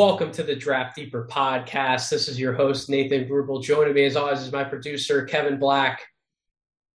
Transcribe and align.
Welcome 0.00 0.32
to 0.32 0.42
the 0.42 0.56
Draft 0.56 0.96
Deeper 0.96 1.28
podcast. 1.30 2.08
This 2.08 2.26
is 2.26 2.40
your 2.40 2.54
host, 2.54 2.88
Nathan 2.88 3.28
Grubel. 3.28 3.62
Joining 3.62 3.92
me, 3.92 4.06
as 4.06 4.16
always, 4.16 4.40
is 4.40 4.50
my 4.50 4.64
producer, 4.64 5.26
Kevin 5.26 5.58
Black. 5.58 6.00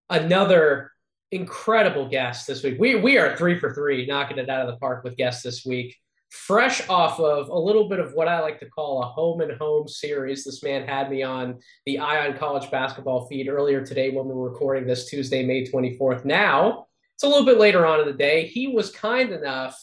Another 0.10 0.92
incredible 1.32 2.10
guest 2.10 2.48
this 2.48 2.64
week. 2.64 2.78
We, 2.80 2.96
we 2.96 3.20
are 3.20 3.38
three 3.38 3.60
for 3.60 3.76
three, 3.76 4.07
knocking 4.07 4.39
it 4.39 4.50
out 4.50 4.62
of 4.62 4.74
the 4.74 4.78
park 4.78 5.04
with 5.04 5.18
guests 5.18 5.44
this 5.44 5.64
week. 5.64 5.96
Fresh 6.32 6.89
off 6.89 7.20
of 7.20 7.50
a 7.50 7.60
little 7.60 7.88
bit 7.88 8.00
of 8.00 8.14
what 8.14 8.28
I 8.28 8.39
like 8.39 8.60
to 8.62 8.70
call 8.71 9.04
a 9.04 9.06
home 9.06 9.42
and 9.42 9.52
home 9.52 9.88
series. 9.88 10.44
This 10.44 10.64
man 10.64 10.88
had 10.88 11.12
me 11.12 11.22
on 11.22 11.60
the 11.86 12.00
Eye 12.00 12.28
on 12.28 12.36
College 12.36 12.72
basketball 12.72 13.28
feed 13.28 13.50
earlier 13.50 13.86
today 13.86 14.10
when 14.10 14.26
we 14.26 14.34
were 14.34 14.50
recording 14.50 14.87
this 14.87 15.07
Tuesday, 15.07 15.46
May 15.46 15.64
24th. 15.64 16.26
Now, 16.26 16.87
it's 17.14 17.24
a 17.24 17.28
little 17.28 17.46
bit 17.46 17.60
later 17.60 17.86
on 17.86 18.00
in 18.00 18.07
the 18.07 18.14
day. 18.14 18.48
He 18.48 18.70
was 18.70 18.90
kind 18.90 19.29
enough 19.29 19.79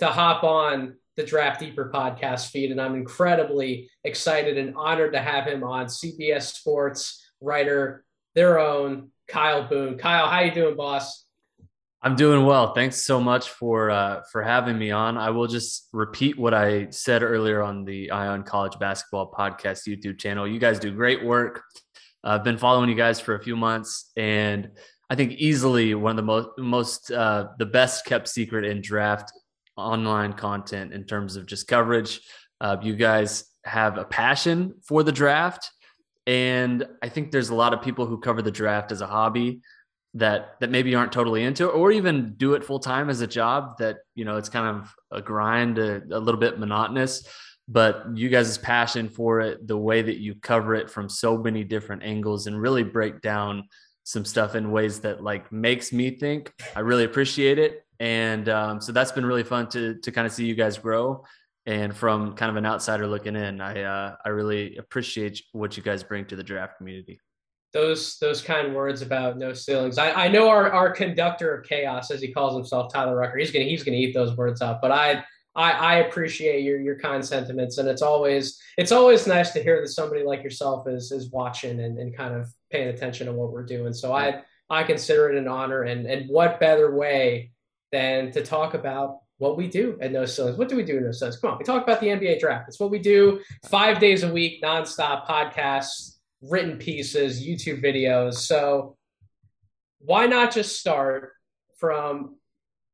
to 0.00 0.08
hop 0.08 0.42
on 0.42 0.96
the 1.16 1.24
Draft 1.24 1.60
Deeper 1.60 1.90
podcast 1.92 2.50
feed, 2.50 2.70
and 2.70 2.80
I'm 2.80 2.94
incredibly 2.94 3.90
excited 4.04 4.58
and 4.58 4.74
honored 4.76 5.12
to 5.12 5.20
have 5.20 5.46
him 5.46 5.64
on 5.64 5.86
CBS 5.86 6.54
Sports 6.54 7.26
writer, 7.40 8.04
their 8.34 8.58
own 8.58 9.10
Kyle 9.26 9.66
Boone. 9.66 9.98
Kyle, 9.98 10.28
how 10.28 10.40
you 10.40 10.52
doing, 10.52 10.76
boss? 10.76 11.24
I'm 12.02 12.14
doing 12.14 12.44
well. 12.44 12.74
Thanks 12.74 13.04
so 13.04 13.20
much 13.20 13.48
for 13.48 13.90
uh, 13.90 14.20
for 14.30 14.42
having 14.42 14.78
me 14.78 14.90
on. 14.90 15.16
I 15.16 15.30
will 15.30 15.46
just 15.46 15.88
repeat 15.92 16.38
what 16.38 16.54
I 16.54 16.90
said 16.90 17.22
earlier 17.22 17.62
on 17.62 17.84
the 17.84 18.10
Eye 18.10 18.28
on 18.28 18.44
College 18.44 18.78
Basketball 18.78 19.32
Podcast 19.32 19.88
YouTube 19.88 20.18
channel. 20.18 20.46
You 20.46 20.60
guys 20.60 20.78
do 20.78 20.92
great 20.92 21.24
work. 21.24 21.64
I've 22.22 22.44
been 22.44 22.58
following 22.58 22.90
you 22.90 22.94
guys 22.94 23.18
for 23.18 23.34
a 23.34 23.42
few 23.42 23.56
months, 23.56 24.12
and 24.16 24.70
I 25.08 25.14
think 25.14 25.32
easily 25.32 25.94
one 25.94 26.10
of 26.10 26.16
the 26.16 26.22
most 26.22 26.48
most 26.58 27.10
uh, 27.10 27.48
the 27.58 27.66
best 27.66 28.04
kept 28.04 28.28
secret 28.28 28.64
in 28.64 28.82
draft 28.82 29.32
online 29.76 30.32
content 30.32 30.92
in 30.92 31.04
terms 31.04 31.36
of 31.36 31.46
just 31.46 31.68
coverage. 31.68 32.20
Uh, 32.60 32.76
you 32.82 32.96
guys 32.96 33.44
have 33.64 33.98
a 33.98 34.04
passion 34.04 34.74
for 34.86 35.02
the 35.02 35.12
draft, 35.12 35.70
and 36.26 36.86
I 37.02 37.08
think 37.08 37.30
there's 37.30 37.50
a 37.50 37.54
lot 37.54 37.74
of 37.74 37.82
people 37.82 38.06
who 38.06 38.18
cover 38.18 38.42
the 38.42 38.50
draft 38.50 38.92
as 38.92 39.00
a 39.00 39.06
hobby 39.06 39.60
that 40.14 40.58
that 40.60 40.70
maybe 40.70 40.94
aren't 40.94 41.12
totally 41.12 41.44
into 41.44 41.68
it, 41.68 41.74
or 41.74 41.92
even 41.92 42.34
do 42.36 42.54
it 42.54 42.64
full 42.64 42.80
time 42.80 43.10
as 43.10 43.20
a 43.20 43.26
job. 43.26 43.78
That 43.78 43.98
you 44.14 44.24
know 44.24 44.36
it's 44.36 44.48
kind 44.48 44.76
of 44.76 44.94
a 45.10 45.20
grind, 45.20 45.78
a, 45.78 46.02
a 46.10 46.18
little 46.18 46.40
bit 46.40 46.58
monotonous. 46.58 47.26
But 47.68 48.06
you 48.14 48.28
guys' 48.28 48.56
passion 48.58 49.08
for 49.08 49.40
it, 49.40 49.66
the 49.66 49.76
way 49.76 50.00
that 50.00 50.18
you 50.18 50.36
cover 50.36 50.76
it 50.76 50.88
from 50.88 51.08
so 51.08 51.36
many 51.36 51.64
different 51.64 52.02
angles, 52.02 52.46
and 52.46 52.60
really 52.60 52.84
break 52.84 53.20
down 53.20 53.64
some 54.04 54.24
stuff 54.24 54.54
in 54.54 54.70
ways 54.70 55.00
that 55.00 55.22
like 55.22 55.50
makes 55.52 55.92
me 55.92 56.10
think. 56.10 56.52
I 56.76 56.80
really 56.80 57.04
appreciate 57.04 57.58
it 57.58 57.85
and 58.00 58.48
um, 58.48 58.80
so 58.80 58.92
that's 58.92 59.12
been 59.12 59.26
really 59.26 59.44
fun 59.44 59.68
to 59.70 59.98
to 60.00 60.12
kind 60.12 60.26
of 60.26 60.32
see 60.32 60.46
you 60.46 60.54
guys 60.54 60.78
grow. 60.78 61.24
And 61.68 61.96
from 61.96 62.34
kind 62.34 62.48
of 62.48 62.56
an 62.56 62.64
outsider 62.64 63.08
looking 63.08 63.34
in, 63.34 63.60
I 63.60 63.82
uh, 63.82 64.16
I 64.24 64.28
really 64.28 64.76
appreciate 64.76 65.42
what 65.52 65.76
you 65.76 65.82
guys 65.82 66.04
bring 66.04 66.24
to 66.26 66.36
the 66.36 66.44
draft 66.44 66.76
community. 66.76 67.18
Those 67.72 68.18
those 68.18 68.40
kind 68.40 68.74
words 68.74 69.02
about 69.02 69.36
no 69.36 69.52
ceilings. 69.52 69.98
I, 69.98 70.12
I 70.12 70.28
know 70.28 70.48
our, 70.48 70.70
our 70.70 70.90
conductor 70.90 71.52
of 71.52 71.66
chaos, 71.66 72.10
as 72.10 72.20
he 72.20 72.32
calls 72.32 72.54
himself, 72.54 72.92
Tyler 72.92 73.16
Rucker. 73.16 73.38
He's 73.38 73.50
gonna 73.50 73.64
he's 73.64 73.82
gonna 73.82 73.96
eat 73.96 74.14
those 74.14 74.36
words 74.36 74.62
up. 74.62 74.80
But 74.80 74.92
I 74.92 75.24
I, 75.56 75.72
I 75.72 75.94
appreciate 75.96 76.62
your 76.62 76.78
your 76.78 76.98
kind 76.98 77.24
sentiments, 77.24 77.78
and 77.78 77.88
it's 77.88 78.02
always 78.02 78.60
it's 78.76 78.92
always 78.92 79.26
nice 79.26 79.52
to 79.52 79.62
hear 79.62 79.80
that 79.80 79.88
somebody 79.88 80.22
like 80.22 80.44
yourself 80.44 80.86
is 80.86 81.10
is 81.10 81.30
watching 81.30 81.80
and, 81.80 81.98
and 81.98 82.16
kind 82.16 82.34
of 82.34 82.48
paying 82.70 82.88
attention 82.88 83.26
to 83.26 83.32
what 83.32 83.50
we're 83.50 83.64
doing. 83.64 83.92
So 83.92 84.12
I 84.12 84.42
I 84.70 84.84
consider 84.84 85.30
it 85.30 85.36
an 85.36 85.48
honor, 85.48 85.82
and 85.82 86.06
and 86.06 86.28
what 86.28 86.60
better 86.60 86.94
way 86.94 87.52
than 87.92 88.30
to 88.32 88.42
talk 88.42 88.74
about 88.74 89.18
what 89.38 89.56
we 89.56 89.68
do 89.68 89.98
at 90.00 90.12
No 90.12 90.24
Ceilings. 90.24 90.56
What 90.56 90.68
do 90.68 90.76
we 90.76 90.82
do 90.82 90.96
in 90.96 91.04
No 91.04 91.12
Ceilings? 91.12 91.38
Come 91.38 91.52
on, 91.52 91.58
we 91.58 91.64
talk 91.64 91.82
about 91.82 92.00
the 92.00 92.08
NBA 92.08 92.40
draft. 92.40 92.68
It's 92.68 92.80
what 92.80 92.90
we 92.90 92.98
do 92.98 93.40
five 93.68 93.98
days 93.98 94.22
a 94.22 94.32
week, 94.32 94.62
nonstop 94.62 95.26
podcasts, 95.26 96.16
written 96.40 96.78
pieces, 96.78 97.44
YouTube 97.44 97.82
videos. 97.82 98.34
So 98.34 98.96
why 99.98 100.26
not 100.26 100.52
just 100.52 100.80
start 100.80 101.32
from 101.78 102.36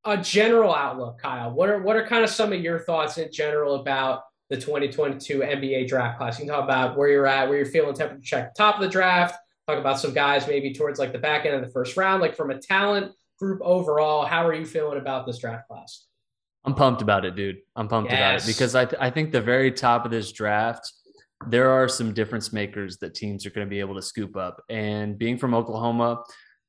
a 0.05 0.17
general 0.17 0.75
outlook, 0.75 1.21
Kyle? 1.21 1.53
What 1.53 1.69
are 1.69 1.81
what 1.83 1.97
are 1.97 2.07
kind 2.07 2.25
of 2.25 2.31
some 2.31 2.53
of 2.53 2.61
your 2.61 2.81
thoughts 2.81 3.19
in 3.19 3.31
general 3.33 3.77
about 3.77 4.23
the 4.51 4.57
2022 4.57 5.41
NBA 5.41 5.89
draft 5.89 6.19
class? 6.19 6.39
You 6.39 6.47
can 6.47 6.55
talk 6.55 6.65
about 6.65 6.97
where 6.97 7.09
you're 7.09 7.27
at, 7.27 7.49
where 7.49 7.59
you're 7.59 7.67
feeling 7.67 7.95
temperature 7.95 8.23
check, 8.23 8.55
top 8.55 8.77
of 8.77 8.81
the 8.83 8.89
draft. 8.89 9.37
Talk 9.69 9.79
about 9.79 10.01
some 10.01 10.13
guys 10.13 10.49
maybe 10.49 10.75
towards 10.75 10.99
like 10.99 11.13
the 11.13 11.19
back 11.19 11.47
end 11.47 11.55
of 11.55 11.63
the 11.63 11.71
first 11.71 11.97
round, 11.97 12.21
like 12.21 12.35
from 12.35 12.51
a 12.51 12.59
talent 12.59 13.13
group 13.43 13.61
overall. 13.63 14.25
How 14.25 14.47
are 14.47 14.55
you 14.55 14.65
feeling 14.65 14.99
about 14.99 15.27
this 15.27 15.39
draft 15.39 15.67
class? 15.67 16.07
I'm 16.65 16.75
pumped 16.75 17.03
about 17.03 17.25
it, 17.25 17.35
dude. 17.35 17.57
I'm 17.75 17.89
pumped 17.89 18.13
yes. 18.13 18.19
about 18.19 18.43
it 18.43 18.47
because 18.47 18.77
I, 18.77 18.85
th- 18.85 19.03
I 19.03 19.11
think 19.11 19.33
the 19.33 19.41
very 19.41 19.73
top 19.73 20.05
of 20.05 20.13
this 20.13 20.31
draft, 20.31 20.93
there 21.49 21.71
are 21.71 21.89
some 21.89 22.15
difference 22.15 22.53
makers 22.53 22.99
that 22.99 23.17
teams 23.17 23.45
are 23.45 23.51
going 23.51 23.67
to 23.67 23.71
be 23.71 23.81
able 23.81 23.97
to 23.97 24.03
scoop 24.03 24.37
up. 24.37 24.63
And 24.69 25.19
being 25.19 25.39
from 25.39 25.55
Oklahoma, 25.55 26.23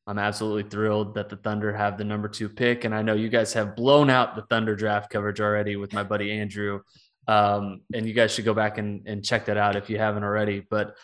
I'm 0.07 0.17
absolutely 0.17 0.67
thrilled 0.67 1.13
that 1.13 1.29
the 1.29 1.35
Thunder 1.35 1.71
have 1.71 1.99
the 1.99 2.03
number 2.03 2.27
two 2.27 2.49
pick. 2.49 2.85
And 2.85 2.95
I 2.95 3.03
know 3.03 3.13
you 3.13 3.29
guys 3.29 3.53
have 3.53 3.75
blown 3.75 4.09
out 4.09 4.35
the 4.35 4.41
Thunder 4.49 4.75
draft 4.75 5.11
coverage 5.11 5.39
already 5.39 5.75
with 5.75 5.93
my 5.93 6.03
buddy 6.03 6.31
Andrew. 6.31 6.81
Um, 7.27 7.81
and 7.93 8.07
you 8.07 8.13
guys 8.13 8.33
should 8.33 8.45
go 8.45 8.55
back 8.55 8.79
and, 8.79 9.07
and 9.07 9.23
check 9.23 9.45
that 9.45 9.57
out 9.57 9.75
if 9.75 9.91
you 9.91 9.99
haven't 9.99 10.23
already. 10.23 10.65
But 10.67 10.95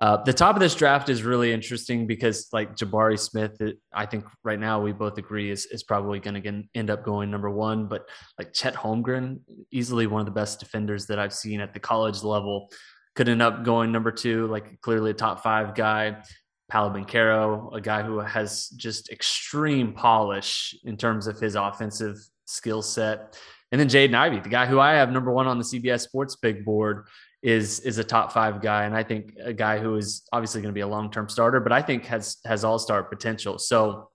uh, 0.00 0.22
the 0.22 0.32
top 0.32 0.54
of 0.54 0.60
this 0.60 0.76
draft 0.76 1.08
is 1.08 1.24
really 1.24 1.52
interesting 1.52 2.06
because, 2.06 2.48
like 2.52 2.76
Jabari 2.76 3.18
Smith, 3.18 3.60
it, 3.60 3.78
I 3.92 4.06
think 4.06 4.24
right 4.44 4.58
now 4.58 4.80
we 4.80 4.92
both 4.92 5.18
agree 5.18 5.50
is 5.50 5.66
is 5.66 5.82
probably 5.82 6.20
going 6.20 6.40
to 6.40 6.62
end 6.74 6.90
up 6.90 7.04
going 7.04 7.30
number 7.30 7.50
one. 7.50 7.88
But 7.88 8.08
like 8.38 8.52
Chet 8.52 8.74
Holmgren, 8.74 9.40
easily 9.72 10.06
one 10.06 10.20
of 10.20 10.26
the 10.26 10.32
best 10.32 10.60
defenders 10.60 11.06
that 11.06 11.18
I've 11.18 11.34
seen 11.34 11.60
at 11.60 11.74
the 11.74 11.80
college 11.80 12.22
level, 12.22 12.70
could 13.16 13.28
end 13.28 13.42
up 13.42 13.64
going 13.64 13.90
number 13.90 14.12
two. 14.12 14.46
Like 14.46 14.80
clearly 14.80 15.10
a 15.10 15.14
top 15.14 15.42
five 15.42 15.74
guy. 15.74 16.22
Paolo 16.70 16.92
Banchero, 16.94 17.74
a 17.74 17.80
guy 17.80 18.02
who 18.02 18.18
has 18.18 18.68
just 18.76 19.10
extreme 19.10 19.94
polish 19.94 20.74
in 20.84 20.98
terms 20.98 21.26
of 21.26 21.40
his 21.40 21.54
offensive 21.54 22.16
skill 22.44 22.82
set. 22.82 23.38
And 23.72 23.80
then 23.80 23.88
Jaden 23.88 24.14
Ivey, 24.14 24.40
the 24.40 24.50
guy 24.50 24.66
who 24.66 24.78
I 24.78 24.92
have 24.92 25.10
number 25.10 25.32
one 25.32 25.46
on 25.46 25.58
the 25.58 25.64
CBS 25.64 26.02
Sports 26.02 26.36
Big 26.36 26.64
Board, 26.66 27.06
is 27.48 27.80
is 27.80 27.96
a 27.96 28.04
top 28.04 28.30
five 28.30 28.60
guy, 28.60 28.84
and 28.84 28.94
I 28.94 29.02
think 29.02 29.32
a 29.42 29.54
guy 29.54 29.78
who 29.78 29.96
is 29.96 30.28
obviously 30.32 30.60
going 30.60 30.72
to 30.72 30.74
be 30.74 30.82
a 30.82 30.86
long 30.86 31.10
term 31.10 31.30
starter, 31.30 31.60
but 31.60 31.72
I 31.72 31.80
think 31.80 32.04
has 32.04 32.36
has 32.44 32.62
all 32.62 32.78
star 32.78 33.02
potential. 33.02 33.58
So 33.58 34.10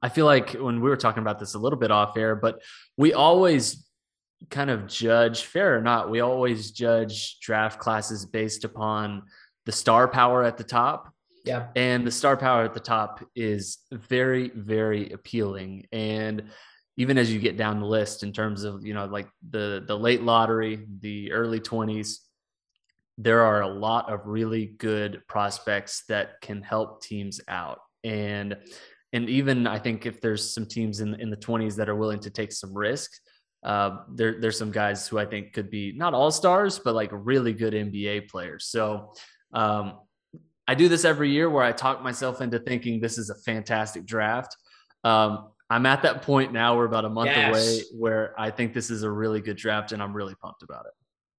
I 0.00 0.08
feel 0.08 0.26
like 0.26 0.52
when 0.52 0.80
we 0.80 0.88
were 0.88 0.96
talking 0.96 1.22
about 1.22 1.40
this 1.40 1.54
a 1.54 1.58
little 1.58 1.78
bit 1.78 1.90
off 1.90 2.16
air, 2.16 2.36
but 2.36 2.62
we 2.96 3.14
always 3.14 3.84
kind 4.48 4.70
of 4.70 4.86
judge, 4.86 5.42
fair 5.42 5.76
or 5.76 5.80
not, 5.80 6.08
we 6.08 6.20
always 6.20 6.70
judge 6.70 7.40
draft 7.40 7.80
classes 7.80 8.26
based 8.26 8.62
upon 8.64 9.24
the 9.66 9.72
star 9.72 10.06
power 10.06 10.44
at 10.44 10.56
the 10.56 10.64
top. 10.64 11.12
Yeah. 11.44 11.66
And 11.74 12.06
the 12.06 12.12
star 12.12 12.36
power 12.36 12.62
at 12.62 12.74
the 12.74 12.80
top 12.80 13.24
is 13.34 13.78
very, 13.90 14.50
very 14.54 15.10
appealing. 15.10 15.88
And 15.90 16.44
even 16.96 17.18
as 17.18 17.32
you 17.32 17.40
get 17.40 17.56
down 17.56 17.80
the 17.80 17.86
list 17.86 18.22
in 18.22 18.32
terms 18.32 18.62
of, 18.62 18.86
you 18.86 18.94
know, 18.94 19.06
like 19.06 19.28
the 19.50 19.82
the 19.84 19.98
late 19.98 20.22
lottery, 20.22 20.86
the 21.00 21.32
early 21.32 21.58
20s, 21.58 22.18
there 23.18 23.42
are 23.42 23.62
a 23.62 23.68
lot 23.68 24.10
of 24.10 24.20
really 24.26 24.66
good 24.78 25.22
prospects 25.28 26.04
that 26.08 26.40
can 26.40 26.62
help 26.62 27.02
teams 27.02 27.40
out. 27.48 27.80
And 28.04 28.56
and 29.12 29.28
even 29.28 29.66
I 29.66 29.78
think 29.78 30.06
if 30.06 30.20
there's 30.20 30.54
some 30.54 30.66
teams 30.66 31.00
in 31.00 31.14
in 31.20 31.30
the 31.30 31.36
20s 31.36 31.76
that 31.76 31.88
are 31.88 31.96
willing 31.96 32.20
to 32.20 32.30
take 32.30 32.52
some 32.52 32.74
risks, 32.74 33.20
uh, 33.62 33.98
there 34.14 34.40
there's 34.40 34.58
some 34.58 34.70
guys 34.70 35.06
who 35.06 35.18
I 35.18 35.26
think 35.26 35.52
could 35.52 35.70
be 35.70 35.92
not 35.94 36.14
all 36.14 36.30
stars, 36.30 36.78
but 36.78 36.94
like 36.94 37.10
really 37.12 37.52
good 37.52 37.74
NBA 37.74 38.28
players. 38.28 38.66
So 38.66 39.12
um, 39.52 39.98
I 40.66 40.74
do 40.74 40.88
this 40.88 41.04
every 41.04 41.30
year 41.30 41.50
where 41.50 41.64
I 41.64 41.72
talk 41.72 42.02
myself 42.02 42.40
into 42.40 42.58
thinking 42.58 43.00
this 43.00 43.18
is 43.18 43.28
a 43.28 43.34
fantastic 43.34 44.06
draft. 44.06 44.56
Um, 45.04 45.50
I'm 45.68 45.86
at 45.86 46.02
that 46.02 46.22
point 46.22 46.52
now. 46.52 46.76
We're 46.76 46.86
about 46.86 47.04
a 47.04 47.10
month 47.10 47.30
yes. 47.30 47.48
away 47.48 47.82
where 47.94 48.38
I 48.38 48.50
think 48.50 48.72
this 48.72 48.90
is 48.90 49.02
a 49.02 49.10
really 49.10 49.40
good 49.40 49.56
draft, 49.56 49.92
and 49.92 50.02
I'm 50.02 50.14
really 50.14 50.34
pumped 50.34 50.62
about 50.62 50.86
it 50.86 50.92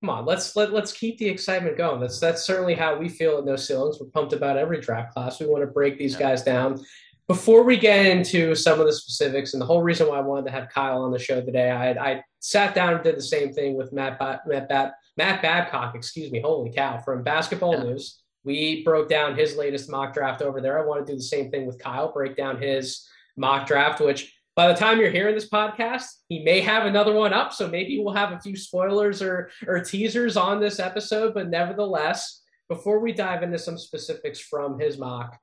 come 0.04 0.10
on, 0.10 0.26
let's 0.26 0.54
let 0.58 0.74
let's 0.74 0.92
keep 0.92 1.18
the 1.18 1.30
excitement 1.30 1.78
going. 1.78 2.02
That's 2.02 2.20
that's 2.20 2.44
certainly 2.44 2.76
how 2.76 2.98
we 2.98 3.08
feel 3.08 3.38
at 3.38 3.46
No 3.46 3.56
Ceilings. 3.56 4.00
We're 4.00 4.08
pumped 4.08 4.34
about 4.34 4.58
every 4.58 4.82
draft 4.82 5.14
class. 5.14 5.40
We 5.40 5.46
want 5.46 5.64
to 5.64 5.68
break 5.68 5.98
these 5.98 6.18
guys 6.18 6.44
down. 6.44 6.84
Before 7.30 7.64
we 7.64 7.78
get 7.78 8.06
into 8.06 8.54
some 8.54 8.82
of 8.82 8.86
the 8.86 8.92
specifics, 8.92 9.54
and 9.54 9.62
the 9.62 9.66
whole 9.66 9.82
reason 9.82 10.10
why 10.10 10.18
I 10.18 10.22
wanted 10.22 10.46
to 10.48 10.52
have 10.52 10.68
Kyle 10.68 11.04
on 11.04 11.12
the 11.12 11.20
show 11.20 11.42
today, 11.42 11.72
I 11.72 11.92
I 11.92 12.24
sat 12.40 12.76
down 12.76 12.96
and 12.96 13.04
did 13.04 13.16
the 13.16 13.22
same 13.22 13.54
thing 13.54 13.78
with 13.78 13.94
Matt 13.94 14.20
Matt 14.20 14.70
Matt, 14.70 14.96
Matt 15.16 15.42
Babcock. 15.42 15.96
Excuse 15.96 16.32
me, 16.32 16.42
holy 16.42 16.70
cow! 16.70 16.98
From 16.98 17.24
Basketball 17.24 17.76
yeah. 17.76 17.84
News, 17.84 18.22
we 18.44 18.84
broke 18.84 19.08
down 19.08 19.38
his 19.38 19.56
latest 19.56 19.90
mock 19.90 20.14
draft 20.14 20.42
over 20.42 20.60
there. 20.60 20.78
I 20.78 20.86
want 20.86 21.06
to 21.06 21.14
do 21.14 21.16
the 21.16 21.24
same 21.24 21.50
thing 21.50 21.66
with 21.66 21.80
Kyle, 21.80 22.12
break 22.12 22.36
down 22.36 22.62
his 22.62 23.08
mock 23.38 23.68
draft, 23.68 24.02
which 24.02 24.33
by 24.56 24.68
the 24.68 24.76
time 24.76 25.00
you're 25.00 25.10
hearing 25.10 25.36
this 25.36 25.50
podcast, 25.50 26.06
he 26.30 26.44
may 26.44 26.62
have 26.62 26.86
another 26.86 27.14
one 27.14 27.34
up. 27.34 27.54
So 27.54 27.68
maybe 27.68 28.00
we'll 28.00 28.14
have 28.14 28.32
a 28.32 28.40
few 28.40 28.56
spoilers 28.56 29.22
or, 29.22 29.50
or 29.68 29.80
teasers 29.80 30.38
on 30.38 30.60
this 30.60 30.80
episode. 30.80 31.34
But 31.34 31.50
nevertheless, 31.50 32.42
before 32.70 33.00
we 33.00 33.14
dive 33.14 33.44
into 33.44 33.58
some 33.58 33.78
specifics 33.78 34.40
from 34.40 34.80
his 34.80 34.98
mock, 34.98 35.40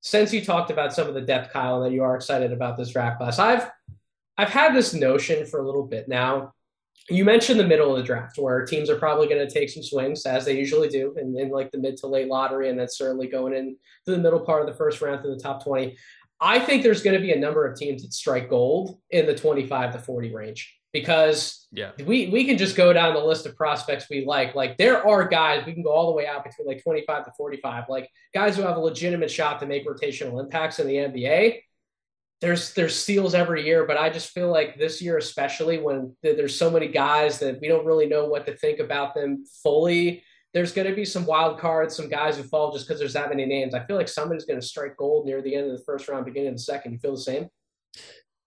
since 0.00 0.32
you 0.32 0.44
talked 0.44 0.70
about 0.70 0.92
some 0.92 1.08
of 1.08 1.14
the 1.14 1.20
depth, 1.20 1.52
Kyle, 1.52 1.80
that 1.82 1.92
you 1.92 2.02
are 2.02 2.16
excited 2.16 2.52
about 2.52 2.76
this 2.76 2.90
draft 2.90 3.18
class, 3.18 3.38
I've 3.38 3.70
I've 4.36 4.50
had 4.50 4.74
this 4.74 4.94
notion 4.94 5.46
for 5.46 5.60
a 5.60 5.66
little 5.66 5.84
bit 5.84 6.08
now 6.08 6.52
you 7.10 7.24
mentioned 7.24 7.58
the 7.58 7.66
middle 7.66 7.90
of 7.90 7.96
the 7.96 8.02
draft 8.02 8.38
where 8.38 8.64
teams 8.66 8.90
are 8.90 8.98
probably 8.98 9.26
going 9.26 9.46
to 9.46 9.52
take 9.52 9.70
some 9.70 9.82
swings 9.82 10.26
as 10.26 10.44
they 10.44 10.58
usually 10.58 10.88
do 10.88 11.14
in, 11.18 11.38
in 11.38 11.48
like 11.50 11.70
the 11.70 11.78
mid 11.78 11.96
to 11.96 12.06
late 12.06 12.28
lottery 12.28 12.68
and 12.68 12.78
then 12.78 12.88
certainly 12.88 13.26
going 13.26 13.54
into 13.54 13.76
the 14.04 14.18
middle 14.18 14.40
part 14.40 14.60
of 14.60 14.66
the 14.66 14.74
first 14.74 15.00
round 15.00 15.22
to 15.22 15.28
the 15.28 15.38
top 15.38 15.64
20 15.64 15.96
i 16.40 16.58
think 16.58 16.82
there's 16.82 17.02
going 17.02 17.16
to 17.16 17.22
be 17.22 17.32
a 17.32 17.38
number 17.38 17.66
of 17.66 17.76
teams 17.76 18.02
that 18.02 18.12
strike 18.12 18.48
gold 18.48 18.98
in 19.10 19.26
the 19.26 19.34
25 19.34 19.92
to 19.92 19.98
40 19.98 20.34
range 20.34 20.74
because 20.92 21.66
yeah 21.72 21.90
we, 22.04 22.28
we 22.28 22.44
can 22.44 22.56
just 22.56 22.76
go 22.76 22.92
down 22.92 23.14
the 23.14 23.20
list 23.20 23.46
of 23.46 23.54
prospects 23.56 24.06
we 24.10 24.24
like 24.24 24.54
like 24.54 24.76
there 24.78 25.06
are 25.06 25.26
guys 25.28 25.64
we 25.66 25.74
can 25.74 25.82
go 25.82 25.92
all 25.92 26.06
the 26.06 26.16
way 26.16 26.26
out 26.26 26.44
between 26.44 26.66
like 26.66 26.82
25 26.82 27.24
to 27.24 27.32
45 27.36 27.84
like 27.88 28.08
guys 28.34 28.56
who 28.56 28.62
have 28.62 28.76
a 28.76 28.80
legitimate 28.80 29.30
shot 29.30 29.60
to 29.60 29.66
make 29.66 29.86
rotational 29.86 30.42
impacts 30.42 30.78
in 30.78 30.86
the 30.86 30.94
nba 30.94 31.60
there's 32.40 32.72
there's 32.74 32.94
steals 32.94 33.34
every 33.34 33.66
year, 33.66 33.84
but 33.84 33.96
I 33.96 34.10
just 34.10 34.30
feel 34.30 34.50
like 34.50 34.78
this 34.78 35.02
year, 35.02 35.18
especially 35.18 35.78
when 35.78 36.16
there's 36.22 36.56
so 36.56 36.70
many 36.70 36.88
guys 36.88 37.40
that 37.40 37.60
we 37.60 37.68
don't 37.68 37.84
really 37.84 38.06
know 38.06 38.26
what 38.26 38.46
to 38.46 38.56
think 38.56 38.78
about 38.78 39.14
them 39.14 39.44
fully. 39.62 40.22
There's 40.54 40.72
going 40.72 40.88
to 40.88 40.94
be 40.94 41.04
some 41.04 41.26
wild 41.26 41.58
cards, 41.58 41.94
some 41.94 42.08
guys 42.08 42.36
who 42.36 42.42
fall 42.42 42.72
just 42.72 42.86
because 42.86 42.98
there's 42.98 43.12
that 43.12 43.28
many 43.28 43.44
names. 43.44 43.74
I 43.74 43.84
feel 43.84 43.96
like 43.96 44.08
somebody's 44.08 44.44
going 44.44 44.60
to 44.60 44.66
strike 44.66 44.96
gold 44.96 45.26
near 45.26 45.42
the 45.42 45.54
end 45.54 45.70
of 45.70 45.76
the 45.76 45.84
first 45.84 46.08
round, 46.08 46.24
beginning 46.24 46.48
of 46.48 46.54
the 46.54 46.62
second. 46.62 46.92
You 46.92 46.98
feel 46.98 47.12
the 47.12 47.18
same? 47.18 47.48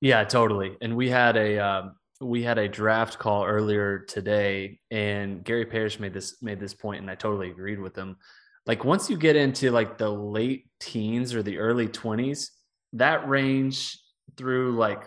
Yeah, 0.02 0.24
totally. 0.24 0.78
And 0.82 0.96
we 0.96 1.10
had 1.10 1.38
a 1.38 1.60
um, 1.60 1.96
we 2.20 2.42
had 2.42 2.58
a 2.58 2.68
draft 2.68 3.20
call 3.20 3.46
earlier 3.46 4.00
today, 4.00 4.80
and 4.90 5.44
Gary 5.44 5.66
Parrish 5.66 6.00
made 6.00 6.14
this 6.14 6.42
made 6.42 6.60
this 6.60 6.74
point, 6.74 7.02
and 7.02 7.10
I 7.10 7.16
totally 7.16 7.52
agreed 7.52 7.80
with 7.80 7.96
him. 7.96 8.18
Like 8.66 8.84
once 8.84 9.10
you 9.10 9.18
get 9.18 9.36
into 9.36 9.72
like 9.72 9.98
the 9.98 10.10
late 10.10 10.68
teens 10.80 11.36
or 11.36 11.44
the 11.44 11.58
early 11.58 11.88
twenties 11.88 12.52
that 12.94 13.28
range 13.28 13.98
through 14.38 14.76
like 14.76 15.04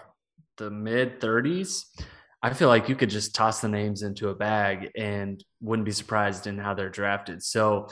the 0.57 0.71
mid 0.71 1.21
30s, 1.21 1.85
I 2.45 2.53
feel 2.53 2.69
like 2.69 2.91
you 2.91 2.95
could 2.95 3.09
just 3.09 3.35
toss 3.35 3.63
the 3.63 3.71
names 3.71 4.03
into 4.03 4.29
a 4.29 4.35
bag 4.35 4.91
and 4.95 5.43
wouldn't 5.63 5.87
be 5.87 5.93
surprised 5.93 6.47
in 6.47 6.59
how 6.59 6.75
they're 6.75 6.91
drafted. 6.91 7.43
So 7.43 7.89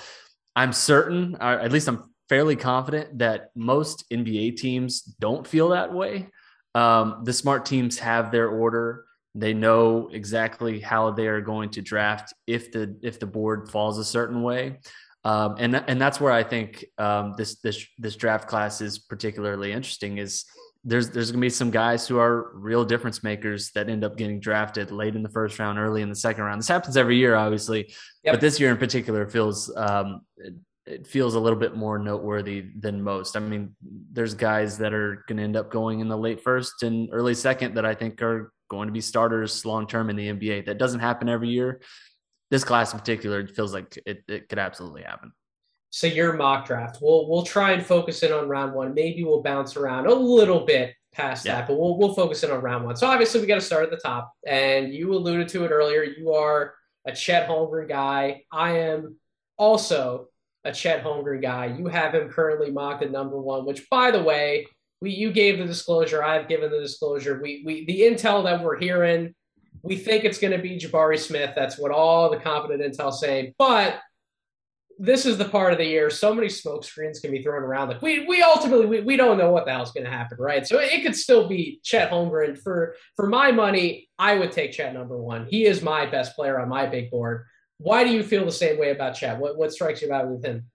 I'm 0.54 0.74
certain, 0.74 1.36
or 1.36 1.58
at 1.58 1.72
least 1.72 1.88
I'm 1.88 2.12
fairly 2.28 2.54
confident 2.54 3.20
that 3.20 3.48
most 3.56 4.04
NBA 4.12 4.58
teams 4.58 5.00
don't 5.00 5.46
feel 5.46 5.70
that 5.70 5.94
way. 5.94 6.28
Um, 6.74 7.22
the 7.24 7.32
smart 7.32 7.64
teams 7.64 7.98
have 8.00 8.30
their 8.30 8.50
order. 8.50 9.06
They 9.34 9.54
know 9.54 10.10
exactly 10.12 10.80
how 10.80 11.12
they 11.12 11.28
are 11.28 11.40
going 11.40 11.70
to 11.70 11.80
draft 11.80 12.34
if 12.46 12.72
the 12.72 12.94
if 13.02 13.18
the 13.18 13.26
board 13.26 13.70
falls 13.70 13.96
a 13.96 14.04
certain 14.04 14.42
way. 14.42 14.80
Um, 15.24 15.56
and 15.60 15.76
and 15.76 15.98
that's 15.98 16.20
where 16.20 16.32
I 16.32 16.42
think 16.42 16.84
um, 16.98 17.32
this 17.38 17.58
this 17.60 17.86
this 17.96 18.16
draft 18.16 18.48
class 18.48 18.82
is 18.82 18.98
particularly 18.98 19.72
interesting. 19.72 20.18
Is 20.18 20.44
there's 20.84 21.10
there's 21.10 21.30
going 21.30 21.40
to 21.40 21.44
be 21.44 21.50
some 21.50 21.70
guys 21.70 22.06
who 22.08 22.18
are 22.18 22.50
real 22.54 22.84
difference 22.84 23.22
makers 23.22 23.70
that 23.72 23.88
end 23.88 24.04
up 24.04 24.16
getting 24.16 24.40
drafted 24.40 24.90
late 24.90 25.14
in 25.14 25.22
the 25.22 25.28
first 25.28 25.58
round, 25.58 25.78
early 25.78 26.02
in 26.02 26.08
the 26.08 26.16
second 26.16 26.44
round. 26.44 26.60
This 26.60 26.68
happens 26.68 26.96
every 26.96 27.16
year, 27.16 27.34
obviously, 27.34 27.92
yep. 28.24 28.34
but 28.34 28.40
this 28.40 28.58
year 28.58 28.70
in 28.70 28.76
particular 28.76 29.26
feels 29.28 29.74
um, 29.76 30.22
it, 30.36 30.54
it 30.84 31.06
feels 31.06 31.34
a 31.34 31.40
little 31.40 31.58
bit 31.58 31.76
more 31.76 31.98
noteworthy 31.98 32.66
than 32.78 33.02
most. 33.02 33.36
I 33.36 33.40
mean, 33.40 33.76
there's 34.12 34.34
guys 34.34 34.78
that 34.78 34.92
are 34.92 35.24
going 35.28 35.36
to 35.36 35.44
end 35.44 35.56
up 35.56 35.70
going 35.70 36.00
in 36.00 36.08
the 36.08 36.18
late 36.18 36.42
first 36.42 36.82
and 36.82 37.08
early 37.12 37.34
second 37.34 37.74
that 37.76 37.86
I 37.86 37.94
think 37.94 38.20
are 38.20 38.52
going 38.68 38.88
to 38.88 38.92
be 38.92 39.00
starters 39.00 39.64
long 39.64 39.86
term 39.86 40.10
in 40.10 40.16
the 40.16 40.28
NBA. 40.28 40.66
That 40.66 40.78
doesn't 40.78 41.00
happen 41.00 41.28
every 41.28 41.50
year 41.50 41.80
this 42.52 42.64
class 42.64 42.92
in 42.92 42.98
particular 42.98 43.40
it 43.40 43.56
feels 43.56 43.72
like 43.72 43.98
it, 44.04 44.22
it 44.28 44.46
could 44.46 44.58
absolutely 44.58 45.02
happen. 45.02 45.32
So 45.92 46.06
your 46.06 46.32
mock 46.32 46.66
draft, 46.66 46.98
we'll 47.02 47.28
we'll 47.28 47.42
try 47.42 47.72
and 47.72 47.84
focus 47.84 48.22
in 48.22 48.32
on 48.32 48.48
round 48.48 48.72
one. 48.72 48.94
Maybe 48.94 49.24
we'll 49.24 49.42
bounce 49.42 49.76
around 49.76 50.06
a 50.06 50.14
little 50.14 50.64
bit 50.64 50.94
past 51.12 51.44
yeah. 51.44 51.56
that, 51.56 51.68
but 51.68 51.78
we'll 51.78 51.98
we'll 51.98 52.14
focus 52.14 52.42
in 52.42 52.50
on 52.50 52.62
round 52.62 52.86
one. 52.86 52.96
So 52.96 53.06
obviously 53.06 53.42
we 53.42 53.46
got 53.46 53.56
to 53.56 53.60
start 53.60 53.84
at 53.84 53.90
the 53.90 53.98
top, 53.98 54.32
and 54.46 54.94
you 54.94 55.12
alluded 55.12 55.48
to 55.48 55.64
it 55.66 55.70
earlier. 55.70 56.02
You 56.02 56.32
are 56.32 56.74
a 57.06 57.12
Chet 57.12 57.46
Holmgren 57.46 57.90
guy. 57.90 58.44
I 58.50 58.78
am 58.78 59.16
also 59.58 60.28
a 60.64 60.72
Chet 60.72 61.04
Holmgren 61.04 61.42
guy. 61.42 61.66
You 61.66 61.88
have 61.88 62.14
him 62.14 62.30
currently 62.30 62.70
mocked 62.70 63.02
at 63.02 63.12
number 63.12 63.38
one, 63.38 63.66
which 63.66 63.90
by 63.90 64.10
the 64.10 64.22
way, 64.22 64.66
we 65.02 65.10
you 65.10 65.30
gave 65.30 65.58
the 65.58 65.66
disclosure. 65.66 66.24
I've 66.24 66.48
given 66.48 66.70
the 66.70 66.80
disclosure. 66.80 67.38
We 67.42 67.64
we 67.66 67.84
the 67.84 68.00
intel 68.00 68.44
that 68.44 68.64
we're 68.64 68.78
hearing 68.78 69.34
we 69.82 69.96
think 69.96 70.24
it's 70.24 70.38
going 70.38 70.52
to 70.52 70.62
be 70.62 70.78
Jabari 70.78 71.18
Smith. 71.18 71.54
That's 71.54 71.78
what 71.78 71.90
all 71.90 72.30
the 72.30 72.36
confident 72.36 72.82
intel 72.82 73.12
saying. 73.12 73.54
But 73.58 74.00
this 75.02 75.26
is 75.26 75.36
the 75.36 75.44
part 75.44 75.72
of 75.72 75.78
the 75.78 75.84
year 75.84 76.08
so 76.10 76.32
many 76.32 76.48
smoke 76.48 76.84
screens 76.84 77.18
can 77.18 77.32
be 77.32 77.42
thrown 77.42 77.64
around. 77.64 77.88
Like 77.88 78.02
we 78.02 78.24
we 78.24 78.40
ultimately 78.40 78.86
we, 78.86 79.00
we 79.00 79.16
don't 79.16 79.36
know 79.36 79.50
what 79.50 79.66
the 79.66 79.72
hell's 79.72 79.90
going 79.90 80.04
to 80.04 80.10
happen, 80.10 80.38
right? 80.38 80.64
So 80.64 80.78
it, 80.78 81.02
could 81.02 81.16
still 81.16 81.48
be 81.48 81.80
Chet 81.82 82.12
Holmgren. 82.12 82.56
For 82.56 82.94
for 83.16 83.26
my 83.26 83.50
money, 83.50 84.08
I 84.16 84.38
would 84.38 84.52
take 84.52 84.70
Chet 84.70 84.94
number 84.94 85.20
one. 85.20 85.46
He 85.50 85.66
is 85.66 85.82
my 85.82 86.06
best 86.06 86.36
player 86.36 86.60
on 86.60 86.68
my 86.68 86.86
big 86.86 87.10
board. 87.10 87.46
Why 87.78 88.04
do 88.04 88.10
you 88.10 88.22
feel 88.22 88.44
the 88.44 88.52
same 88.52 88.78
way 88.78 88.92
about 88.92 89.16
Chet? 89.16 89.40
What 89.40 89.58
what 89.58 89.72
strikes 89.72 90.02
you 90.02 90.06
about 90.06 90.28
with 90.28 90.44
him? 90.44 90.66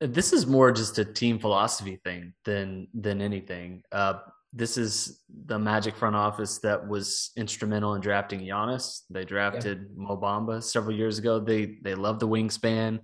This 0.00 0.32
is 0.32 0.46
more 0.46 0.72
just 0.72 0.98
a 0.98 1.04
team 1.04 1.38
philosophy 1.38 2.00
thing 2.02 2.32
than 2.46 2.88
than 2.94 3.20
anything. 3.20 3.82
Uh, 3.92 4.20
this 4.54 4.78
is 4.78 5.20
the 5.28 5.58
Magic 5.58 5.94
front 5.96 6.16
office 6.16 6.56
that 6.58 6.88
was 6.88 7.30
instrumental 7.36 7.94
in 7.94 8.00
drafting 8.00 8.40
Giannis. 8.40 9.02
They 9.10 9.26
drafted 9.26 9.80
yeah. 9.80 10.06
Mo 10.06 10.16
Bamba 10.16 10.62
several 10.62 10.96
years 10.96 11.18
ago. 11.18 11.38
They 11.38 11.76
they 11.82 11.94
love 11.94 12.20
the 12.20 12.28
wingspan. 12.28 13.00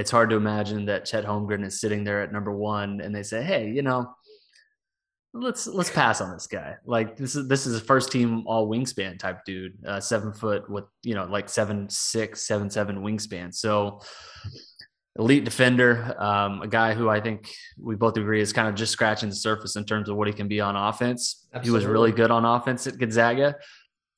It's 0.00 0.10
hard 0.10 0.30
to 0.30 0.36
imagine 0.36 0.86
that 0.86 1.04
Chet 1.04 1.24
Holmgren 1.24 1.64
is 1.64 1.80
sitting 1.80 2.04
there 2.04 2.22
at 2.22 2.32
number 2.32 2.52
one 2.52 3.00
and 3.00 3.14
they 3.14 3.22
say, 3.22 3.42
"Hey, 3.42 3.70
you 3.70 3.82
know, 3.82 4.14
let's 5.32 5.66
let's 5.66 5.90
pass 5.90 6.20
on 6.20 6.32
this 6.32 6.46
guy. 6.46 6.76
Like 6.84 7.16
this 7.16 7.36
is 7.36 7.48
this 7.48 7.66
is 7.66 7.76
a 7.76 7.84
first 7.84 8.10
team 8.10 8.44
all 8.46 8.68
wingspan 8.68 9.18
type 9.18 9.44
dude, 9.44 9.74
uh, 9.86 10.00
seven 10.00 10.32
foot 10.32 10.68
with 10.68 10.84
you 11.02 11.14
know 11.14 11.24
like 11.24 11.48
seven 11.48 11.88
six 11.88 12.46
seven 12.46 12.70
seven 12.70 13.02
wingspan. 13.02 13.54
So 13.54 14.00
elite 15.16 15.44
defender, 15.44 16.14
um, 16.18 16.62
a 16.62 16.68
guy 16.68 16.94
who 16.94 17.08
I 17.08 17.20
think 17.20 17.52
we 17.78 17.94
both 17.94 18.16
agree 18.16 18.40
is 18.40 18.52
kind 18.52 18.68
of 18.68 18.74
just 18.74 18.92
scratching 18.92 19.28
the 19.28 19.34
surface 19.34 19.76
in 19.76 19.84
terms 19.84 20.08
of 20.08 20.16
what 20.16 20.26
he 20.26 20.32
can 20.32 20.48
be 20.48 20.60
on 20.60 20.76
offense. 20.76 21.46
Absolutely. 21.52 21.68
He 21.68 21.74
was 21.74 21.84
really 21.84 22.12
good 22.12 22.30
on 22.30 22.44
offense 22.44 22.86
at 22.86 22.98
Gonzaga, 22.98 23.56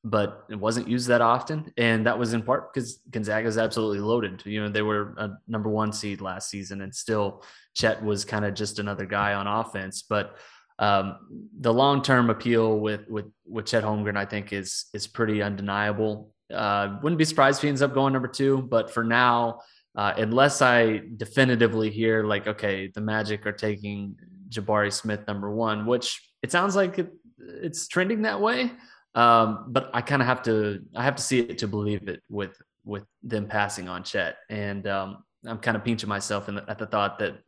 but 0.04 0.44
it 0.50 0.56
wasn't 0.56 0.88
used 0.88 1.08
that 1.08 1.20
often. 1.20 1.72
And 1.76 2.06
that 2.06 2.18
was 2.18 2.32
in 2.32 2.42
part 2.42 2.72
because 2.72 3.00
Gonzaga 3.10 3.46
is 3.46 3.58
absolutely 3.58 4.00
loaded. 4.00 4.42
You 4.44 4.62
know, 4.62 4.68
they 4.68 4.82
were 4.82 5.14
a 5.16 5.30
number 5.46 5.68
one 5.68 5.92
seed 5.92 6.20
last 6.20 6.50
season, 6.50 6.82
and 6.82 6.94
still 6.94 7.44
Chet 7.74 8.02
was 8.02 8.24
kind 8.24 8.44
of 8.44 8.54
just 8.54 8.78
another 8.78 9.06
guy 9.06 9.34
on 9.34 9.46
offense. 9.46 10.02
But 10.02 10.36
um, 10.78 11.50
the 11.60 11.72
long 11.72 12.02
term 12.02 12.30
appeal 12.30 12.80
with 12.80 13.08
with 13.08 13.26
with 13.46 13.66
Chet 13.66 13.84
Holmgren, 13.84 14.16
I 14.16 14.24
think, 14.24 14.52
is 14.52 14.86
is 14.92 15.06
pretty 15.06 15.42
undeniable. 15.42 16.32
Uh, 16.52 16.98
wouldn't 17.02 17.18
be 17.18 17.24
surprised 17.24 17.58
if 17.58 17.62
he 17.62 17.68
ends 17.68 17.82
up 17.82 17.94
going 17.94 18.12
number 18.12 18.28
two, 18.28 18.62
but 18.62 18.90
for 18.90 19.04
now, 19.04 19.60
uh, 19.96 20.12
unless 20.16 20.60
I 20.60 21.02
definitively 21.16 21.90
hear 21.90 22.24
like, 22.24 22.46
okay, 22.46 22.88
the 22.88 23.00
Magic 23.00 23.46
are 23.46 23.52
taking 23.52 24.16
Jabari 24.48 24.92
Smith 24.92 25.20
number 25.26 25.50
one, 25.50 25.86
which 25.86 26.20
it 26.42 26.50
sounds 26.50 26.76
like 26.76 26.98
it, 26.98 27.12
it's 27.38 27.88
trending 27.88 28.22
that 28.22 28.40
way. 28.40 28.72
Um, 29.14 29.66
but 29.68 29.90
I 29.92 30.00
kind 30.00 30.22
of 30.22 30.28
have 30.28 30.42
to, 30.44 30.80
I 30.94 31.02
have 31.02 31.16
to 31.16 31.22
see 31.22 31.40
it 31.40 31.58
to 31.58 31.68
believe 31.68 32.08
it 32.08 32.22
with 32.28 32.56
with 32.84 33.04
them 33.22 33.46
passing 33.46 33.88
on 33.88 34.02
Chet, 34.02 34.38
and 34.48 34.86
um, 34.88 35.24
I'm 35.46 35.58
kind 35.58 35.76
of 35.76 35.84
pinching 35.84 36.08
myself 36.08 36.46
the, 36.46 36.64
at 36.68 36.78
the 36.78 36.86
thought 36.86 37.18
that 37.18 37.38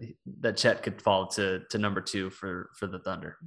that 0.40 0.56
Chet 0.56 0.82
could 0.82 1.00
fall 1.00 1.26
to 1.28 1.60
to 1.70 1.78
number 1.78 2.00
two 2.00 2.30
for 2.30 2.70
for 2.74 2.86
the 2.86 2.98
Thunder. 2.98 3.38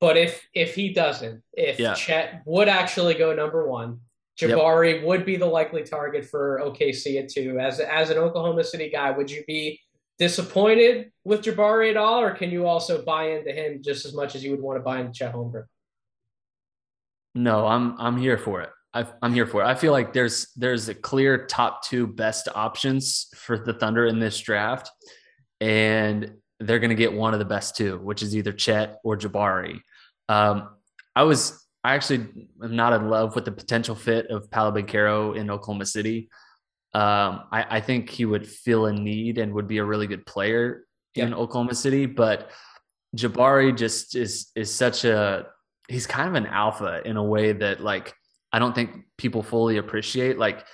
But 0.00 0.16
if 0.16 0.46
if 0.54 0.74
he 0.74 0.92
doesn't, 0.92 1.42
if 1.52 1.78
yeah. 1.78 1.94
Chet 1.94 2.42
would 2.46 2.68
actually 2.68 3.14
go 3.14 3.34
number 3.34 3.68
one, 3.68 4.00
Jabari 4.38 4.96
yep. 4.96 5.04
would 5.04 5.26
be 5.26 5.36
the 5.36 5.46
likely 5.46 5.82
target 5.82 6.24
for 6.24 6.60
OKC 6.62 7.22
at 7.22 7.28
two. 7.28 7.58
As 7.58 7.80
as 7.80 8.10
an 8.10 8.18
Oklahoma 8.18 8.64
City 8.64 8.90
guy, 8.90 9.10
would 9.10 9.30
you 9.30 9.44
be 9.46 9.80
disappointed 10.18 11.10
with 11.24 11.42
Jabari 11.42 11.90
at 11.90 11.96
all, 11.96 12.20
or 12.20 12.32
can 12.32 12.50
you 12.50 12.66
also 12.66 13.02
buy 13.02 13.30
into 13.30 13.52
him 13.52 13.82
just 13.82 14.06
as 14.06 14.14
much 14.14 14.34
as 14.34 14.42
you 14.44 14.50
would 14.50 14.60
want 14.60 14.78
to 14.78 14.82
buy 14.82 15.00
into 15.00 15.12
Chet 15.12 15.34
Holmgren? 15.34 15.64
No, 17.34 17.66
I'm 17.66 17.94
I'm 17.98 18.16
here 18.16 18.38
for 18.38 18.62
it. 18.62 18.70
I, 18.94 19.06
am 19.22 19.34
here 19.34 19.46
for 19.46 19.62
it. 19.62 19.66
I 19.66 19.74
feel 19.74 19.92
like 19.92 20.12
there's 20.12 20.48
there's 20.56 20.88
a 20.88 20.94
clear 20.94 21.46
top 21.46 21.82
two 21.82 22.06
best 22.06 22.48
options 22.54 23.28
for 23.36 23.58
the 23.58 23.74
Thunder 23.74 24.06
in 24.06 24.18
this 24.18 24.38
draft, 24.40 24.90
and 25.60 26.32
they're 26.60 26.78
going 26.78 26.90
to 26.90 26.96
get 26.96 27.12
one 27.12 27.34
of 27.34 27.38
the 27.38 27.44
best 27.44 27.76
two, 27.76 27.98
which 27.98 28.22
is 28.22 28.34
either 28.34 28.52
Chet 28.52 28.98
or 29.04 29.16
Jabari. 29.16 29.80
Um, 30.28 30.70
I 31.14 31.22
was 31.24 31.64
I 31.84 31.94
actually 31.94 32.26
am 32.62 32.76
not 32.76 32.92
in 32.92 33.08
love 33.08 33.34
with 33.34 33.44
the 33.44 33.52
potential 33.52 33.94
fit 33.94 34.26
of 34.28 34.50
Paolo 34.50 34.72
Banchero 34.72 35.36
in 35.36 35.50
Oklahoma 35.50 35.86
City. 35.86 36.28
Um, 36.94 37.44
I, 37.52 37.76
I, 37.76 37.80
think 37.80 38.08
he 38.08 38.24
would 38.24 38.48
feel 38.48 38.86
a 38.86 38.92
need 38.92 39.36
and 39.36 39.52
would 39.52 39.68
be 39.68 39.76
a 39.76 39.84
really 39.84 40.06
good 40.06 40.24
player 40.24 40.84
in 41.14 41.34
Oklahoma 41.34 41.74
City. 41.74 42.06
But 42.06 42.50
Jabari 43.14 43.76
just 43.76 44.16
is 44.16 44.50
is 44.56 44.74
such 44.74 45.04
a 45.04 45.46
he's 45.88 46.06
kind 46.06 46.28
of 46.28 46.34
an 46.34 46.46
alpha 46.46 47.00
in 47.04 47.16
a 47.16 47.22
way 47.22 47.52
that 47.52 47.80
like 47.80 48.14
I 48.52 48.58
don't 48.58 48.74
think 48.74 49.06
people 49.16 49.42
fully 49.42 49.78
appreciate. 49.78 50.38
Like 50.38 50.64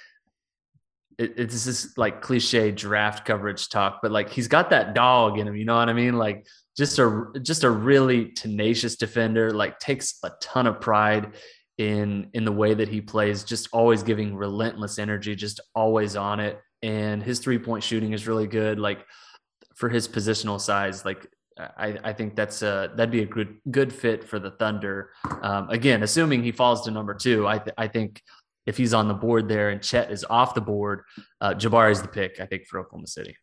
it, 1.18 1.35
it's 1.37 1.64
this 1.64 1.97
like 1.97 2.21
cliche 2.21 2.73
draft 2.73 3.25
coverage 3.25 3.68
talk, 3.68 4.00
but 4.02 4.11
like 4.11 4.30
he's 4.30 4.49
got 4.49 4.71
that 4.71 4.94
dog 4.94 5.38
in 5.38 5.49
him. 5.49 5.56
You 5.56 5.64
know 5.64 5.76
what 5.76 5.88
I 5.88 5.92
mean? 5.92 6.18
Like 6.18 6.47
just 6.76 6.99
a 6.99 7.26
just 7.42 7.64
a 7.64 7.71
really 7.71 8.33
tenacious 8.33 8.97
defender 8.97 9.52
like 9.52 9.78
takes 9.78 10.18
a 10.25 10.33
ton 10.40 10.66
of 10.66 10.80
pride 10.80 11.35
in 11.78 12.30
in 12.35 12.44
the 12.44 12.52
way 12.52 12.75
that 12.75 12.88
he 12.88 13.00
plays, 13.00 13.44
just 13.44 13.68
always 13.73 14.02
giving 14.02 14.37
relentless 14.37 14.99
energy, 14.99 15.35
just 15.35 15.61
always 15.75 16.16
on 16.16 16.40
it. 16.40 16.61
And 16.83 17.23
his 17.23 17.38
three 17.38 17.59
point 17.59 17.83
shooting 17.83 18.12
is 18.12 18.26
really 18.26 18.47
good. 18.47 18.78
Like 18.78 19.04
for 19.75 19.88
his 19.88 20.06
positional 20.06 20.61
size, 20.61 21.04
like 21.04 21.26
I, 21.58 21.99
I 22.02 22.12
think 22.12 22.34
that's 22.34 22.62
a 22.62 22.90
that'd 22.96 23.12
be 23.12 23.23
a 23.23 23.26
good 23.26 23.56
good 23.70 23.92
fit 23.92 24.25
for 24.25 24.38
the 24.38 24.50
Thunder. 24.50 25.11
Um, 25.42 25.70
again, 25.70 26.02
assuming 26.02 26.42
he 26.42 26.52
falls 26.52 26.84
to 26.84 26.90
number 26.90 27.14
two, 27.14 27.46
I 27.46 27.58
th- 27.58 27.75
I 27.78 27.87
think 27.87 28.20
if 28.66 28.76
he's 28.76 28.94
on 28.94 29.08
the 29.08 29.14
board 29.14 29.49
there 29.49 29.70
and 29.70 29.82
Chet 29.82 30.11
is 30.11 30.25
off 30.28 30.54
the 30.54 30.61
board, 30.61 31.02
uh, 31.40 31.54
Jabari 31.54 31.92
is 31.92 32.02
the 32.02 32.08
pick. 32.08 32.40
I 32.40 32.46
think 32.46 32.66
for 32.66 32.80
Oklahoma 32.80 33.06
City. 33.06 33.37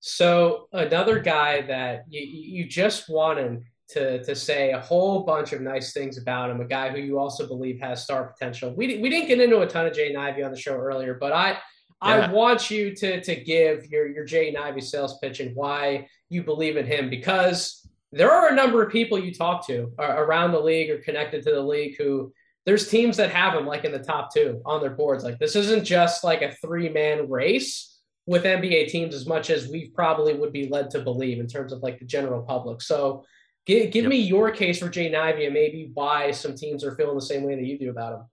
So 0.00 0.66
another 0.72 1.20
guy 1.20 1.62
that 1.62 2.04
you 2.08 2.20
you 2.20 2.64
just 2.64 3.08
wanted 3.08 3.62
to 3.90 4.24
to 4.24 4.34
say 4.34 4.72
a 4.72 4.80
whole 4.80 5.22
bunch 5.22 5.52
of 5.52 5.60
nice 5.60 5.92
things 5.92 6.18
about 6.18 6.50
him, 6.50 6.60
a 6.60 6.64
guy 6.64 6.90
who 6.90 6.98
you 6.98 7.18
also 7.18 7.46
believe 7.46 7.80
has 7.80 8.02
star 8.02 8.24
potential. 8.24 8.74
We 8.74 8.98
we 8.98 9.08
didn't 9.08 9.28
get 9.28 9.40
into 9.40 9.60
a 9.60 9.66
ton 9.66 9.86
of 9.86 9.92
Jaden 9.92 10.16
Ivey 10.16 10.42
on 10.42 10.50
the 10.50 10.58
show 10.58 10.74
earlier, 10.74 11.14
but 11.14 11.32
I 11.32 11.58
I 12.02 12.30
want 12.30 12.70
you 12.70 12.94
to 12.96 13.20
to 13.22 13.36
give 13.36 13.86
your 13.86 14.08
your 14.08 14.26
Jaden 14.26 14.56
Ivey 14.56 14.80
sales 14.80 15.18
pitch 15.18 15.40
and 15.40 15.54
why 15.54 16.08
you 16.28 16.42
believe 16.42 16.76
in 16.76 16.86
him 16.86 17.08
because 17.08 17.86
there 18.10 18.30
are 18.30 18.52
a 18.52 18.54
number 18.54 18.82
of 18.82 18.92
people 18.92 19.18
you 19.18 19.32
talk 19.32 19.66
to 19.66 19.90
uh, 19.98 20.14
around 20.16 20.52
the 20.52 20.60
league 20.60 20.90
or 20.90 20.98
connected 20.98 21.42
to 21.44 21.50
the 21.50 21.62
league 21.62 21.96
who 21.96 22.32
there's 22.66 22.88
teams 22.88 23.16
that 23.16 23.30
have 23.30 23.54
him 23.54 23.66
like 23.66 23.84
in 23.84 23.92
the 23.92 23.98
top 23.98 24.32
two 24.32 24.60
on 24.64 24.80
their 24.80 24.90
boards. 24.90 25.24
Like 25.24 25.38
this 25.38 25.56
isn't 25.56 25.84
just 25.84 26.22
like 26.22 26.42
a 26.42 26.52
three 26.56 26.88
man 26.88 27.28
race 27.30 28.00
with 28.26 28.44
NBA 28.44 28.88
teams 28.88 29.14
as 29.14 29.26
much 29.26 29.50
as 29.50 29.68
we 29.68 29.90
probably 29.90 30.34
would 30.34 30.52
be 30.52 30.68
led 30.68 30.90
to 30.90 31.00
believe 31.00 31.40
in 31.40 31.48
terms 31.48 31.72
of 31.72 31.82
like 31.82 31.98
the 31.98 32.04
general 32.04 32.42
public. 32.42 32.82
So 32.82 33.24
give, 33.66 33.90
give 33.90 34.04
yep. 34.04 34.10
me 34.10 34.18
your 34.18 34.50
case 34.50 34.78
for 34.78 34.88
Jaden 34.88 35.16
Ivey 35.16 35.46
and 35.46 35.54
maybe 35.54 35.90
why 35.94 36.30
some 36.30 36.54
teams 36.54 36.84
are 36.84 36.94
feeling 36.94 37.16
the 37.16 37.22
same 37.22 37.42
way 37.42 37.56
that 37.56 37.64
you 37.64 37.78
do 37.78 37.90
about 37.90 38.14
him. 38.14 38.26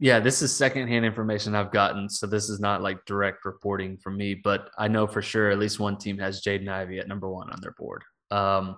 Yeah, 0.00 0.18
this 0.18 0.42
is 0.42 0.54
secondhand 0.54 1.04
information 1.04 1.54
I've 1.54 1.70
gotten, 1.70 2.08
so 2.08 2.26
this 2.26 2.48
is 2.48 2.58
not 2.58 2.82
like 2.82 3.04
direct 3.04 3.44
reporting 3.44 3.96
from 3.96 4.16
me, 4.16 4.34
but 4.34 4.70
I 4.76 4.88
know 4.88 5.06
for 5.06 5.22
sure 5.22 5.50
at 5.50 5.58
least 5.58 5.78
one 5.78 5.96
team 5.96 6.18
has 6.18 6.42
Jaden 6.42 6.68
Ivey 6.68 6.98
at 6.98 7.06
number 7.06 7.28
one 7.28 7.48
on 7.50 7.60
their 7.60 7.74
board. 7.78 8.02
Um, 8.30 8.76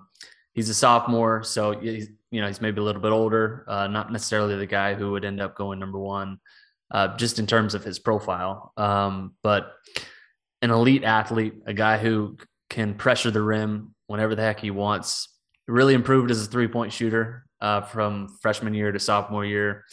he's 0.53 0.69
a 0.69 0.75
sophomore, 0.75 1.43
so 1.43 1.79
he's, 1.79 2.11
you 2.31 2.43
know 2.43 2.47
he's 2.47 2.61
maybe 2.61 2.81
a 2.81 2.85
little 2.85 3.01
bit 3.01 3.13
older, 3.13 3.65
uh, 3.67 3.87
not 3.87 4.13
necessarily 4.13 4.57
the 4.57 4.67
guy 4.67 4.95
who 4.95 5.13
would 5.13 5.25
end 5.25 5.41
up 5.41 5.57
going 5.57 5.79
number 5.79 5.99
one, 5.99 6.39
uh, 6.91 7.17
just 7.17 7.39
in 7.39 7.47
terms 7.47 7.75
of 7.75 7.83
his 7.83 7.99
profile. 7.99 8.73
Um, 8.77 9.35
but 9.43 9.73
an 10.61 10.71
elite 10.71 11.05
athlete, 11.05 11.55
a 11.67 11.73
guy 11.73 11.97
who 11.97 12.37
can 12.69 12.95
pressure 12.95 13.31
the 13.31 13.43
rim 13.43 13.95
whenever 14.07 14.35
the 14.35 14.43
heck 14.43 14.61
he 14.61 14.71
wants. 14.71 15.33
Really 15.67 15.95
improved 15.95 16.31
as 16.31 16.47
a 16.47 16.51
three 16.51 16.69
point 16.69 16.93
shooter 16.93 17.47
uh, 17.61 17.81
from 17.81 18.29
freshman 18.43 18.75
year 18.75 18.93
to 18.93 19.01
sophomore 19.01 19.45
year 19.47 19.85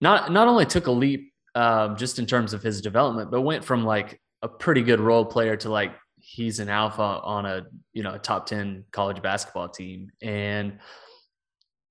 not 0.00 0.32
not 0.32 0.48
only 0.48 0.66
took 0.66 0.86
a 0.86 0.92
leap 0.92 1.32
um, 1.54 1.96
just 1.96 2.18
in 2.18 2.26
terms 2.26 2.52
of 2.52 2.62
his 2.62 2.80
development, 2.80 3.30
but 3.30 3.42
went 3.42 3.64
from 3.64 3.84
like 3.84 4.20
a 4.42 4.48
pretty 4.48 4.82
good 4.82 5.00
role 5.00 5.24
player 5.24 5.56
to 5.56 5.68
like 5.68 5.92
he's 6.16 6.60
an 6.60 6.68
alpha 6.68 7.02
on 7.02 7.46
a 7.46 7.66
you 7.92 8.02
know 8.02 8.14
a 8.14 8.18
top 8.18 8.46
10 8.46 8.84
college 8.90 9.22
basketball 9.22 9.68
team. 9.68 10.10
And 10.22 10.78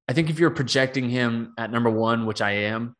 i 0.08 0.14
think 0.14 0.30
if 0.30 0.40
you're 0.40 0.50
projecting 0.50 1.10
him 1.10 1.54
at 1.58 1.72
number 1.72 1.90
one 1.90 2.26
which 2.26 2.42
i 2.42 2.52
am 2.52 2.96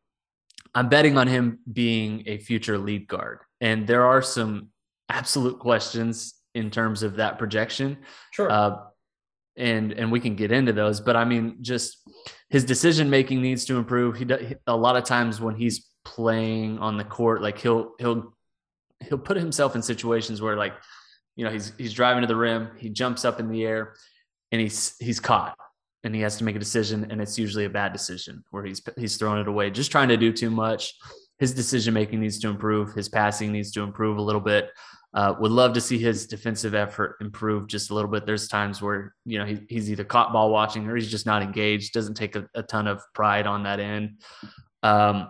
i'm 0.76 0.90
betting 0.90 1.18
on 1.18 1.28
him 1.28 1.60
being 1.72 2.24
a 2.28 2.38
future 2.38 2.78
lead 2.78 3.08
guard. 3.08 3.40
And 3.62 3.88
there 3.88 4.06
are 4.06 4.22
some 4.22 4.70
absolute 5.10 5.60
questions 5.60 6.36
in 6.56 6.72
terms 6.72 7.04
of 7.04 7.18
that 7.18 7.38
projection. 7.38 7.98
Sure. 8.32 8.50
Uh, 8.50 8.78
and 9.58 9.92
and 9.92 10.12
we 10.12 10.20
can 10.20 10.36
get 10.36 10.52
into 10.52 10.72
those 10.72 11.02
but 11.02 11.16
i 11.16 11.26
mean 11.26 11.58
just 11.62 11.98
his 12.50 12.64
decision 12.64 13.10
making 13.10 13.42
needs 13.42 13.66
to 13.66 13.78
improve. 13.78 14.18
He 14.18 14.26
a 14.68 14.76
lot 14.76 14.96
of 14.96 15.04
times 15.04 15.40
when 15.40 15.56
he's 15.56 15.88
playing 16.04 16.80
on 16.80 16.98
the 16.98 17.04
court, 17.04 17.42
like 17.42 17.60
he'll 17.60 17.94
he'll 18.00 18.34
he'll 19.02 19.18
put 19.18 19.38
himself 19.38 19.76
in 19.76 19.82
situations 19.82 20.42
where 20.42 20.56
like 20.56 20.74
you 21.36 21.46
know 21.46 21.52
he's 21.52 21.74
he's 21.78 21.94
driving 21.94 22.22
to 22.22 22.28
the 22.28 22.36
rim, 22.36 22.70
he 22.78 22.90
jumps 22.90 23.24
up 23.24 23.40
in 23.40 23.50
the 23.50 23.66
air, 23.66 23.94
and 24.52 24.60
he's 24.60 24.96
he's 25.00 25.20
caught, 25.20 25.56
and 26.04 26.16
he 26.16 26.22
has 26.22 26.38
to 26.38 26.44
make 26.44 26.56
a 26.56 26.60
decision, 26.60 27.08
and 27.12 27.22
it's 27.22 27.38
usually 27.38 27.66
a 27.66 27.70
bad 27.70 27.94
decision 27.94 28.44
where 28.50 28.64
he's 28.64 28.82
he's 28.98 29.18
throwing 29.18 29.42
it 29.42 29.48
away, 29.48 29.70
just 29.70 29.92
trying 29.92 30.10
to 30.10 30.18
do 30.18 30.34
too 30.34 30.50
much. 30.50 30.96
His 31.38 31.54
decision 31.54 31.94
making 31.94 32.20
needs 32.20 32.40
to 32.40 32.50
improve. 32.50 32.94
His 32.94 33.08
passing 33.08 33.52
needs 33.54 33.72
to 33.72 33.82
improve 33.82 34.18
a 34.18 34.22
little 34.22 34.42
bit. 34.42 34.72
Uh, 35.12 35.34
would 35.40 35.52
love 35.52 35.74
to 35.74 35.82
see 35.82 35.98
his 35.98 36.28
defensive 36.28 36.76
effort 36.76 37.18
improve 37.20 37.68
just 37.68 37.90
a 37.90 37.96
little 37.96 38.12
bit. 38.12 38.28
There's 38.28 38.48
times 38.48 38.80
where 38.80 39.16
you 39.26 39.40
know 39.40 39.46
he, 39.46 39.60
he's 39.68 39.90
either 39.90 40.04
caught 40.04 40.32
ball 40.32 40.52
watching 40.52 40.88
or 40.88 40.96
he's 40.96 41.10
just 41.10 41.26
not 41.26 41.42
engaged. 41.42 41.94
Doesn't 41.94 42.14
take 42.14 42.36
a, 42.36 42.48
a 42.54 42.62
ton 42.62 42.86
of 42.86 43.02
pride 43.14 43.48
on 43.48 43.64
that 43.64 43.80
end. 43.80 44.22
Um, 44.84 45.30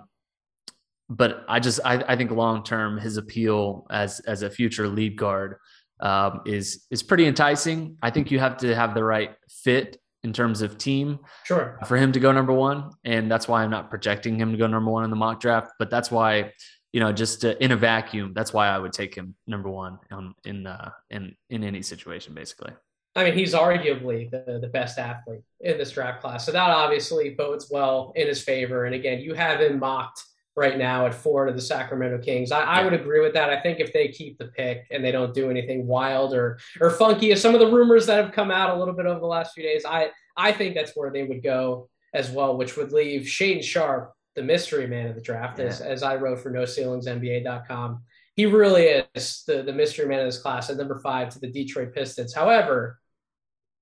but 1.09 1.43
I 1.47 1.59
just 1.59 1.79
I, 1.83 2.03
I 2.07 2.15
think 2.15 2.31
long 2.31 2.63
term 2.63 2.97
his 2.97 3.17
appeal 3.17 3.87
as 3.89 4.19
as 4.21 4.43
a 4.43 4.49
future 4.49 4.87
lead 4.87 5.15
guard 5.15 5.55
um, 5.99 6.41
is 6.45 6.85
is 6.91 7.01
pretty 7.01 7.25
enticing. 7.25 7.97
I 8.01 8.09
think 8.11 8.31
you 8.31 8.39
have 8.39 8.57
to 8.57 8.75
have 8.75 8.93
the 8.93 9.03
right 9.03 9.31
fit 9.49 9.97
in 10.23 10.33
terms 10.33 10.61
of 10.61 10.77
team 10.77 11.19
sure 11.45 11.79
for 11.87 11.95
him 11.95 12.11
to 12.11 12.19
go 12.19 12.31
number 12.31 12.53
one, 12.53 12.91
and 13.05 13.31
that's 13.31 13.47
why 13.47 13.63
I'm 13.63 13.71
not 13.71 13.89
projecting 13.89 14.37
him 14.37 14.51
to 14.51 14.57
go 14.57 14.67
number 14.67 14.91
one 14.91 15.03
in 15.03 15.09
the 15.09 15.15
mock 15.15 15.39
draft. 15.39 15.71
But 15.79 15.89
that's 15.89 16.11
why 16.11 16.51
you 16.91 16.99
know, 16.99 17.11
just 17.11 17.45
uh, 17.45 17.55
in 17.59 17.71
a 17.71 17.75
vacuum, 17.75 18.33
that's 18.33 18.53
why 18.53 18.67
I 18.67 18.77
would 18.79 18.93
take 18.93 19.13
him 19.15 19.35
number 19.47 19.69
one 19.69 19.99
on, 20.11 20.33
in 20.43 20.65
uh, 20.65 20.91
in 21.09 21.35
in 21.49 21.63
any 21.63 21.81
situation, 21.81 22.33
basically. 22.33 22.73
I 23.15 23.23
mean, 23.23 23.33
he's 23.33 23.53
arguably 23.53 24.29
the, 24.29 24.59
the 24.61 24.67
best 24.67 24.97
athlete 24.97 25.41
in 25.61 25.77
this 25.77 25.91
draft 25.91 26.21
class, 26.21 26.45
so 26.45 26.51
that 26.51 26.69
obviously 26.69 27.31
bodes 27.31 27.69
well 27.69 28.13
in 28.15 28.27
his 28.27 28.41
favor. 28.41 28.85
And 28.85 28.95
again, 28.95 29.19
you 29.19 29.33
have 29.33 29.59
him 29.59 29.79
mocked 29.79 30.23
right 30.55 30.77
now 30.77 31.05
at 31.05 31.13
four 31.13 31.45
to 31.45 31.53
the 31.53 31.61
Sacramento 31.61 32.19
Kings. 32.19 32.51
I, 32.51 32.61
I, 32.63 32.83
would 32.83 32.93
agree 32.93 33.21
with 33.21 33.33
that. 33.33 33.49
I 33.49 33.61
think 33.61 33.79
if 33.79 33.93
they 33.93 34.09
keep 34.09 34.37
the 34.37 34.47
pick 34.47 34.87
and 34.91 35.03
they 35.03 35.11
don't 35.11 35.33
do 35.33 35.49
anything 35.49 35.87
wild 35.87 36.33
or 36.33 36.59
or 36.81 36.89
funky, 36.89 37.31
as 37.31 37.41
some 37.41 37.53
of 37.53 37.59
the 37.59 37.71
rumors 37.71 38.05
that 38.07 38.23
have 38.23 38.33
come 38.33 38.51
out 38.51 38.75
a 38.75 38.79
little 38.79 38.93
bit 38.93 39.05
over 39.05 39.19
the 39.19 39.25
last 39.25 39.53
few 39.53 39.63
days, 39.63 39.85
I 39.85 40.09
I 40.35 40.51
think 40.51 40.75
that's 40.75 40.93
where 40.95 41.11
they 41.11 41.23
would 41.23 41.43
go 41.43 41.89
as 42.13 42.31
well, 42.31 42.57
which 42.57 42.75
would 42.77 42.91
leave 42.91 43.21
Shaedon 43.21 43.63
Sharpe 43.63 44.13
the 44.39 44.45
mystery 44.45 44.87
man 44.87 45.07
of 45.07 45.15
the 45.15 45.21
draft, 45.21 45.59
yeah. 45.59 45.65
as, 45.65 45.81
as 45.81 46.01
I 46.01 46.15
wrote 46.15 46.39
for 46.39 46.49
NoCeilingsNBA.com. 46.49 48.01
He 48.37 48.45
really 48.45 49.03
is 49.13 49.43
the, 49.45 49.63
the 49.63 49.73
mystery 49.73 50.07
man 50.07 50.21
of 50.21 50.27
this 50.27 50.41
class 50.41 50.69
at 50.69 50.77
number 50.77 50.97
five 50.99 51.27
to 51.31 51.39
the 51.39 51.51
Detroit 51.51 51.93
Pistons. 51.93 52.33
However, 52.33 53.01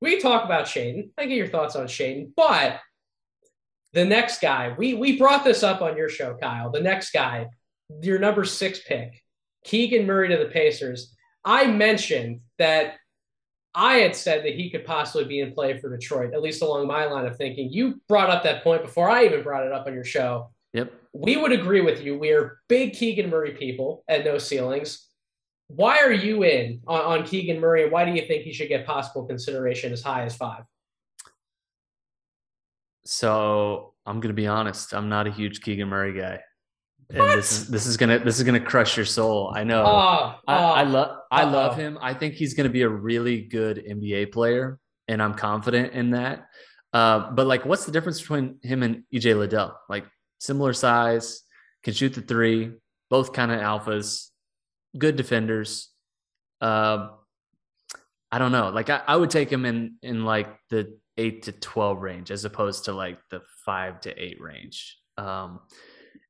we 0.01 0.19
talk 0.19 0.45
about 0.45 0.65
Shaedon. 0.65 1.11
I 1.15 1.27
get 1.27 1.37
your 1.37 1.47
thoughts 1.47 1.75
on 1.75 1.85
Shaedon, 1.85 2.31
but 2.35 2.79
the 3.93 4.03
next 4.03 4.41
guy, 4.41 4.73
we 4.75 4.95
we 4.95 5.19
brought 5.19 5.43
this 5.43 5.61
up 5.61 5.83
on 5.83 5.95
your 5.95 6.09
show, 6.09 6.35
Kyle. 6.41 6.71
The 6.71 6.81
next 6.81 7.11
guy, 7.11 7.45
your 8.01 8.17
number 8.17 8.43
six 8.43 8.79
pick, 8.79 9.21
Keegan 9.63 10.07
Murray 10.07 10.29
to 10.29 10.37
the 10.37 10.49
Pacers. 10.49 11.15
I 11.45 11.67
mentioned 11.67 12.41
that 12.57 12.95
I 13.77 13.98
had 13.98 14.15
said 14.15 14.43
that 14.43 14.55
he 14.55 14.72
could 14.72 14.86
possibly 14.86 15.25
be 15.25 15.39
in 15.39 15.53
play 15.53 15.77
for 15.77 15.96
Detroit, 15.96 16.34
at 16.34 16.41
least 16.41 16.63
along 16.63 16.88
my 16.88 17.05
line 17.05 17.27
of 17.27 17.38
thinking. 17.38 17.72
You 17.72 18.01
brought 18.07 18.31
up 18.31 18.41
that 18.41 18.63
point 18.63 18.81
before 18.81 19.07
I 19.07 19.25
even 19.25 19.43
brought 19.43 19.67
it 19.67 19.72
up 19.72 19.86
on 19.86 19.93
your 19.93 20.03
show. 20.03 20.50
Yep. 20.74 20.91
We 21.13 21.38
would 21.38 21.51
agree 21.51 21.81
with 21.81 22.01
you. 22.01 22.17
We 22.17 22.31
are 22.31 22.57
big 22.67 22.93
Keegan 22.93 23.29
Murray 23.29 23.51
people 23.51 24.03
at 24.07 24.25
No 24.25 24.39
Ceilings. 24.39 25.07
Why 25.67 26.00
are 26.00 26.12
you 26.12 26.43
in 26.43 26.81
on, 26.88 27.19
on 27.19 27.24
Keegan 27.24 27.60
Murray, 27.60 27.84
and 27.84 27.91
why 27.91 28.03
do 28.03 28.13
you 28.13 28.25
think 28.25 28.43
he 28.43 28.51
should 28.51 28.67
get 28.67 28.88
possible 28.88 29.25
consideration 29.25 29.93
as 29.93 30.01
high 30.01 30.24
as 30.24 30.36
five? 30.36 30.63
So 33.05 33.93
I'm 34.07 34.19
going 34.19 34.36
to 34.36 34.41
be 34.41 34.48
honest. 34.48 34.91
I'm 34.91 35.07
not 35.07 35.27
a 35.27 35.31
huge 35.31 35.62
Keegan 35.62 35.88
Murray 35.88 36.19
guy. 36.19 36.39
What? 37.09 37.29
And 37.29 37.39
this 37.39 37.51
is 37.51 37.67
this 37.67 37.85
is 37.85 37.95
gonna 37.95 38.19
this 38.19 38.37
is 38.37 38.43
gonna 38.43 38.59
crush 38.59 38.97
your 38.97 39.05
soul. 39.05 39.53
I 39.55 39.63
know. 39.63 39.83
Oh, 39.83 39.87
I, 39.87 40.41
oh, 40.47 40.71
I 40.71 40.83
love 40.83 41.17
I 41.31 41.43
uh-oh. 41.43 41.51
love 41.51 41.77
him. 41.77 41.97
I 42.01 42.13
think 42.13 42.33
he's 42.33 42.53
gonna 42.53 42.69
be 42.69 42.81
a 42.81 42.89
really 42.89 43.41
good 43.41 43.83
NBA 43.89 44.33
player, 44.33 44.77
and 45.07 45.21
I'm 45.21 45.33
confident 45.33 45.93
in 45.93 46.11
that. 46.11 46.47
Uh, 46.91 47.31
but 47.31 47.47
like, 47.47 47.65
what's 47.65 47.85
the 47.85 47.91
difference 47.91 48.19
between 48.19 48.59
him 48.61 48.83
and 48.83 49.03
EJ 49.13 49.37
Liddell? 49.37 49.79
Like 49.87 50.05
similar 50.39 50.73
size, 50.73 51.43
can 51.83 51.93
shoot 51.93 52.13
the 52.13 52.21
three, 52.21 52.73
both 53.09 53.31
kind 53.31 53.51
of 53.51 53.61
alphas, 53.61 54.27
good 54.97 55.15
defenders. 55.15 55.89
Uh, 56.59 57.09
I 58.31 58.39
don't 58.39 58.51
know. 58.51 58.69
Like 58.69 58.89
I, 58.89 59.01
I 59.07 59.15
would 59.15 59.29
take 59.29 59.49
him 59.49 59.65
in 59.65 59.95
in 60.01 60.25
like 60.25 60.49
the 60.69 60.97
eight 61.17 61.43
to 61.43 61.53
twelve 61.53 62.01
range 62.01 62.31
as 62.31 62.43
opposed 62.43 62.85
to 62.85 62.91
like 62.91 63.19
the 63.31 63.41
five 63.65 64.01
to 64.01 64.21
eight 64.21 64.41
range. 64.41 64.97
Um, 65.17 65.61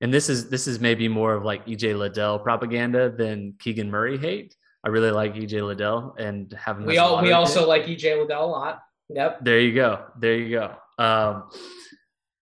and 0.02 0.14
this 0.14 0.30
is 0.30 0.50
this 0.50 0.68
is 0.68 0.80
maybe 0.80 1.08
more 1.08 1.34
of 1.34 1.44
like 1.44 1.66
EJ 1.66 1.98
Liddell 1.98 2.40
propaganda 2.40 3.10
than 3.10 3.54
Keegan 3.60 3.90
Murray 3.90 4.18
hate. 4.18 4.56
I 4.84 4.90
really 4.90 5.12
like 5.12 5.36
EJ 5.36 5.66
Liddell 5.66 6.16
and 6.18 6.54
having 6.54 6.86
we 6.86 6.98
all 6.98 7.22
we 7.22 7.32
also 7.32 7.68
like 7.68 7.86
EJ 7.86 8.20
Liddell 8.20 8.46
a 8.46 8.48
lot. 8.48 8.84
Yep. 9.10 9.44
There 9.44 9.60
you 9.60 9.74
go. 9.74 10.06
There 10.20 10.36
you 10.36 10.50
go. 10.50 10.76
Um, 11.04 11.50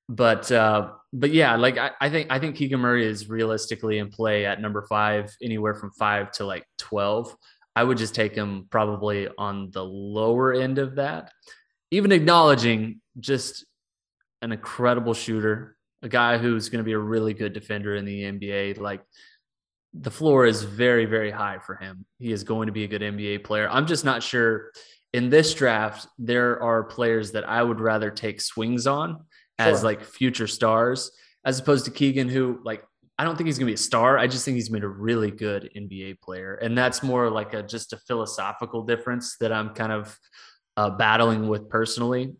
but 0.09 0.51
uh, 0.51 0.91
but 1.13 1.31
yeah, 1.31 1.55
like 1.55 1.77
I, 1.77 1.91
I 1.99 2.09
think 2.09 2.27
I 2.29 2.39
think 2.39 2.55
Keegan 2.55 2.79
Murray 2.79 3.05
is 3.05 3.29
realistically 3.29 3.99
in 3.99 4.09
play 4.09 4.45
at 4.45 4.61
number 4.61 4.83
five, 4.83 5.35
anywhere 5.41 5.73
from 5.73 5.91
five 5.91 6.31
to 6.33 6.45
like 6.45 6.65
twelve. 6.77 7.35
I 7.75 7.83
would 7.83 7.97
just 7.97 8.15
take 8.15 8.35
him 8.35 8.67
probably 8.69 9.27
on 9.37 9.71
the 9.71 9.83
lower 9.83 10.53
end 10.53 10.77
of 10.77 10.95
that, 10.95 11.31
even 11.91 12.11
acknowledging 12.11 13.01
just 13.19 13.65
an 14.41 14.51
incredible 14.51 15.13
shooter, 15.13 15.74
a 16.05 16.09
guy 16.09 16.37
who's 16.37 16.69
going 16.69 16.79
to 16.79 16.85
be 16.85 16.93
a 16.93 16.99
really 16.99 17.33
good 17.33 17.51
defender 17.51 17.95
in 17.95 18.05
the 18.05 18.23
NBA. 18.23 18.79
Like 18.79 19.01
the 19.93 20.11
floor 20.11 20.45
is 20.45 20.63
very, 20.63 21.05
very 21.05 21.31
high 21.31 21.57
for 21.57 21.75
him. 21.75 22.05
He 22.19 22.31
is 22.31 22.43
going 22.43 22.67
to 22.67 22.71
be 22.71 22.83
a 22.83 22.87
good 22.87 23.01
NBA 23.01 23.43
player. 23.43 23.67
I'm 23.69 23.87
just 23.87 24.05
not 24.05 24.21
sure 24.21 24.71
in 25.13 25.29
this 25.29 25.53
draft, 25.53 26.07
there 26.19 26.61
are 26.61 26.83
players 26.83 27.31
that 27.31 27.47
I 27.47 27.63
would 27.63 27.79
rather 27.79 28.11
take 28.11 28.39
swings 28.39 28.85
on 28.85 29.23
as 29.57 29.83
like 29.83 30.03
future 30.03 30.47
stars, 30.47 31.09
as 31.45 31.59
opposed 31.59 31.85
to 31.85 31.91
Keegan, 31.91 32.27
who 32.27 32.59
like 32.63 32.83
I 33.17 33.23
don't 33.23 33.37
think 33.37 33.47
he's 33.47 33.57
gonna 33.57 33.67
be 33.67 33.75
a 33.75 33.77
star. 33.77 34.17
I 34.17 34.27
just 34.27 34.43
think 34.43 34.55
he's 34.55 34.67
been 34.67 34.83
a 34.83 34.89
really 34.89 35.31
good 35.31 35.69
NBA 35.75 36.19
player, 36.19 36.55
and 36.55 36.77
that's 36.77 37.01
more 37.01 37.29
like 37.29 37.53
a 37.53 37.63
just 37.63 37.93
a 37.93 37.97
philosophical 37.97 38.83
difference 38.83 39.37
that 39.37 39.53
I'm 39.53 39.69
kind 39.69 39.93
of 39.93 40.19
uh, 40.75 40.89
battling 40.89 41.47
with 41.47 41.69
personally. 41.69 42.33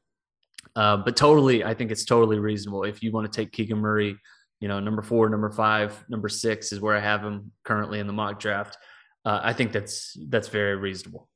Uh, 0.75 0.98
but 0.98 1.15
totally, 1.15 1.63
I 1.63 1.74
think 1.74 1.91
it's 1.91 2.05
totally 2.05 2.39
reasonable 2.39 2.84
if 2.84 3.01
you 3.01 3.12
want 3.12 3.32
to 3.32 3.36
take 3.36 3.51
Keegan 3.51 3.77
Murray. 3.77 4.17
You 4.60 4.67
know, 4.67 4.79
number 4.79 5.01
four, 5.01 5.29
number 5.29 5.50
five, 5.50 6.03
number 6.10 6.29
six 6.29 6.72
is 6.72 6.79
where 6.79 6.96
I 6.96 7.00
have 7.00 7.22
him 7.22 7.51
currently 7.63 8.00
in 8.00 8.08
the 8.08 8.13
mock 8.13 8.39
draft. 8.39 8.77
Uh, 9.24 9.39
I 9.44 9.53
think 9.53 9.72
that's 9.72 10.17
that's 10.27 10.50
very 10.50 10.75
reasonable. 10.75 11.27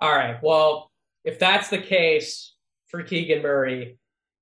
All 0.00 0.14
right. 0.14 0.38
Well, 0.42 0.90
if 1.24 1.38
that's 1.38 1.68
the 1.68 1.78
case 1.78 2.54
for 2.88 3.02
Keegan 3.02 3.42
Murray, 3.42 3.98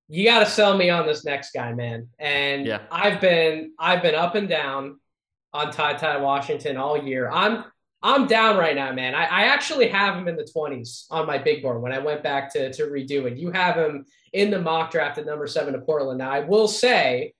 you 0.09 0.25
got 0.25 0.41
to 0.41 0.47
sell 0.47 0.77
me 0.77 0.89
on 0.89 1.07
this 1.07 1.25
next 1.25 1.53
guy, 1.53 1.73
man. 1.73 2.09
And 2.19 2.67
yeah. 2.67 2.81
I've 2.91 3.21
been 3.21 3.73
I've 3.79 4.03
been 4.03 4.15
up 4.15 4.35
and 4.35 4.49
down 4.49 5.01
on 5.53 5.71
Ty 5.71 5.95
Ty 5.95 6.19
Washington 6.19 6.77
all 6.77 7.03
year. 7.03 7.31
I'm 7.31 7.65
I'm 8.03 8.27
down 8.27 8.57
right 8.57 8.77
now, 8.77 8.93
man. 8.93 9.15
I, 9.15 9.25
I 9.25 9.43
actually 9.47 9.89
have 9.89 10.17
him 10.17 10.29
in 10.29 10.37
the 10.37 10.49
20s 10.55 11.07
on 11.11 11.27
my 11.27 11.37
big 11.37 11.63
board 11.63 11.83
when 11.83 11.93
I 11.93 11.99
went 11.99 12.23
back 12.23 12.53
to, 12.53 12.73
to 12.73 12.85
redo 12.85 13.25
it. 13.25 13.37
You 13.37 13.51
have 13.51 13.77
him 13.77 14.05
in 14.33 14.51
the 14.51 14.61
mock 14.61 14.93
draft 14.93 15.19
at 15.19 15.27
number 15.27 15.47
seven 15.47 15.73
to 15.73 15.81
Portland. 15.81 16.19
Now, 16.19 16.31
I 16.31 16.41
will 16.41 16.69
say 16.69 17.35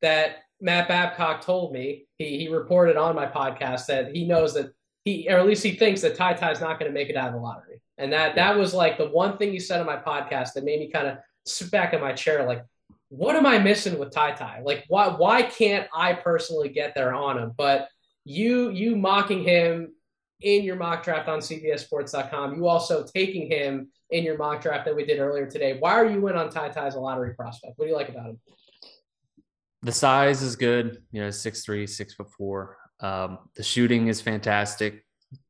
that 0.00 0.36
Matt 0.60 0.88
Babcock 0.88 1.40
told 1.40 1.72
me, 1.72 2.06
he, 2.18 2.38
he 2.38 2.48
reported 2.48 2.96
on 2.96 3.16
my 3.16 3.26
podcast 3.26 3.86
that 3.86 4.14
he 4.14 4.26
knows 4.26 4.54
that 4.54 4.72
he, 5.04 5.26
or 5.28 5.38
at 5.38 5.46
least 5.46 5.64
he 5.64 5.72
thinks 5.72 6.02
that 6.02 6.14
Ty 6.14 6.34
Ty 6.34 6.52
is 6.52 6.60
not 6.60 6.78
going 6.78 6.90
to 6.90 6.94
make 6.94 7.08
it 7.08 7.16
out 7.16 7.28
of 7.28 7.34
the 7.34 7.40
lottery. 7.40 7.80
And 7.98 8.12
that 8.12 8.34
that 8.36 8.56
was 8.56 8.72
like 8.72 8.96
the 8.96 9.08
one 9.08 9.38
thing 9.38 9.52
he 9.52 9.58
said 9.58 9.80
on 9.80 9.86
my 9.86 9.96
podcast 9.96 10.52
that 10.54 10.64
made 10.64 10.80
me 10.80 10.90
kind 10.90 11.06
of 11.06 11.18
sit 11.46 11.70
back 11.70 11.94
in 11.94 12.00
my 12.00 12.12
chair, 12.12 12.46
like, 12.46 12.64
what 13.08 13.36
am 13.36 13.46
I 13.46 13.58
missing 13.58 13.98
with 13.98 14.12
Ty 14.12 14.32
Ty? 14.32 14.60
Like, 14.64 14.84
why 14.88 15.08
why 15.08 15.42
can't 15.42 15.88
I 15.94 16.12
personally 16.12 16.68
get 16.68 16.94
there 16.94 17.14
on 17.14 17.38
him? 17.38 17.52
But 17.56 17.88
you 18.24 18.70
you 18.70 18.96
mocking 18.96 19.42
him 19.42 19.92
in 20.42 20.64
your 20.64 20.76
mock 20.76 21.02
draft 21.04 21.28
on 21.28 21.40
CBSSports.com, 21.40 22.56
you 22.56 22.66
also 22.66 23.04
taking 23.04 23.50
him 23.50 23.88
in 24.10 24.24
your 24.24 24.38
mock 24.38 24.62
draft 24.62 24.84
that 24.86 24.96
we 24.96 25.04
did 25.04 25.18
earlier 25.18 25.46
today. 25.46 25.76
Why 25.78 25.92
are 25.92 26.06
you 26.06 26.26
in 26.28 26.36
on 26.36 26.50
Ty 26.50 26.70
Ty 26.70 26.86
as 26.86 26.94
a 26.94 27.00
lottery 27.00 27.34
prospect? 27.34 27.74
What 27.76 27.84
do 27.84 27.90
you 27.90 27.96
like 27.96 28.08
about 28.08 28.26
him? 28.26 28.40
The 29.82 29.92
size 29.92 30.42
is 30.42 30.56
good, 30.56 31.02
you 31.10 31.20
know, 31.20 31.30
six 31.30 31.64
three, 31.64 31.86
six 31.86 32.14
foot 32.14 32.30
four. 32.30 32.76
Um, 33.00 33.38
the 33.56 33.62
shooting 33.62 34.08
is 34.08 34.20
fantastic. 34.20 35.04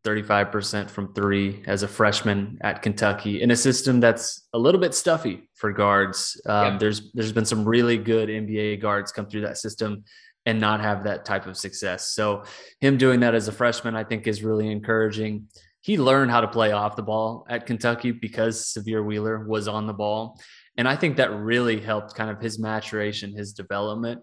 35% 0.04 0.90
from 0.90 1.14
three 1.14 1.62
as 1.66 1.82
a 1.82 1.88
freshman 1.88 2.58
at 2.60 2.82
Kentucky 2.82 3.40
in 3.40 3.50
a 3.50 3.56
system 3.56 3.98
that's 3.98 4.46
a 4.52 4.58
little 4.58 4.80
bit 4.80 4.94
stuffy 4.94 5.48
for 5.54 5.72
guards. 5.72 6.40
Um, 6.46 6.78
There's 6.78 7.12
there's 7.12 7.32
been 7.32 7.46
some 7.46 7.64
really 7.64 7.96
good 7.96 8.28
NBA 8.28 8.80
guards 8.82 9.10
come 9.10 9.26
through 9.26 9.42
that 9.42 9.56
system 9.56 10.04
and 10.46 10.60
not 10.60 10.80
have 10.80 11.04
that 11.04 11.24
type 11.24 11.46
of 11.46 11.56
success. 11.56 12.10
So 12.10 12.44
him 12.80 12.96
doing 12.96 13.20
that 13.20 13.34
as 13.34 13.48
a 13.48 13.52
freshman, 13.52 13.94
I 13.94 14.04
think, 14.04 14.26
is 14.26 14.42
really 14.42 14.70
encouraging. 14.70 15.48
He 15.82 15.98
learned 15.98 16.30
how 16.30 16.40
to 16.40 16.48
play 16.48 16.72
off 16.72 16.96
the 16.96 17.02
ball 17.02 17.46
at 17.48 17.66
Kentucky 17.66 18.10
because 18.10 18.72
Sahvir 18.72 19.04
Wheeler 19.04 19.46
was 19.46 19.68
on 19.68 19.86
the 19.86 19.94
ball, 19.94 20.40
and 20.76 20.88
I 20.88 20.96
think 20.96 21.16
that 21.16 21.32
really 21.32 21.80
helped 21.80 22.14
kind 22.14 22.30
of 22.30 22.40
his 22.40 22.58
maturation, 22.58 23.34
his 23.36 23.52
development. 23.52 24.22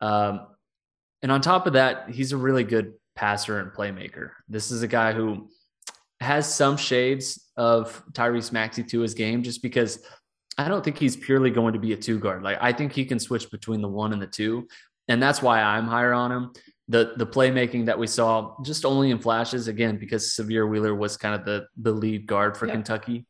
Um, 0.00 0.46
and 1.22 1.30
on 1.30 1.40
top 1.40 1.66
of 1.66 1.74
that, 1.74 2.10
he's 2.10 2.32
a 2.32 2.36
really 2.36 2.64
good 2.64 2.94
passer 3.14 3.58
and 3.60 3.72
playmaker. 3.72 4.30
This 4.48 4.70
is 4.70 4.82
a 4.82 4.88
guy 4.88 5.12
who 5.12 5.48
has 6.20 6.52
some 6.52 6.76
shades 6.76 7.50
of 7.56 8.02
Tyrese 8.12 8.52
Maxey 8.52 8.82
to 8.84 9.00
his 9.00 9.14
game 9.14 9.42
just 9.42 9.62
because 9.62 10.04
I 10.58 10.68
don't 10.68 10.84
think 10.84 10.98
he's 10.98 11.16
purely 11.16 11.50
going 11.50 11.74
to 11.74 11.78
be 11.78 11.92
a 11.92 11.96
two 11.96 12.18
guard. 12.18 12.42
Like 12.42 12.58
I 12.60 12.72
think 12.72 12.92
he 12.92 13.04
can 13.04 13.18
switch 13.18 13.50
between 13.50 13.80
the 13.80 13.88
one 13.88 14.12
and 14.12 14.20
the 14.20 14.26
two. 14.26 14.68
And 15.08 15.22
that's 15.22 15.42
why 15.42 15.60
I'm 15.60 15.86
higher 15.86 16.12
on 16.12 16.32
him. 16.32 16.52
The 16.88 17.14
the 17.16 17.26
playmaking 17.26 17.86
that 17.86 17.98
we 17.98 18.06
saw 18.06 18.56
just 18.62 18.84
only 18.84 19.10
in 19.10 19.18
flashes 19.18 19.68
again 19.68 19.96
because 19.98 20.34
Sahvir 20.34 20.68
Wheeler 20.68 20.94
was 20.94 21.16
kind 21.16 21.34
of 21.34 21.44
the 21.44 21.66
the 21.80 21.92
lead 21.92 22.26
guard 22.26 22.56
for 22.56 22.66
yeah. 22.66 22.74
Kentucky. 22.74 23.26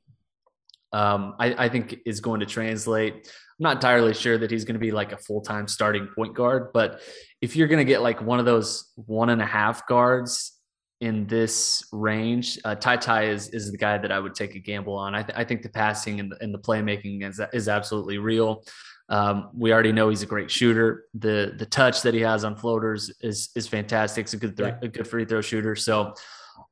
Um, 0.92 1.36
I, 1.38 1.66
I 1.66 1.68
think 1.68 2.00
is 2.04 2.20
going 2.20 2.40
to 2.40 2.46
translate. 2.46 3.14
I'm 3.14 3.64
not 3.64 3.76
entirely 3.76 4.12
sure 4.12 4.36
that 4.38 4.50
he's 4.50 4.64
going 4.64 4.74
to 4.74 4.80
be 4.80 4.90
like 4.90 5.12
a 5.12 5.16
full 5.16 5.40
time 5.40 5.68
starting 5.68 6.08
point 6.14 6.34
guard, 6.34 6.72
but 6.72 7.00
if 7.40 7.56
you're 7.56 7.68
going 7.68 7.78
to 7.78 7.84
get 7.84 8.02
like 8.02 8.20
one 8.20 8.38
of 8.38 8.44
those 8.44 8.90
one 8.96 9.30
and 9.30 9.40
a 9.40 9.46
half 9.46 9.86
guards 9.86 10.58
in 11.00 11.26
this 11.26 11.82
range, 11.92 12.58
uh, 12.64 12.74
Ty 12.74 12.96
Ty 12.98 13.24
is 13.24 13.48
is 13.48 13.70
the 13.70 13.78
guy 13.78 13.98
that 13.98 14.12
I 14.12 14.20
would 14.20 14.34
take 14.34 14.54
a 14.54 14.58
gamble 14.58 14.96
on. 14.96 15.14
I, 15.14 15.22
th- 15.22 15.36
I 15.36 15.44
think 15.44 15.62
the 15.62 15.68
passing 15.68 16.20
and 16.20 16.30
the, 16.30 16.36
and 16.42 16.52
the 16.52 16.58
playmaking 16.58 17.28
is 17.28 17.40
is 17.52 17.68
absolutely 17.68 18.18
real. 18.18 18.64
Um, 19.08 19.50
we 19.54 19.72
already 19.72 19.92
know 19.92 20.08
he's 20.08 20.22
a 20.22 20.26
great 20.26 20.50
shooter. 20.50 21.04
The 21.14 21.54
the 21.58 21.66
touch 21.66 22.02
that 22.02 22.14
he 22.14 22.20
has 22.20 22.44
on 22.44 22.56
floaters 22.56 23.10
is 23.20 23.50
is 23.54 23.68
fantastic. 23.68 24.24
It's 24.24 24.34
a 24.34 24.38
good 24.38 24.56
th- 24.56 24.74
a 24.82 24.88
good 24.88 25.06
free 25.06 25.24
throw 25.24 25.40
shooter. 25.40 25.76
So 25.76 26.14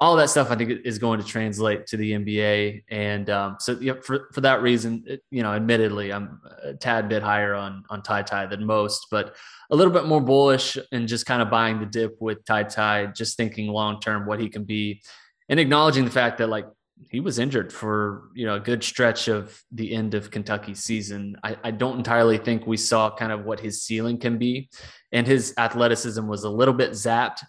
all 0.01 0.16
that 0.16 0.31
stuff 0.31 0.51
I 0.51 0.57
think 0.57 0.81
is 0.85 0.99
going 0.99 1.21
to 1.21 1.27
translate 1.27 1.87
to 1.88 1.97
the 1.97 2.12
NBA. 2.12 2.85
And 2.88 3.29
um, 3.29 3.57
so 3.61 3.77
yeah, 3.81 3.95
for 4.03 4.31
for 4.33 4.40
that 4.40 4.62
reason, 4.62 5.05
it, 5.07 5.23
you 5.31 5.43
know, 5.43 5.53
admittedly, 5.53 6.12
I'm 6.12 6.40
a 6.62 6.75
tad 6.75 7.09
bit 7.09 7.23
higher 7.23 7.55
on 7.55 7.85
on 7.90 8.03
Ty 8.03 8.23
Ty 8.23 8.47
than 8.47 8.64
most, 8.64 9.09
but 9.11 9.37
a 9.71 9.77
little 9.77 9.93
bit 9.93 10.07
more 10.07 10.21
bullish 10.21 10.79
and 10.93 11.07
just 11.07 11.27
kind 11.27 11.43
of 11.43 11.51
buying 11.51 11.81
the 11.81 11.87
dip 11.87 12.16
with 12.21 12.45
Ty 12.45 12.64
Ty, 12.64 13.07
just 13.07 13.37
thinking 13.37 13.69
long 13.69 14.01
term 14.01 14.27
what 14.27 14.40
he 14.40 14.49
can 14.49 14.64
be, 14.64 15.03
and 15.49 15.61
acknowledging 15.61 16.05
the 16.05 16.11
fact 16.11 16.38
that 16.38 16.49
like 16.49 16.66
he 17.09 17.21
was 17.21 17.39
injured 17.39 17.73
for 17.73 18.31
you 18.35 18.47
know 18.47 18.57
a 18.57 18.61
good 18.61 18.83
stretch 18.83 19.29
of 19.29 19.63
the 19.73 19.93
end 19.95 20.15
of 20.15 20.31
Kentucky's 20.31 20.81
season. 20.81 21.37
I, 21.43 21.57
I 21.65 21.71
don't 21.71 21.99
entirely 21.99 22.39
think 22.39 22.67
we 22.67 22.77
saw 22.77 23.15
kind 23.15 23.33
of 23.33 23.45
what 23.45 23.61
his 23.61 23.83
ceiling 23.83 24.19
can 24.19 24.39
be, 24.39 24.71
and 25.13 25.27
his 25.27 25.55
athleticism 25.57 26.27
was 26.27 26.45
a 26.45 26.51
little 26.51 26.75
bit 26.75 26.91
zapped 26.93 27.41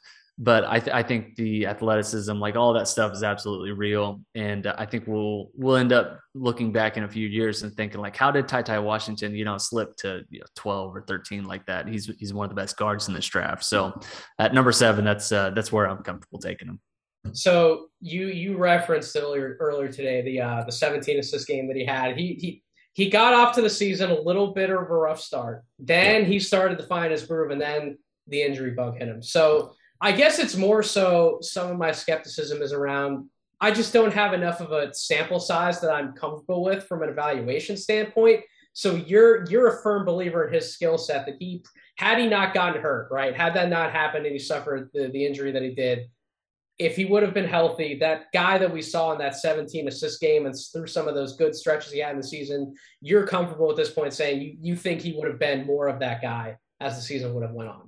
but 0.43 0.65
I, 0.65 0.79
th- 0.79 0.95
I 0.95 1.03
think 1.03 1.35
the 1.35 1.67
athleticism, 1.67 2.33
like 2.33 2.55
all 2.55 2.73
that 2.73 2.87
stuff, 2.87 3.13
is 3.13 3.21
absolutely 3.21 3.73
real, 3.73 4.21
and 4.33 4.65
I 4.65 4.87
think 4.87 5.05
we'll 5.05 5.51
we'll 5.55 5.75
end 5.75 5.93
up 5.93 6.19
looking 6.33 6.71
back 6.71 6.97
in 6.97 7.03
a 7.03 7.07
few 7.07 7.27
years 7.27 7.61
and 7.61 7.71
thinking 7.73 8.01
like, 8.01 8.15
how 8.15 8.31
did 8.31 8.47
Ty 8.47 8.63
Ty 8.63 8.79
Washington, 8.79 9.35
you 9.35 9.45
know, 9.45 9.59
slip 9.59 9.95
to 9.97 10.23
you 10.31 10.39
know, 10.39 10.45
twelve 10.55 10.95
or 10.95 11.03
thirteen 11.03 11.45
like 11.45 11.65
that? 11.67 11.87
He's 11.87 12.09
he's 12.17 12.33
one 12.33 12.45
of 12.45 12.49
the 12.49 12.59
best 12.59 12.75
guards 12.75 13.07
in 13.07 13.13
this 13.13 13.27
draft. 13.27 13.63
So 13.63 13.99
at 14.39 14.51
number 14.51 14.71
seven, 14.71 15.05
that's 15.05 15.31
uh, 15.31 15.51
that's 15.51 15.71
where 15.71 15.87
I'm 15.87 16.01
comfortable 16.01 16.39
taking 16.39 16.69
him. 16.69 16.79
So 17.33 17.87
you 18.01 18.27
you 18.27 18.57
referenced 18.57 19.15
earlier 19.15 19.57
earlier 19.59 19.91
today 19.91 20.21
the 20.21 20.41
uh, 20.41 20.63
the 20.65 20.71
17 20.71 21.19
assist 21.19 21.47
game 21.47 21.67
that 21.67 21.77
he 21.77 21.85
had. 21.85 22.17
He 22.17 22.33
he 22.39 22.63
he 22.93 23.09
got 23.09 23.33
off 23.33 23.55
to 23.55 23.61
the 23.61 23.69
season 23.69 24.11
a 24.11 24.19
little 24.19 24.53
bit 24.53 24.69
of 24.69 24.77
a 24.77 24.83
rough 24.83 25.21
start. 25.21 25.63
Then 25.79 26.25
he 26.25 26.39
started 26.39 26.77
to 26.79 26.85
find 26.85 27.11
his 27.11 27.23
groove, 27.23 27.51
and 27.51 27.61
then 27.61 27.97
the 28.27 28.41
injury 28.41 28.71
bug 28.71 28.97
hit 28.97 29.07
him. 29.07 29.21
So 29.21 29.73
I 30.01 30.11
guess 30.11 30.39
it's 30.39 30.55
more 30.55 30.83
so 30.83 31.37
some 31.41 31.71
of 31.71 31.77
my 31.77 31.91
skepticism 31.91 32.61
is 32.61 32.73
around 32.73 33.29
I 33.61 33.69
just 33.69 33.93
don't 33.93 34.13
have 34.13 34.33
enough 34.33 34.59
of 34.59 34.71
a 34.71 34.91
sample 34.93 35.39
size 35.39 35.79
that 35.81 35.93
I'm 35.93 36.13
comfortable 36.13 36.63
with 36.63 36.87
from 36.87 37.03
an 37.03 37.09
evaluation 37.09 37.77
standpoint. 37.77 38.41
So 38.73 38.95
you're 38.95 39.45
you're 39.49 39.77
a 39.77 39.83
firm 39.83 40.03
believer 40.03 40.47
in 40.47 40.53
his 40.53 40.73
skill 40.73 40.97
set 40.97 41.27
that 41.27 41.35
he 41.39 41.63
had 41.97 42.17
he 42.17 42.27
not 42.27 42.55
gotten 42.55 42.81
hurt, 42.81 43.09
right? 43.11 43.35
Had 43.35 43.53
that 43.53 43.69
not 43.69 43.91
happened 43.91 44.25
and 44.25 44.33
he 44.33 44.39
suffered 44.39 44.89
the, 44.93 45.09
the 45.09 45.25
injury 45.25 45.51
that 45.51 45.61
he 45.61 45.75
did, 45.75 46.09
if 46.81 46.95
he 46.95 47.05
would 47.05 47.21
have 47.21 47.33
been 47.33 47.47
healthy, 47.47 47.95
that 47.99 48.31
guy 48.33 48.57
that 48.57 48.73
we 48.73 48.81
saw 48.81 49.11
in 49.11 49.19
that 49.19 49.35
17 49.35 49.87
assist 49.87 50.19
game 50.19 50.47
and 50.47 50.55
through 50.73 50.87
some 50.87 51.07
of 51.07 51.13
those 51.13 51.35
good 51.37 51.55
stretches 51.55 51.91
he 51.91 51.99
had 51.99 52.11
in 52.11 52.17
the 52.17 52.27
season, 52.27 52.73
you're 53.01 53.27
comfortable 53.27 53.69
at 53.69 53.77
this 53.77 53.91
point 53.91 54.13
saying 54.13 54.41
you, 54.41 54.57
you 54.59 54.75
think 54.75 55.01
he 55.01 55.13
would 55.13 55.27
have 55.27 55.39
been 55.39 55.65
more 55.65 55.87
of 55.87 55.99
that 55.99 56.21
guy 56.21 56.57
as 56.79 56.95
the 56.95 57.01
season 57.01 57.35
would 57.35 57.43
have 57.43 57.53
went 57.53 57.69
on. 57.69 57.87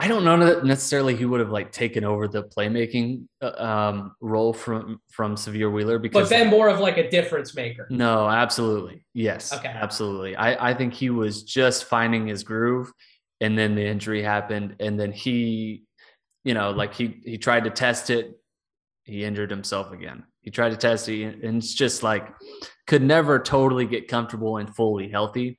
I 0.00 0.08
don't 0.08 0.24
know 0.24 0.36
that 0.44 0.64
necessarily 0.64 1.16
he 1.16 1.24
would 1.24 1.40
have 1.40 1.50
like 1.50 1.72
taken 1.72 2.04
over 2.04 2.28
the 2.28 2.42
playmaking 2.42 3.26
uh, 3.40 3.52
um, 3.56 4.16
role 4.20 4.52
from 4.52 5.00
from 5.08 5.36
Sahvir 5.36 5.72
Wheeler 5.72 5.98
because 5.98 6.28
but 6.28 6.28
then 6.28 6.48
more 6.48 6.68
of 6.68 6.78
like 6.78 6.98
a 6.98 7.08
difference 7.08 7.54
maker. 7.54 7.86
No, 7.88 8.28
absolutely. 8.28 9.06
Yes. 9.14 9.50
Okay. 9.54 9.68
Absolutely. 9.68 10.36
I, 10.36 10.70
I 10.70 10.74
think 10.74 10.92
he 10.92 11.08
was 11.08 11.42
just 11.42 11.84
finding 11.84 12.26
his 12.26 12.42
groove 12.42 12.92
and 13.40 13.56
then 13.56 13.74
the 13.74 13.86
injury 13.86 14.22
happened 14.22 14.76
and 14.80 15.00
then 15.00 15.10
he 15.10 15.84
you 16.44 16.54
know 16.54 16.70
like 16.70 16.94
he 16.94 17.20
he 17.24 17.38
tried 17.38 17.64
to 17.64 17.70
test 17.70 18.10
it 18.10 18.38
he 19.08 19.24
injured 19.24 19.50
himself 19.50 19.90
again. 19.90 20.22
He 20.42 20.50
tried 20.50 20.70
to 20.70 20.76
test 20.76 21.08
it 21.08 21.42
and 21.42 21.56
it's 21.56 21.72
just 21.72 22.02
like 22.02 22.28
could 22.86 23.02
never 23.02 23.38
totally 23.38 23.86
get 23.86 24.06
comfortable 24.06 24.58
and 24.58 24.74
fully 24.74 25.08
healthy. 25.08 25.58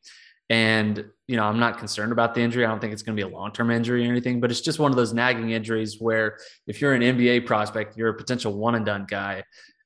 And, 0.52 1.06
you 1.28 1.36
know, 1.36 1.44
I'm 1.44 1.60
not 1.60 1.78
concerned 1.80 2.12
about 2.12 2.34
the 2.34 2.42
injury. 2.42 2.66
I 2.66 2.70
don't 2.70 2.80
think 2.80 2.94
it's 2.94 3.02
going 3.02 3.18
to 3.18 3.24
be 3.24 3.28
a 3.28 3.36
long 3.36 3.52
term 3.52 3.72
injury 3.72 4.06
or 4.06 4.10
anything, 4.12 4.40
but 4.40 4.52
it's 4.52 4.62
just 4.62 4.80
one 4.80 4.92
of 4.92 4.98
those 4.98 5.14
nagging 5.14 5.52
injuries 5.52 5.98
where 6.00 6.38
if 6.68 6.80
you're 6.80 6.94
an 6.94 7.02
NBA 7.02 7.48
prospect, 7.48 7.98
you're 7.98 8.10
a 8.10 8.14
potential 8.14 8.54
one 8.54 8.76
and 8.76 8.86
done 8.86 9.06
guy. 9.08 9.44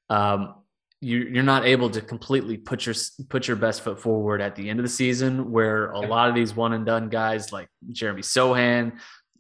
Um, 0.10 0.56
you're 1.00 1.44
not 1.44 1.66
able 1.66 1.90
to 1.90 2.00
completely 2.00 2.56
put 2.56 2.86
your 2.86 2.96
put 3.28 3.46
your 3.46 3.58
best 3.58 3.82
foot 3.82 4.00
forward 4.00 4.40
at 4.40 4.56
the 4.56 4.70
end 4.70 4.80
of 4.80 4.84
the 4.86 4.90
season, 4.90 5.52
where 5.52 5.92
a 5.92 6.00
lot 6.00 6.30
of 6.30 6.36
these 6.36 6.56
one 6.56 6.72
and 6.72 6.86
done 6.86 7.10
guys 7.10 7.52
like 7.52 7.68
Jeremy 7.92 8.22
Sochan, 8.22 8.94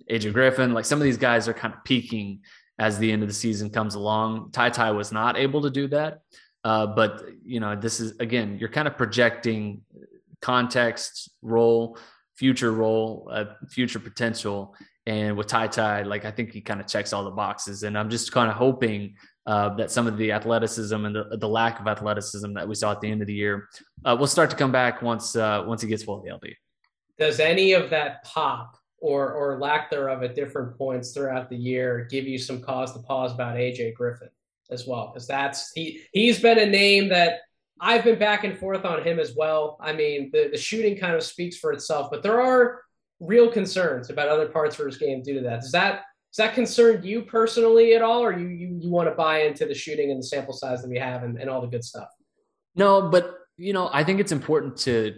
AJ 0.09 0.33
Griffin, 0.33 0.73
like 0.73 0.85
some 0.85 0.99
of 0.99 1.03
these 1.03 1.17
guys 1.17 1.47
are 1.47 1.53
kind 1.53 1.73
of 1.73 1.83
peaking 1.83 2.41
as 2.79 2.97
the 2.97 3.11
end 3.11 3.21
of 3.21 3.29
the 3.29 3.33
season 3.33 3.69
comes 3.69 3.95
along. 3.95 4.51
Ty 4.51 4.69
Ty 4.69 4.91
was 4.91 5.11
not 5.11 5.37
able 5.37 5.61
to 5.61 5.69
do 5.69 5.87
that, 5.89 6.19
uh, 6.63 6.87
but 6.87 7.23
you 7.45 7.59
know 7.59 7.75
this 7.75 7.99
is 7.99 8.17
again 8.19 8.57
you're 8.59 8.69
kind 8.69 8.87
of 8.87 8.97
projecting 8.97 9.81
context, 10.41 11.29
role, 11.41 11.97
future 12.35 12.71
role, 12.71 13.29
uh, 13.31 13.45
future 13.69 13.99
potential, 13.99 14.75
and 15.05 15.37
with 15.37 15.47
Ty 15.47 15.67
Ty, 15.67 16.03
like 16.03 16.25
I 16.25 16.31
think 16.31 16.51
he 16.51 16.61
kind 16.61 16.79
of 16.79 16.87
checks 16.87 17.13
all 17.13 17.23
the 17.23 17.31
boxes, 17.31 17.83
and 17.83 17.97
I'm 17.97 18.09
just 18.09 18.31
kind 18.31 18.49
of 18.49 18.57
hoping 18.57 19.15
uh, 19.45 19.75
that 19.75 19.91
some 19.91 20.07
of 20.07 20.17
the 20.17 20.31
athleticism 20.31 21.05
and 21.05 21.15
the, 21.15 21.37
the 21.37 21.47
lack 21.47 21.79
of 21.79 21.87
athleticism 21.87 22.53
that 22.53 22.67
we 22.67 22.75
saw 22.75 22.91
at 22.91 23.01
the 23.01 23.11
end 23.11 23.21
of 23.21 23.27
the 23.27 23.33
year 23.33 23.67
uh, 24.05 24.15
will 24.17 24.27
start 24.27 24.49
to 24.49 24.55
come 24.55 24.71
back 24.71 25.01
once 25.01 25.35
uh, 25.35 25.63
once 25.65 25.81
he 25.81 25.87
gets 25.87 26.03
fully 26.03 26.29
healthy. 26.29 26.57
Does 27.19 27.39
any 27.39 27.73
of 27.73 27.89
that 27.91 28.23
pop 28.23 28.77
or 29.03 29.33
or 29.33 29.59
lack 29.59 29.91
thereof 29.91 30.23
at 30.23 30.33
different 30.33 30.77
points 30.77 31.11
throughout 31.11 31.49
the 31.49 31.57
year 31.57 32.07
give 32.09 32.25
you 32.25 32.37
some 32.37 32.61
cause 32.61 32.93
to 32.93 32.99
pause 32.99 33.33
about 33.33 33.57
AJ 33.57 33.95
Griffin 33.95 34.29
as 34.71 34.87
well? 34.87 35.11
Because 35.13 35.27
that's 35.27 35.73
he 35.73 36.01
he's 36.13 36.39
been 36.39 36.57
a 36.57 36.65
name 36.65 37.09
that 37.09 37.41
I've 37.81 38.05
been 38.05 38.17
back 38.17 38.45
and 38.45 38.57
forth 38.57 38.85
on 38.85 39.03
him 39.03 39.19
as 39.19 39.35
well. 39.35 39.77
I 39.81 39.91
mean, 39.91 40.29
the, 40.31 40.47
the 40.49 40.57
shooting 40.57 40.97
kind 40.97 41.15
of 41.15 41.23
speaks 41.23 41.57
for 41.57 41.73
itself, 41.73 42.09
but 42.09 42.23
there 42.23 42.39
are 42.39 42.81
real 43.19 43.51
concerns 43.51 44.09
about 44.09 44.29
other 44.29 44.47
parts 44.47 44.79
of 44.79 44.85
his 44.85 44.97
game 44.97 45.21
due 45.21 45.33
to 45.33 45.41
that. 45.41 45.61
Does 45.61 45.73
that 45.73 46.03
does 46.31 46.37
that 46.37 46.53
concern 46.55 47.03
you 47.03 47.23
personally 47.23 47.93
at 47.95 48.01
all, 48.01 48.23
or 48.23 48.31
you 48.31 48.47
you, 48.47 48.79
you 48.79 48.89
want 48.89 49.09
to 49.09 49.15
buy 49.15 49.41
into 49.41 49.65
the 49.65 49.75
shooting 49.75 50.11
and 50.11 50.19
the 50.19 50.25
sample 50.25 50.53
size 50.53 50.81
that 50.81 50.89
we 50.89 50.97
have 50.97 51.23
and, 51.23 51.37
and 51.37 51.49
all 51.49 51.59
the 51.59 51.67
good 51.67 51.83
stuff? 51.83 52.07
No, 52.73 53.09
but 53.09 53.35
you 53.57 53.73
know, 53.73 53.89
I 53.91 54.05
think 54.05 54.21
it's 54.21 54.31
important 54.31 54.77
to 54.77 55.15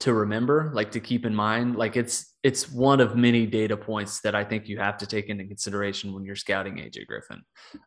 to 0.00 0.12
remember, 0.12 0.72
like 0.74 0.90
to 0.92 1.00
keep 1.00 1.24
in 1.24 1.36
mind, 1.36 1.76
like 1.76 1.96
it's 1.96 2.31
it's 2.42 2.70
one 2.70 3.00
of 3.00 3.16
many 3.16 3.46
data 3.46 3.76
points 3.76 4.20
that 4.22 4.34
I 4.34 4.44
think 4.44 4.68
you 4.68 4.78
have 4.78 4.98
to 4.98 5.06
take 5.06 5.28
into 5.28 5.44
consideration 5.44 6.12
when 6.12 6.24
you're 6.24 6.36
scouting 6.36 6.74
AJ 6.74 7.06
Griffin. 7.06 7.42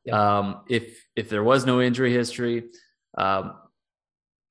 Yeah. 0.06 0.38
Um, 0.38 0.62
if 0.70 1.04
if 1.16 1.30
there 1.30 1.44
was 1.44 1.66
no 1.66 1.82
injury 1.82 2.14
history, 2.14 2.64
um, 3.18 3.54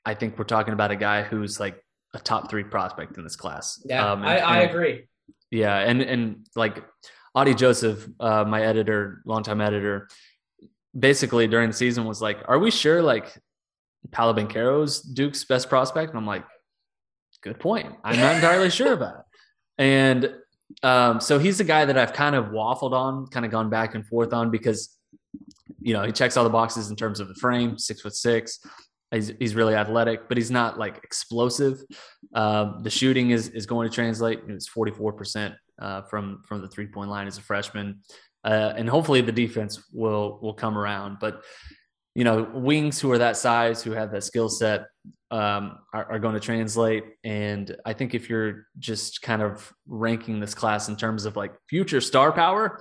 I 0.04 0.14
think 0.14 0.38
we're 0.38 0.44
talking 0.44 0.74
about 0.74 0.90
a 0.90 0.96
guy 0.96 1.22
who's 1.22 1.58
like 1.58 1.82
a 2.12 2.18
top 2.18 2.50
three 2.50 2.64
prospect 2.64 3.16
in 3.16 3.24
this 3.24 3.36
class. 3.36 3.82
Yeah, 3.84 4.12
um, 4.12 4.20
and, 4.22 4.28
I, 4.28 4.36
I 4.36 4.58
agree. 4.60 5.08
Yeah, 5.50 5.76
and 5.78 6.02
and 6.02 6.46
like 6.54 6.84
Adi 7.34 7.54
Joseph, 7.54 8.06
uh, 8.20 8.44
my 8.44 8.62
editor, 8.62 9.22
longtime 9.24 9.62
editor, 9.62 10.08
basically 10.96 11.46
during 11.46 11.70
the 11.70 11.76
season 11.76 12.04
was 12.04 12.20
like, 12.20 12.38
"Are 12.46 12.58
we 12.58 12.70
sure 12.70 13.02
like 13.02 13.34
Paolo 14.10 14.34
Banchero's 14.34 15.00
Duke's 15.00 15.44
best 15.44 15.70
prospect?" 15.70 16.10
And 16.10 16.18
I'm 16.18 16.26
like, 16.26 16.44
"Good 17.42 17.58
point. 17.58 17.94
I'm 18.04 18.18
not 18.18 18.34
entirely 18.34 18.68
sure 18.68 18.92
about 18.92 19.14
it." 19.20 19.24
And 19.78 20.32
um, 20.82 21.20
so 21.20 21.38
he's 21.38 21.58
the 21.58 21.64
guy 21.64 21.84
that 21.84 21.96
I've 21.96 22.12
kind 22.12 22.34
of 22.34 22.46
waffled 22.46 22.92
on, 22.92 23.26
kind 23.28 23.44
of 23.44 23.52
gone 23.52 23.70
back 23.70 23.94
and 23.94 24.06
forth 24.06 24.32
on 24.32 24.50
because 24.50 24.96
you 25.80 25.92
know 25.92 26.02
he 26.02 26.12
checks 26.12 26.36
all 26.36 26.44
the 26.44 26.50
boxes 26.50 26.90
in 26.90 26.96
terms 26.96 27.20
of 27.20 27.28
the 27.28 27.34
frame, 27.34 27.78
six 27.78 28.00
foot 28.00 28.14
six. 28.14 28.60
He's, 29.12 29.32
he's 29.38 29.54
really 29.54 29.74
athletic, 29.76 30.28
but 30.28 30.36
he's 30.36 30.50
not 30.50 30.76
like 30.76 30.98
explosive. 31.04 31.78
Uh, 32.34 32.80
the 32.82 32.90
shooting 32.90 33.30
is 33.30 33.48
is 33.48 33.66
going 33.66 33.88
to 33.88 33.94
translate. 33.94 34.40
It's 34.48 34.66
44 34.68 35.12
percent 35.12 35.54
uh, 35.80 36.02
from 36.02 36.42
from 36.46 36.62
the 36.62 36.68
three 36.68 36.86
point 36.86 37.10
line 37.10 37.26
as 37.26 37.38
a 37.38 37.42
freshman, 37.42 38.00
uh, 38.44 38.72
and 38.76 38.88
hopefully 38.88 39.20
the 39.20 39.32
defense 39.32 39.84
will 39.92 40.38
will 40.42 40.54
come 40.54 40.76
around. 40.76 41.18
But 41.20 41.42
you 42.14 42.24
know, 42.24 42.48
wings 42.54 43.00
who 43.00 43.10
are 43.10 43.18
that 43.18 43.36
size, 43.36 43.82
who 43.82 43.90
have 43.92 44.12
that 44.12 44.22
skill 44.22 44.48
set, 44.48 44.86
um, 45.30 45.78
are, 45.92 46.12
are, 46.12 46.18
going 46.20 46.34
to 46.34 46.40
translate. 46.40 47.02
And 47.24 47.74
I 47.84 47.92
think 47.92 48.14
if 48.14 48.30
you're 48.30 48.68
just 48.78 49.20
kind 49.20 49.42
of 49.42 49.72
ranking 49.88 50.38
this 50.38 50.54
class 50.54 50.88
in 50.88 50.94
terms 50.94 51.24
of 51.24 51.34
like 51.34 51.52
future 51.68 52.00
star 52.00 52.30
power, 52.30 52.78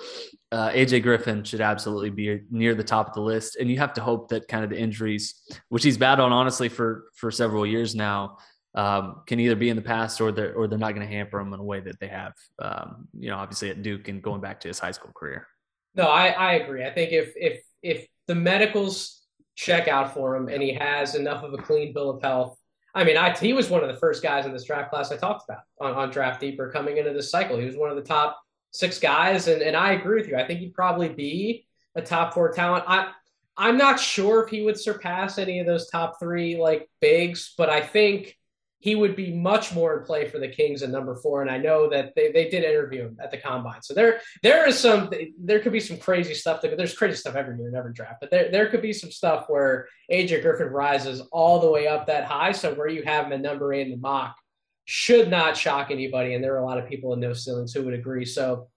uh, 0.52 0.70
AJ 0.70 1.02
Griffin 1.02 1.44
should 1.44 1.62
absolutely 1.62 2.12
be 2.12 2.42
near 2.52 2.76
the 2.76 2.84
top 2.84 3.08
of 3.08 3.14
the 3.16 3.22
list. 3.22 3.56
And 3.56 3.72
you 3.72 3.80
have 3.80 3.94
to 3.94 4.02
hope 4.02 4.30
that 4.30 4.48
kind 4.48 4.64
of 4.64 4.70
the 4.70 4.78
injuries, 4.78 5.34
which 5.70 5.84
he's 5.84 5.98
battled 5.98 6.32
honestly 6.32 6.70
for 6.70 7.06
for 7.16 7.32
several 7.32 7.66
years 7.66 7.96
now, 7.96 8.38
um, 8.76 9.24
can 9.26 9.40
either 9.40 9.56
be 9.56 9.70
in 9.70 9.76
the 9.76 9.82
past 9.82 10.22
or 10.22 10.32
they're 10.32 10.54
or 10.54 10.68
they're 10.68 10.78
not 10.78 10.94
going 10.94 11.08
to 11.08 11.12
hamper 11.12 11.40
him 11.40 11.54
in 11.54 11.60
a 11.60 11.64
way 11.64 11.80
that 11.80 12.00
they 12.00 12.08
have, 12.08 12.34
um, 12.60 13.08
you 13.18 13.30
know, 13.30 13.38
obviously 13.38 13.72
at 13.72 13.82
Duke 13.82 14.08
and 14.10 14.22
going 14.22 14.42
back 14.42 14.60
to 14.60 14.68
his 14.68 14.78
high 14.78 14.92
school 14.92 15.12
career. 15.16 15.48
No, 15.96 16.08
I, 16.08 16.28
I 16.28 16.54
agree. 16.54 16.86
I 16.86 16.92
think 16.92 17.14
if 17.14 17.34
if 17.36 17.64
if 17.82 18.08
the 18.28 18.36
medicals 18.36 19.23
check 19.56 19.88
out 19.88 20.14
for 20.14 20.36
him 20.36 20.48
and 20.48 20.62
he 20.62 20.74
has 20.74 21.16
enough 21.16 21.44
of 21.44 21.54
a 21.54 21.58
clean 21.58 21.94
bill 21.94 22.10
of 22.10 22.22
health, 22.22 22.58
I 22.96 23.04
mean, 23.04 23.18
I 23.18 23.36
he 23.36 23.54
was 23.54 23.70
one 23.70 23.84
of 23.84 23.88
the 23.88 24.00
first 24.00 24.22
guys 24.22 24.46
in 24.46 24.54
this 24.54 24.66
draft 24.66 24.92
class 24.92 25.12
I 25.12 25.18
talked 25.18 25.50
about 25.50 25.64
on, 25.82 25.94
on 25.94 26.12
Draft 26.12 26.40
Deeper 26.40 26.70
coming 26.70 26.98
into 26.98 27.12
this 27.12 27.32
cycle. 27.32 27.58
He 27.58 27.66
was 27.66 27.76
one 27.76 27.90
of 27.90 27.96
the 27.96 28.04
top 28.04 28.40
six 28.72 29.00
guys, 29.00 29.48
and 29.48 29.62
and 29.62 29.76
I 29.76 29.94
agree 29.94 30.20
with 30.20 30.30
you. 30.30 30.36
I 30.36 30.46
think 30.46 30.60
he'd 30.60 30.76
probably 30.76 31.10
be 31.10 31.66
a 31.96 32.02
top 32.02 32.34
four 32.34 32.52
talent. 32.52 32.86
I 32.88 33.12
I'm 33.58 33.78
not 33.78 34.00
sure 34.00 34.44
if 34.44 34.50
he 34.50 34.62
would 34.62 34.80
surpass 34.80 35.38
any 35.38 35.60
of 35.60 35.66
those 35.66 35.90
top 35.90 36.20
three 36.20 36.58
like 36.58 36.90
bigs, 37.02 37.54
but 37.58 37.70
I 37.70 37.82
think 37.82 38.38
he 38.84 38.96
would 38.96 39.16
be 39.16 39.32
much 39.32 39.74
more 39.74 39.98
in 39.98 40.04
play 40.04 40.28
for 40.28 40.40
the 40.40 40.48
Kings 40.48 40.84
at 40.84 40.90
number 40.90 41.16
four. 41.16 41.42
And 41.42 41.50
I 41.50 41.58
know 41.58 41.90
that 41.90 42.14
they, 42.18 42.34
they 42.34 42.50
did 42.50 42.66
interview 42.66 43.04
him 43.04 43.18
at 43.24 43.32
the 43.32 43.38
combine. 43.38 43.82
So 43.82 43.94
there 43.94 44.20
there 44.42 44.68
is 44.68 44.78
some 44.78 45.10
there 45.42 45.62
could 45.62 45.72
be 45.72 45.80
some 45.80 45.96
crazy 45.96 46.34
stuff 46.34 46.60
that 46.62 46.76
there's 46.76 46.94
crazy 46.94 47.16
stuff 47.16 47.36
every 47.36 47.58
year 47.58 47.70
in 47.70 47.76
every 47.76 47.94
draft, 47.94 48.18
but 48.20 48.30
there, 48.30 48.52
there 48.52 48.68
could 48.68 48.82
be 48.82 48.92
some 48.92 49.10
stuff 49.10 49.46
where 49.48 49.88
AJ 50.12 50.42
Griffin 50.42 50.68
rises 50.68 51.22
all 51.32 51.62
the 51.62 51.72
way 51.72 51.88
up 51.88 52.08
that 52.08 52.26
high. 52.26 52.52
So 52.52 52.74
where 52.74 52.90
you 52.90 53.04
have 53.04 53.28
him 53.28 53.32
at 53.32 53.42
number 53.42 53.74
eight 53.74 53.88
in 53.88 53.92
the 53.92 53.98
mock 53.98 54.36
should 54.84 55.30
not 55.30 55.56
shock 55.56 55.90
anybody. 55.90 56.34
And 56.34 56.44
there 56.44 56.54
are 56.54 56.62
a 56.62 56.66
lot 56.66 56.78
of 56.78 56.86
people 56.86 57.14
in 57.14 57.22
no 57.22 57.32
ceilings 57.32 57.72
who 57.72 57.84
would 57.84 57.94
agree. 57.94 58.26
So 58.26 58.68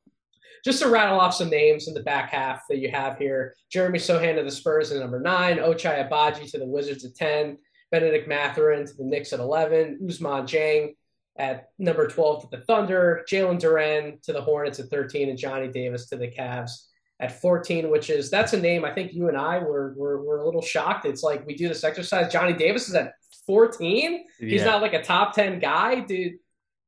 just 0.65 0.81
to 0.83 0.89
rattle 0.89 1.19
off 1.19 1.35
some 1.35 1.51
names 1.51 1.89
in 1.89 1.95
the 1.95 2.03
back 2.05 2.31
half 2.31 2.63
that 2.69 2.79
you 2.79 2.93
have 2.93 3.19
here 3.19 3.57
Jeremy 3.73 3.99
Sochan 3.99 4.37
to 4.37 4.45
the 4.45 4.53
Spurs 4.53 4.93
at 4.93 5.01
number 5.01 5.19
nine, 5.19 5.57
Ochai 5.57 6.09
Agbaji 6.09 6.49
to 6.53 6.59
the 6.59 6.65
Wizards 6.65 7.05
at 7.05 7.17
10, 7.17 7.59
Bennedict 7.91 8.29
Mathurin 8.29 8.87
to 8.87 8.95
the 8.95 9.05
Knicks 9.05 9.33
at 9.33 9.41
11, 9.41 10.01
Ousmane 10.03 10.45
Dieng 10.45 10.95
at 11.39 11.69
number 11.79 12.09
12 12.09 12.43
to 12.43 12.57
the 12.57 12.65
Thunder, 12.65 13.25
Jalen 13.31 13.61
Duren 13.61 14.23
to 14.23 14.33
the 14.33 14.41
Hornets 14.41 14.79
at 14.79 14.87
13, 14.87 15.29
and 15.29 15.39
Johnny 15.39 15.69
Davis 15.69 16.09
to 16.09 16.17
the 16.17 16.29
Cavs 16.29 16.73
at 17.21 17.41
14, 17.41 17.91
which 17.91 18.11
is 18.11 18.31
that's 18.31 18.53
a 18.53 18.61
name 18.61 18.85
I 18.85 18.93
think 18.93 19.13
you 19.13 19.29
and 19.29 19.37
I 19.37 19.59
were 19.59 19.95
were, 19.97 20.23
were 20.23 20.39
a 20.39 20.45
little 20.45 20.63
shocked. 20.63 21.07
It's 21.07 21.23
like 21.23 21.47
we 21.47 21.55
do 21.55 21.69
this 21.69 21.85
exercise. 21.85 22.33
Johnny 22.33 22.53
Davis 22.53 22.89
is 22.89 22.95
at 22.95 23.13
14. 23.47 24.25
Yeah. 24.41 24.49
He's 24.49 24.65
not 24.65 24.83
like 24.83 24.93
a 24.93 25.03
top 25.03 25.35
10 25.35 25.59
guy, 25.61 26.01
dude. 26.01 26.35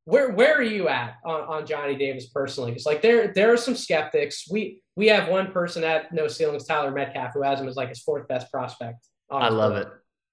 Where 0.05 0.31
where 0.31 0.57
are 0.57 0.63
you 0.63 0.89
at 0.89 1.17
on, 1.25 1.41
on 1.43 1.67
Johnny 1.67 1.97
Davis 1.97 2.29
personally? 2.29 2.71
Because 2.71 2.87
like 2.87 3.03
there 3.03 3.33
there 3.35 3.53
are 3.53 3.59
some 3.59 3.77
skeptics. 3.77 4.49
We 4.51 4.83
we 4.97 5.07
have 5.09 5.29
one 5.29 5.53
person 5.53 5.85
at 5.85 6.13
No 6.13 6.29
Ceilings, 6.29 6.65
Tyler 6.65 6.91
Metcalf, 6.91 7.33
who 7.35 7.43
has 7.43 7.61
him 7.61 7.69
as 7.69 7.77
like 7.77 7.91
his 7.91 8.01
fourth 8.01 8.27
best 8.27 8.51
prospect. 8.51 9.07
I 9.31 9.51
love 9.51 9.77
it. 9.77 9.89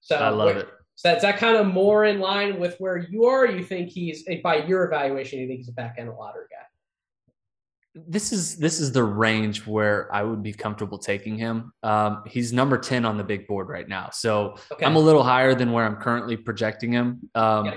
So 0.06 0.14
I 0.14 0.28
love 0.28 0.56
it. 0.56 0.68
So 0.94 1.08
that's 1.08 1.22
that 1.22 1.36
kind 1.36 1.56
of 1.56 1.66
more 1.66 2.04
in 2.04 2.20
line 2.20 2.60
with 2.60 2.76
where 2.78 2.96
you 2.96 3.24
are. 3.24 3.44
you 3.44 3.64
think 3.64 3.90
he's 3.90 4.24
by 4.42 4.58
your 4.58 4.84
evaluation, 4.84 5.40
you 5.40 5.48
think 5.48 5.58
he's 5.58 5.68
a 5.68 5.72
back 5.72 5.96
end 5.98 6.10
lottery 6.16 6.46
guy? 6.48 8.02
This 8.06 8.32
is 8.32 8.56
this 8.56 8.78
is 8.78 8.92
the 8.92 9.02
range 9.02 9.66
where 9.66 10.14
I 10.14 10.22
would 10.22 10.44
be 10.44 10.52
comfortable 10.52 10.96
taking 10.96 11.36
him. 11.36 11.72
Um, 11.82 12.22
he's 12.24 12.52
number 12.52 12.78
ten 12.78 13.04
on 13.04 13.16
the 13.16 13.24
big 13.24 13.48
board 13.48 13.68
right 13.68 13.88
now, 13.88 14.10
so 14.12 14.58
okay. 14.70 14.86
I'm 14.86 14.94
a 14.94 15.00
little 15.00 15.24
higher 15.24 15.56
than 15.56 15.72
where 15.72 15.84
I'm 15.84 15.96
currently 15.96 16.36
projecting 16.36 16.92
him. 16.92 17.28
Um. 17.34 17.72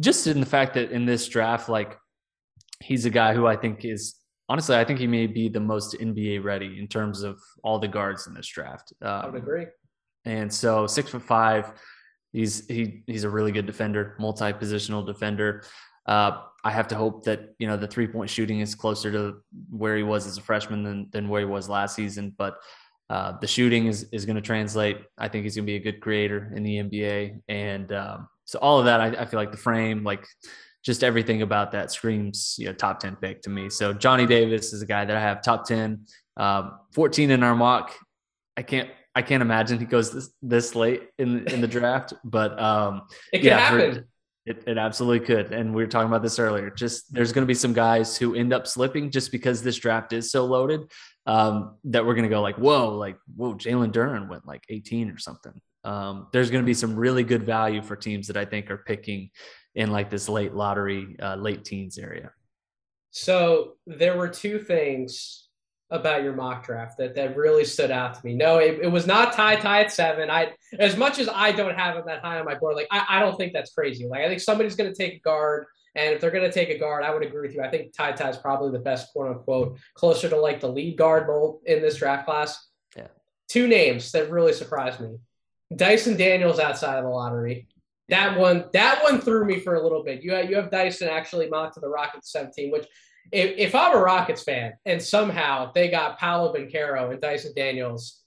Just 0.00 0.26
in 0.26 0.40
the 0.40 0.46
fact 0.46 0.74
that 0.74 0.90
in 0.90 1.06
this 1.06 1.28
draft, 1.28 1.68
like 1.68 1.96
he's 2.80 3.04
a 3.04 3.10
guy 3.10 3.32
who 3.32 3.46
I 3.46 3.54
think 3.54 3.84
is 3.84 4.16
honestly, 4.48 4.74
I 4.74 4.84
think 4.84 4.98
he 4.98 5.06
may 5.06 5.28
be 5.28 5.48
the 5.48 5.60
most 5.60 5.94
NBA 5.94 6.42
ready 6.42 6.80
in 6.80 6.88
terms 6.88 7.22
of 7.22 7.40
all 7.62 7.78
the 7.78 7.86
guards 7.86 8.26
in 8.26 8.34
this 8.34 8.48
draft. 8.48 8.92
Um, 9.00 9.08
I 9.08 9.26
would 9.26 9.36
agree. 9.36 9.66
And 10.24 10.52
so 10.52 10.86
six 10.86 11.10
foot 11.10 11.22
five, 11.22 11.72
he's 12.32 12.66
he 12.66 13.02
he's 13.06 13.24
a 13.24 13.30
really 13.30 13.52
good 13.52 13.66
defender, 13.66 14.16
multi-positional 14.18 15.06
defender. 15.06 15.64
Uh, 16.06 16.42
I 16.64 16.70
have 16.70 16.88
to 16.88 16.96
hope 16.96 17.24
that 17.24 17.54
you 17.58 17.66
know 17.66 17.76
the 17.76 17.86
three 17.86 18.06
point 18.06 18.30
shooting 18.30 18.60
is 18.60 18.74
closer 18.74 19.12
to 19.12 19.36
where 19.70 19.96
he 19.96 20.02
was 20.02 20.26
as 20.26 20.38
a 20.38 20.42
freshman 20.42 20.82
than 20.82 21.08
than 21.10 21.28
where 21.28 21.40
he 21.40 21.46
was 21.46 21.68
last 21.68 21.94
season, 21.94 22.34
but 22.36 22.56
uh, 23.10 23.32
the 23.40 23.46
shooting 23.46 23.86
is 23.86 24.08
is 24.12 24.24
going 24.24 24.36
to 24.36 24.42
translate. 24.42 24.98
I 25.18 25.28
think 25.28 25.44
he's 25.44 25.54
going 25.56 25.66
to 25.66 25.70
be 25.70 25.76
a 25.76 25.80
good 25.80 26.00
creator 26.00 26.52
in 26.56 26.62
the 26.62 26.78
NBA, 26.78 27.40
and 27.48 27.92
um, 27.92 28.28
so 28.46 28.58
all 28.60 28.78
of 28.78 28.86
that, 28.86 29.00
I, 29.00 29.06
I, 29.08 29.24
feel 29.26 29.38
like 29.38 29.50
the 29.50 29.58
frame, 29.58 30.04
like 30.04 30.26
just 30.82 31.04
everything 31.04 31.42
about 31.42 31.72
that 31.72 31.90
screams 31.90 32.56
you 32.58 32.66
know 32.66 32.72
top 32.72 33.00
ten 33.00 33.16
pick 33.16 33.42
to 33.42 33.50
me. 33.50 33.68
So 33.68 33.92
Johnny 33.92 34.26
Davis 34.26 34.72
is 34.72 34.80
a 34.80 34.86
guy 34.86 35.04
that 35.04 35.16
I 35.16 35.20
have 35.20 35.42
top 35.42 35.66
ten, 35.66 36.06
um, 36.38 36.78
14 36.92 37.30
in 37.30 37.42
our 37.42 37.54
mock. 37.54 37.94
I 38.56 38.62
can't 38.62 38.88
I 39.14 39.22
can't 39.22 39.42
imagine 39.42 39.78
he 39.78 39.84
goes 39.84 40.12
this, 40.12 40.30
this 40.42 40.74
late 40.74 41.08
in 41.18 41.46
in 41.48 41.60
the 41.60 41.68
draft, 41.68 42.12
but 42.24 42.58
um, 42.60 43.02
it 43.32 43.38
can 43.38 43.46
yeah, 43.46 43.58
happen. 43.58 43.94
For, 43.94 44.08
it, 44.46 44.62
it 44.66 44.76
absolutely 44.76 45.24
could. 45.26 45.52
And 45.52 45.74
we 45.74 45.82
were 45.82 45.88
talking 45.88 46.08
about 46.08 46.22
this 46.22 46.38
earlier. 46.38 46.68
Just 46.68 47.12
there's 47.12 47.32
going 47.32 47.44
to 47.44 47.46
be 47.46 47.54
some 47.54 47.72
guys 47.72 48.16
who 48.16 48.34
end 48.34 48.52
up 48.52 48.66
slipping 48.66 49.10
just 49.10 49.32
because 49.32 49.62
this 49.62 49.76
draft 49.76 50.12
is 50.12 50.30
so 50.30 50.44
loaded 50.44 50.90
um, 51.26 51.76
that 51.84 52.04
we're 52.04 52.14
going 52.14 52.28
to 52.28 52.34
go 52.34 52.42
like, 52.42 52.56
whoa, 52.56 52.94
like, 52.94 53.16
whoa, 53.34 53.54
Jalen 53.54 53.92
Duren 53.92 54.28
went 54.28 54.46
like 54.46 54.62
18 54.68 55.10
or 55.10 55.18
something. 55.18 55.58
Um, 55.84 56.28
there's 56.32 56.50
going 56.50 56.62
to 56.62 56.66
be 56.66 56.74
some 56.74 56.94
really 56.94 57.24
good 57.24 57.44
value 57.44 57.82
for 57.82 57.96
teams 57.96 58.26
that 58.26 58.36
I 58.36 58.44
think 58.44 58.70
are 58.70 58.78
picking 58.78 59.30
in 59.74 59.90
like 59.90 60.10
this 60.10 60.28
late 60.28 60.54
lottery, 60.54 61.16
uh, 61.20 61.36
late 61.36 61.64
teens 61.64 61.96
area. 61.96 62.30
So 63.12 63.74
there 63.86 64.16
were 64.16 64.28
two 64.28 64.58
things 64.58 65.43
about 65.90 66.22
your 66.22 66.32
mock 66.32 66.64
draft 66.64 66.98
that, 66.98 67.14
that 67.14 67.36
really 67.36 67.64
stood 67.64 67.90
out 67.90 68.14
to 68.14 68.26
me. 68.26 68.34
No, 68.34 68.58
it, 68.58 68.80
it 68.82 68.90
was 68.90 69.06
not 69.06 69.32
Ty 69.32 69.56
Ty 69.56 69.82
at 69.82 69.92
seven. 69.92 70.30
I 70.30 70.52
as 70.78 70.96
much 70.96 71.18
as 71.18 71.28
I 71.28 71.52
don't 71.52 71.74
have 71.74 71.96
him 71.96 72.04
that 72.06 72.20
high 72.20 72.38
on 72.38 72.44
my 72.44 72.54
board, 72.54 72.76
like 72.76 72.88
I, 72.90 73.04
I 73.08 73.20
don't 73.20 73.36
think 73.36 73.52
that's 73.52 73.72
crazy. 73.72 74.06
Like 74.06 74.22
I 74.22 74.28
think 74.28 74.40
somebody's 74.40 74.76
going 74.76 74.92
to 74.92 74.96
take 74.96 75.14
a 75.14 75.20
guard. 75.20 75.66
And 75.96 76.12
if 76.12 76.20
they're 76.20 76.32
going 76.32 76.44
to 76.44 76.52
take 76.52 76.70
a 76.70 76.78
guard, 76.78 77.04
I 77.04 77.12
would 77.12 77.22
agree 77.22 77.42
with 77.42 77.54
you. 77.54 77.62
I 77.62 77.70
think 77.70 77.92
Ty 77.92 78.12
Ty 78.12 78.30
is 78.30 78.36
probably 78.36 78.72
the 78.72 78.80
best, 78.80 79.12
quote 79.12 79.28
unquote, 79.28 79.78
closer 79.94 80.28
to 80.28 80.36
like 80.36 80.60
the 80.60 80.68
lead 80.68 80.96
guard 80.96 81.28
mold 81.28 81.60
in 81.66 81.82
this 81.82 81.98
draft 81.98 82.24
class. 82.24 82.66
Yeah. 82.96 83.08
Two 83.48 83.68
names 83.68 84.10
that 84.12 84.30
really 84.30 84.52
surprised 84.52 85.00
me 85.00 85.18
Dyson 85.74 86.16
Daniels 86.16 86.58
outside 86.58 86.98
of 86.98 87.04
the 87.04 87.10
lottery. 87.10 87.68
That 88.08 88.38
one, 88.38 88.66
that 88.72 89.02
one 89.02 89.20
threw 89.20 89.46
me 89.46 89.60
for 89.60 89.76
a 89.76 89.82
little 89.82 90.02
bit. 90.02 90.22
You 90.22 90.32
have, 90.32 90.50
you 90.50 90.56
have 90.56 90.70
Dyson 90.70 91.08
actually 91.08 91.48
mocked 91.48 91.74
to 91.74 91.80
the 91.80 91.88
Rockets 91.88 92.30
17, 92.32 92.70
which 92.70 92.86
if, 93.32 93.54
if 93.56 93.74
I'm 93.74 93.96
a 93.96 94.00
Rockets 94.00 94.42
fan 94.42 94.74
and 94.84 95.02
somehow 95.02 95.72
they 95.72 95.88
got 95.88 96.18
Paolo 96.18 96.52
Banchero 96.54 97.10
and 97.10 97.20
Dyson 97.20 97.52
Daniels, 97.56 98.22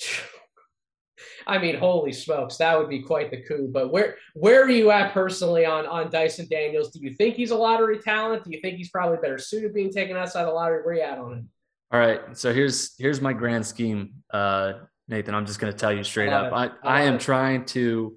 I 1.46 1.58
mean, 1.58 1.76
holy 1.76 2.12
smokes, 2.12 2.56
that 2.56 2.78
would 2.78 2.88
be 2.88 3.02
quite 3.02 3.30
the 3.30 3.42
coup. 3.42 3.68
But 3.70 3.92
where 3.92 4.16
where 4.34 4.62
are 4.62 4.70
you 4.70 4.90
at 4.90 5.12
personally 5.12 5.66
on 5.66 5.86
on 5.86 6.10
Dyson 6.10 6.46
Daniels? 6.50 6.90
Do 6.90 7.00
you 7.00 7.12
think 7.12 7.34
he's 7.34 7.50
a 7.50 7.56
lottery 7.56 7.98
talent? 7.98 8.44
Do 8.44 8.50
you 8.50 8.60
think 8.60 8.76
he's 8.76 8.88
probably 8.90 9.18
better 9.18 9.38
suited 9.38 9.74
being 9.74 9.92
taken 9.92 10.16
outside 10.16 10.44
the 10.44 10.50
lottery? 10.50 10.82
Where 10.82 10.94
are 10.94 10.96
you 10.96 11.02
at 11.02 11.18
on 11.18 11.32
him? 11.32 11.48
All 11.92 12.00
right, 12.00 12.36
so 12.36 12.52
here's 12.52 12.96
here's 12.98 13.20
my 13.20 13.32
grand 13.32 13.66
scheme, 13.66 14.14
uh, 14.32 14.72
Nathan. 15.06 15.34
I'm 15.34 15.46
just 15.46 15.60
going 15.60 15.72
to 15.72 15.78
tell 15.78 15.92
you 15.92 16.02
straight 16.02 16.32
up. 16.32 16.46
It. 16.46 16.54
I, 16.54 16.64
I, 16.64 17.00
I 17.00 17.02
am 17.02 17.16
it. 17.16 17.20
trying 17.20 17.66
to 17.66 18.16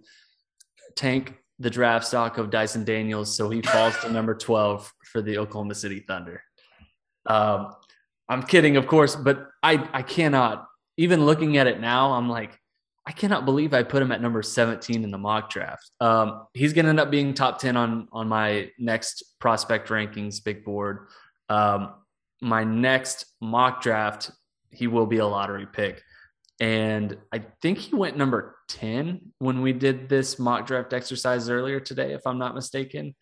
tank 0.95 1.35
the 1.59 1.69
draft 1.69 2.05
stock 2.05 2.37
of 2.37 2.49
Dyson 2.49 2.83
Daniels 2.83 3.35
so 3.35 3.49
he 3.49 3.61
falls 3.61 3.97
to 3.99 4.11
number 4.11 4.35
12 4.35 4.91
for 5.11 5.21
the 5.21 5.37
Oklahoma 5.37 5.75
City 5.75 5.99
Thunder. 5.99 6.43
Um, 7.25 7.73
I'm 8.29 8.43
kidding, 8.43 8.77
of 8.77 8.87
course, 8.87 9.15
but 9.15 9.47
I 9.63 9.87
I 9.93 10.01
cannot 10.01 10.67
even 10.97 11.25
looking 11.25 11.57
at 11.57 11.67
it 11.67 11.79
now. 11.79 12.13
I'm 12.13 12.29
like 12.29 12.59
I 13.05 13.13
cannot 13.13 13.45
believe 13.45 13.73
I 13.73 13.83
put 13.83 14.01
him 14.01 14.11
at 14.11 14.21
number 14.21 14.43
17 14.43 15.01
in 15.01 15.11
the 15.11 15.17
mock 15.17 15.49
draft. 15.49 15.91
Um, 16.01 16.45
he's 16.53 16.73
going 16.73 16.83
to 16.85 16.89
end 16.89 16.99
up 16.99 17.09
being 17.09 17.33
top 17.33 17.57
10 17.57 17.77
on 17.77 18.09
on 18.11 18.27
my 18.27 18.69
next 18.77 19.23
prospect 19.39 19.87
rankings 19.89 20.43
big 20.43 20.65
board. 20.65 21.07
Um, 21.47 21.93
my 22.41 22.63
next 22.65 23.25
mock 23.41 23.81
draft, 23.81 24.31
he 24.71 24.87
will 24.87 25.05
be 25.05 25.17
a 25.17 25.25
lottery 25.25 25.65
pick. 25.65 26.03
And 26.59 27.17
I 27.31 27.45
think 27.61 27.77
he 27.77 27.95
went 27.95 28.17
number 28.17 28.57
10 28.69 29.21
when 29.39 29.61
we 29.61 29.73
did 29.73 30.09
this 30.09 30.39
mock 30.39 30.67
draft 30.67 30.91
exercise 30.91 31.49
earlier 31.49 31.79
today, 31.79 32.13
if 32.13 32.25
I'm 32.25 32.39
not 32.39 32.55
mistaken. 32.55 33.15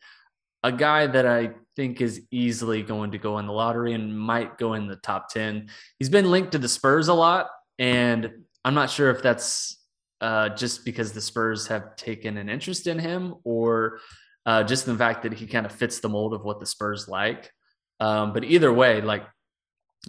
A 0.65 0.71
guy 0.71 1.05
that 1.05 1.25
I 1.25 1.51
think 1.75 2.01
is 2.01 2.21
easily 2.31 2.81
going 2.81 3.11
to 3.11 3.17
go 3.17 3.37
in 3.37 3.45
the 3.45 3.53
lottery 3.53 3.93
and 3.93 4.17
might 4.17 4.57
go 4.57 4.73
in 4.73 4.87
the 4.87 4.95
top 4.95 5.29
10. 5.29 5.69
He's 5.99 6.09
been 6.09 6.31
linked 6.31 6.53
to 6.53 6.57
the 6.57 6.69
Spurs 6.69 7.07
a 7.07 7.13
lot. 7.13 7.49
And 7.77 8.31
I'm 8.63 8.73
not 8.73 8.89
sure 8.89 9.11
if 9.11 9.21
that's 9.21 9.77
uh, 10.21 10.49
just 10.49 10.85
because 10.85 11.11
the 11.11 11.21
Spurs 11.21 11.67
have 11.67 11.95
taken 11.95 12.37
an 12.37 12.49
interest 12.49 12.87
in 12.87 12.97
him 12.97 13.35
or 13.43 13.99
uh, 14.45 14.63
just 14.63 14.85
the 14.85 14.95
fact 14.95 15.23
that 15.23 15.33
he 15.33 15.45
kind 15.45 15.65
of 15.65 15.71
fits 15.71 15.99
the 15.99 16.09
mold 16.09 16.33
of 16.33 16.43
what 16.43 16.59
the 16.59 16.65
Spurs 16.65 17.07
like. 17.07 17.51
Um, 17.99 18.33
but 18.33 18.43
either 18.43 18.71
way, 18.71 19.01
like 19.01 19.23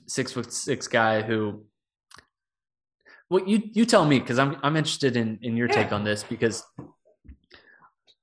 six 0.06 0.32
foot 0.32 0.52
six 0.52 0.88
guy 0.88 1.22
who, 1.22 1.64
well, 3.30 3.46
you 3.46 3.62
you 3.72 3.84
tell 3.84 4.04
me 4.04 4.18
because 4.18 4.38
I'm 4.38 4.56
I'm 4.62 4.76
interested 4.76 5.16
in 5.16 5.38
in 5.42 5.56
your 5.56 5.68
yeah. 5.68 5.74
take 5.74 5.92
on 5.92 6.04
this 6.04 6.22
because 6.22 6.64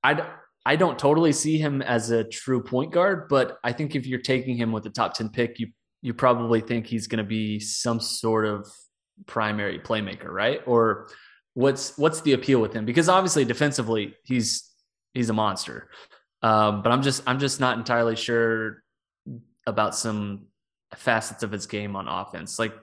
I 0.02 0.26
I 0.66 0.76
don't 0.76 0.98
totally 0.98 1.32
see 1.32 1.58
him 1.58 1.82
as 1.82 2.10
a 2.10 2.24
true 2.24 2.62
point 2.62 2.92
guard, 2.92 3.28
but 3.28 3.58
I 3.62 3.72
think 3.72 3.94
if 3.94 4.06
you're 4.06 4.20
taking 4.20 4.56
him 4.56 4.72
with 4.72 4.82
the 4.84 4.90
top 4.90 5.14
ten 5.14 5.28
pick, 5.28 5.58
you 5.58 5.68
you 6.00 6.14
probably 6.14 6.60
think 6.60 6.86
he's 6.86 7.06
going 7.06 7.18
to 7.18 7.24
be 7.24 7.58
some 7.60 8.00
sort 8.00 8.46
of 8.46 8.66
primary 9.26 9.78
playmaker, 9.78 10.28
right? 10.28 10.60
Or 10.66 11.08
what's 11.54 11.96
what's 11.98 12.20
the 12.22 12.32
appeal 12.32 12.60
with 12.60 12.72
him? 12.72 12.84
Because 12.84 13.08
obviously 13.08 13.44
defensively 13.44 14.14
he's 14.24 14.70
he's 15.12 15.30
a 15.30 15.32
monster, 15.32 15.90
um, 16.42 16.82
but 16.82 16.92
I'm 16.92 17.02
just 17.02 17.22
I'm 17.26 17.38
just 17.38 17.60
not 17.60 17.78
entirely 17.78 18.16
sure 18.16 18.82
about 19.66 19.94
some 19.94 20.46
facets 20.94 21.42
of 21.42 21.50
his 21.50 21.66
game 21.66 21.96
on 21.96 22.08
offense. 22.08 22.58
Like 22.58 22.74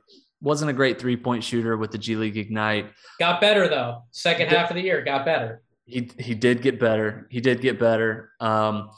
wasn't 0.41 0.69
a 0.69 0.73
great 0.73 0.99
three 0.99 1.17
point 1.17 1.43
shooter 1.43 1.77
with 1.77 1.91
the 1.91 1.97
G 1.97 2.15
League 2.15 2.37
Ignite. 2.37 2.91
Got 3.19 3.41
better 3.41 3.67
though. 3.67 4.03
Second 4.11 4.49
half 4.49 4.69
of 4.69 4.75
the 4.75 4.81
year, 4.81 5.03
got 5.03 5.25
better. 5.25 5.61
He 5.91 6.09
he 6.17 6.35
did 6.35 6.61
get 6.61 6.79
better. 6.79 7.27
He 7.29 7.41
did 7.41 7.61
get 7.61 7.79
better. 7.79 8.31
Um, 8.39 8.89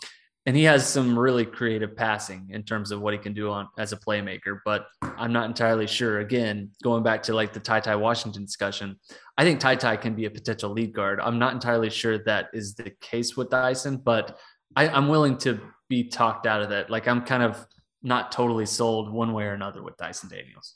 and 0.46 0.58
he 0.58 0.64
has 0.66 0.88
some 0.88 1.18
really 1.18 1.46
creative 1.46 1.96
passing 1.96 2.50
in 2.52 2.64
terms 2.64 2.92
of 2.92 3.00
what 3.02 3.14
he 3.14 3.20
can 3.20 3.34
do 3.34 3.50
on 3.50 3.70
as 3.78 3.94
a 3.94 3.98
playmaker. 3.98 4.60
But 4.66 4.88
I'm 5.02 5.32
not 5.32 5.46
entirely 5.46 5.88
sure. 5.88 6.20
Again, 6.20 6.72
going 6.84 7.02
back 7.02 7.24
to 7.24 7.34
like 7.34 7.54
the 7.54 7.62
Ty 7.62 7.80
Ty 7.80 7.96
Washington 7.96 8.44
discussion, 8.44 8.98
I 9.38 9.44
think 9.44 9.60
Ty 9.60 9.76
Ty 9.76 9.98
can 9.98 10.16
be 10.16 10.26
a 10.26 10.30
potential 10.30 10.72
lead 10.72 10.94
guard. 10.94 11.22
I'm 11.22 11.40
not 11.40 11.54
entirely 11.54 11.90
sure 11.90 12.18
that 12.26 12.50
is 12.54 12.76
the 12.76 12.92
case 13.00 13.38
with 13.38 13.50
Dyson, 13.50 13.98
but 13.98 14.38
I, 14.76 14.90
I'm 14.90 15.08
willing 15.08 15.38
to 15.40 15.62
be 15.88 16.04
talked 16.10 16.46
out 16.46 16.62
of 16.62 16.70
that. 16.70 16.90
Like 16.90 17.08
I'm 17.08 17.22
kind 17.22 17.44
of 17.44 17.66
not 18.02 18.32
totally 18.32 18.66
sold 18.66 19.12
one 19.14 19.32
way 19.32 19.46
or 19.46 19.54
another 19.54 19.82
with 19.82 19.96
Dyson 19.96 20.30
Daniels. 20.30 20.76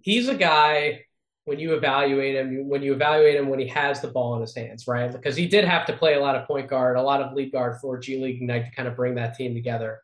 He's 0.00 0.28
a 0.28 0.34
guy 0.34 1.04
when 1.44 1.58
you 1.58 1.74
evaluate 1.74 2.36
him, 2.36 2.68
when 2.68 2.82
you 2.82 2.92
evaluate 2.92 3.36
him 3.36 3.48
when 3.48 3.58
he 3.58 3.66
has 3.66 4.00
the 4.00 4.08
ball 4.08 4.34
in 4.36 4.40
his 4.40 4.54
hands, 4.54 4.86
right? 4.86 5.10
Because 5.10 5.36
he 5.36 5.48
did 5.48 5.64
have 5.64 5.86
to 5.86 5.92
play 5.92 6.14
a 6.14 6.20
lot 6.20 6.36
of 6.36 6.46
point 6.46 6.68
guard, 6.68 6.96
a 6.96 7.02
lot 7.02 7.20
of 7.20 7.34
lead 7.34 7.50
guard 7.50 7.80
for 7.80 7.98
G 7.98 8.22
League 8.22 8.36
Ignite 8.36 8.66
to 8.66 8.70
kind 8.76 8.88
of 8.88 8.94
bring 8.94 9.16
that 9.16 9.34
team 9.34 9.54
together. 9.54 10.00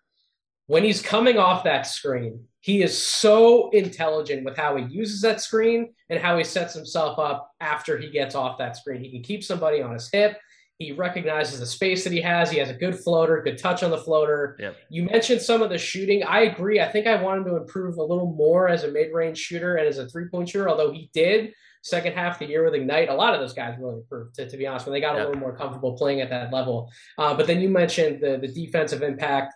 When 0.67 0.85
he's 0.85 1.01
coming 1.01 1.39
off 1.39 1.65
that 1.65 1.87
screen, 1.87 2.45
he 2.61 2.83
is 2.83 3.01
so 3.01 3.71
intelligent 3.71 4.45
with 4.45 4.57
how 4.57 4.77
he 4.77 4.85
uses 4.85 5.23
that 5.23 5.41
screen 5.41 5.95
and 6.11 6.21
how 6.21 6.37
he 6.37 6.45
sets 6.45 6.75
himself 6.75 7.19
up 7.19 7.53
after 7.61 7.97
he 7.97 8.11
gets 8.11 8.35
off 8.35 8.59
that 8.59 8.77
screen. 8.77 9.03
He 9.03 9.11
can 9.11 9.23
keep 9.23 9.45
somebody 9.45 9.81
on 9.81 9.95
his 9.95 10.11
hip. 10.11 10.39
He 10.79 10.93
recognizes 10.93 11.59
the 11.59 11.67
space 11.67 12.05
that 12.05 12.13
he 12.13 12.21
has. 12.21 12.53
He 12.53 12.59
has 12.59 12.71
a 12.71 12.75
good 12.75 12.97
floater, 12.97 13.43
good 13.43 13.59
touch 13.59 13.83
on 13.83 13.91
the 13.91 13.99
floater. 13.99 14.57
Yep. 14.61 14.77
You 14.91 15.03
mentioned 15.05 15.43
some 15.43 15.61
of 15.61 15.71
the 15.71 15.79
shooting. 15.79 16.23
I 16.23 16.43
agree. 16.43 16.81
I 16.81 16.89
think 16.89 17.09
I 17.09 17.21
want 17.21 17.39
him 17.39 17.45
to 17.47 17.57
improve 17.57 17.97
a 17.97 18.03
little 18.03 18.33
more 18.33 18.69
as 18.69 18.85
a 18.85 18.89
mid-range 18.89 19.39
shooter 19.39 19.75
and 19.75 19.89
as 19.89 19.99
a 19.99 20.09
three-point 20.09 20.49
shooter, 20.49 20.69
although 20.69 20.93
he 20.93 21.11
did 21.13 21.53
second 21.83 22.13
half 22.13 22.35
of 22.35 22.39
the 22.41 22.47
year 22.47 22.65
with 22.65 22.75
Ignite. 22.75 23.09
A 23.09 23.15
lot 23.15 23.35
of 23.35 23.41
those 23.41 23.55
guys 23.55 23.77
really 23.79 23.97
improved, 23.97 24.37
to, 24.37 24.49
to 24.49 24.57
be 24.57 24.67
honest, 24.69 24.87
when 24.87 24.93
they 24.93 25.01
got 25.01 25.17
yep. 25.17 25.25
a 25.25 25.27
little 25.27 25.41
more 25.41 25.57
comfortable 25.57 25.97
playing 25.97 26.21
at 26.21 26.31
that 26.31 26.53
level. 26.53 26.91
Uh, 27.19 27.35
but 27.35 27.47
then 27.49 27.61
you 27.61 27.69
mentioned 27.69 28.21
the, 28.21 28.39
the 28.39 28.49
defensive 28.49 29.03
impact. 29.03 29.55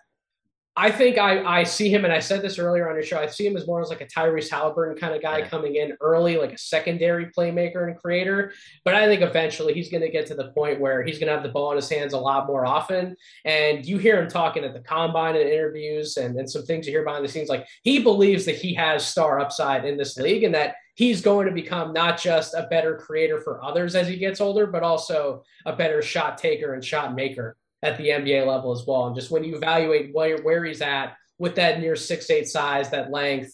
I 0.75 0.89
think 0.89 1.19
I, 1.19 1.43
I 1.43 1.63
see 1.63 1.89
him, 1.89 2.03
and 2.03 2.11
I 2.11 2.19
said 2.19 2.41
this 2.41 2.57
earlier 2.57 2.89
on 2.89 2.95
your 2.95 3.03
show. 3.03 3.19
I 3.19 3.27
see 3.27 3.45
him 3.45 3.55
as 3.55 3.67
more 3.67 3.81
as 3.81 3.89
like 3.89 4.01
a 4.01 4.07
Tyrese 4.07 4.49
Halliburton 4.49 4.97
kind 4.97 5.13
of 5.13 5.21
guy 5.21 5.39
yeah. 5.39 5.47
coming 5.47 5.75
in 5.75 5.95
early, 6.01 6.37
like 6.37 6.51
a 6.51 6.57
secondary 6.57 7.27
playmaker 7.27 7.87
and 7.87 7.95
creator. 7.95 8.53
But 8.83 8.95
I 8.95 9.05
think 9.05 9.21
eventually 9.21 9.75
he's 9.75 9.89
going 9.89 10.01
to 10.01 10.09
get 10.09 10.25
to 10.27 10.35
the 10.35 10.51
point 10.51 10.79
where 10.79 11.03
he's 11.03 11.19
going 11.19 11.27
to 11.27 11.33
have 11.33 11.43
the 11.43 11.49
ball 11.49 11.69
in 11.71 11.75
his 11.75 11.89
hands 11.89 12.13
a 12.13 12.17
lot 12.17 12.47
more 12.47 12.65
often. 12.65 13.15
And 13.45 13.85
you 13.85 13.99
hear 13.99 14.19
him 14.19 14.27
talking 14.27 14.63
at 14.63 14.73
the 14.73 14.79
combine 14.79 15.35
and 15.35 15.47
interviews, 15.47 16.17
and, 16.17 16.39
and 16.39 16.49
some 16.49 16.63
things 16.63 16.87
you 16.87 16.93
hear 16.93 17.05
behind 17.05 17.23
the 17.23 17.29
scenes. 17.29 17.49
Like 17.49 17.67
he 17.83 17.99
believes 17.99 18.45
that 18.45 18.55
he 18.55 18.73
has 18.73 19.05
star 19.05 19.39
upside 19.39 19.85
in 19.85 19.95
this 19.95 20.17
league, 20.17 20.43
and 20.43 20.55
that 20.55 20.77
he's 20.95 21.21
going 21.21 21.45
to 21.45 21.53
become 21.53 21.93
not 21.93 22.19
just 22.19 22.55
a 22.55 22.67
better 22.71 22.97
creator 22.97 23.39
for 23.39 23.63
others 23.63 23.93
as 23.93 24.07
he 24.07 24.17
gets 24.17 24.41
older, 24.41 24.65
but 24.65 24.81
also 24.81 25.43
a 25.67 25.75
better 25.75 26.01
shot 26.01 26.39
taker 26.39 26.73
and 26.73 26.83
shot 26.83 27.13
maker 27.13 27.57
at 27.83 27.97
the 27.97 28.07
NBA 28.07 28.47
level 28.47 28.71
as 28.71 28.85
well. 28.87 29.07
And 29.07 29.15
just 29.15 29.29
when 29.29 29.43
you 29.43 29.55
evaluate 29.55 30.15
where, 30.15 30.37
where 30.37 30.63
he's 30.63 30.81
at 30.81 31.15
with 31.37 31.55
that 31.55 31.79
near 31.79 31.95
six 31.95 32.29
eight 32.29 32.47
size, 32.47 32.89
that 32.89 33.11
length, 33.11 33.53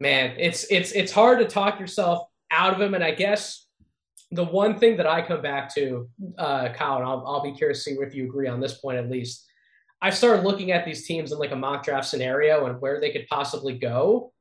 man, 0.00 0.36
it's 0.38 0.64
it's 0.70 0.92
it's 0.92 1.12
hard 1.12 1.40
to 1.40 1.44
talk 1.44 1.80
yourself 1.80 2.26
out 2.50 2.72
of 2.72 2.80
him. 2.80 2.94
And 2.94 3.02
I 3.04 3.10
guess 3.10 3.66
the 4.30 4.44
one 4.44 4.78
thing 4.78 4.96
that 4.96 5.06
I 5.06 5.20
come 5.20 5.42
back 5.42 5.74
to, 5.74 6.08
uh, 6.38 6.70
Kyle, 6.70 6.96
and 6.96 7.04
I'll, 7.04 7.24
I'll 7.26 7.42
be 7.42 7.52
curious 7.52 7.84
to 7.84 7.90
see 7.90 7.96
if 8.00 8.14
you 8.14 8.24
agree 8.24 8.48
on 8.48 8.60
this 8.60 8.78
point 8.78 8.98
at 8.98 9.10
least. 9.10 9.44
I 10.00 10.10
started 10.10 10.44
looking 10.44 10.70
at 10.70 10.84
these 10.84 11.06
teams 11.06 11.32
in 11.32 11.38
like 11.38 11.52
a 11.52 11.56
mock 11.56 11.84
draft 11.84 12.06
scenario 12.06 12.66
and 12.66 12.80
where 12.80 13.00
they 13.00 13.10
could 13.10 13.26
possibly 13.28 13.78
go. 13.78 14.32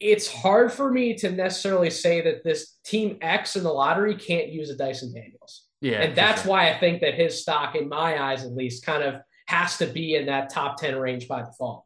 It's 0.00 0.32
hard 0.32 0.72
for 0.72 0.90
me 0.90 1.14
to 1.16 1.30
necessarily 1.30 1.90
say 1.90 2.20
that 2.22 2.42
this 2.42 2.78
team 2.84 3.18
X 3.20 3.56
in 3.56 3.64
the 3.64 3.72
lottery 3.72 4.14
can't 4.14 4.48
use 4.48 4.70
a 4.70 4.76
Dyson 4.76 5.12
Daniels. 5.12 5.67
Yeah. 5.80 6.02
And 6.02 6.16
that's 6.16 6.42
sure. 6.42 6.52
why 6.52 6.70
I 6.70 6.78
think 6.78 7.00
that 7.02 7.14
his 7.14 7.40
stock, 7.40 7.76
in 7.76 7.88
my 7.88 8.20
eyes 8.20 8.44
at 8.44 8.52
least, 8.52 8.84
kind 8.84 9.02
of 9.02 9.20
has 9.46 9.78
to 9.78 9.86
be 9.86 10.14
in 10.14 10.26
that 10.26 10.50
top 10.50 10.76
10 10.76 10.96
range 10.96 11.28
by 11.28 11.42
default. 11.42 11.84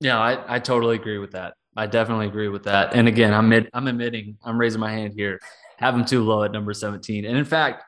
Yeah, 0.00 0.18
I, 0.18 0.56
I 0.56 0.58
totally 0.58 0.96
agree 0.96 1.18
with 1.18 1.32
that. 1.32 1.54
I 1.76 1.86
definitely 1.86 2.26
agree 2.26 2.48
with 2.48 2.64
that. 2.64 2.94
And 2.94 3.08
again, 3.08 3.32
I'm 3.32 3.52
I'm 3.72 3.88
admitting, 3.88 4.38
I'm 4.44 4.58
raising 4.58 4.80
my 4.80 4.92
hand 4.92 5.14
here. 5.16 5.40
Have 5.78 5.94
him 5.94 6.04
too 6.04 6.22
low 6.22 6.44
at 6.44 6.52
number 6.52 6.72
17. 6.72 7.24
And 7.24 7.36
in 7.36 7.44
fact, 7.44 7.82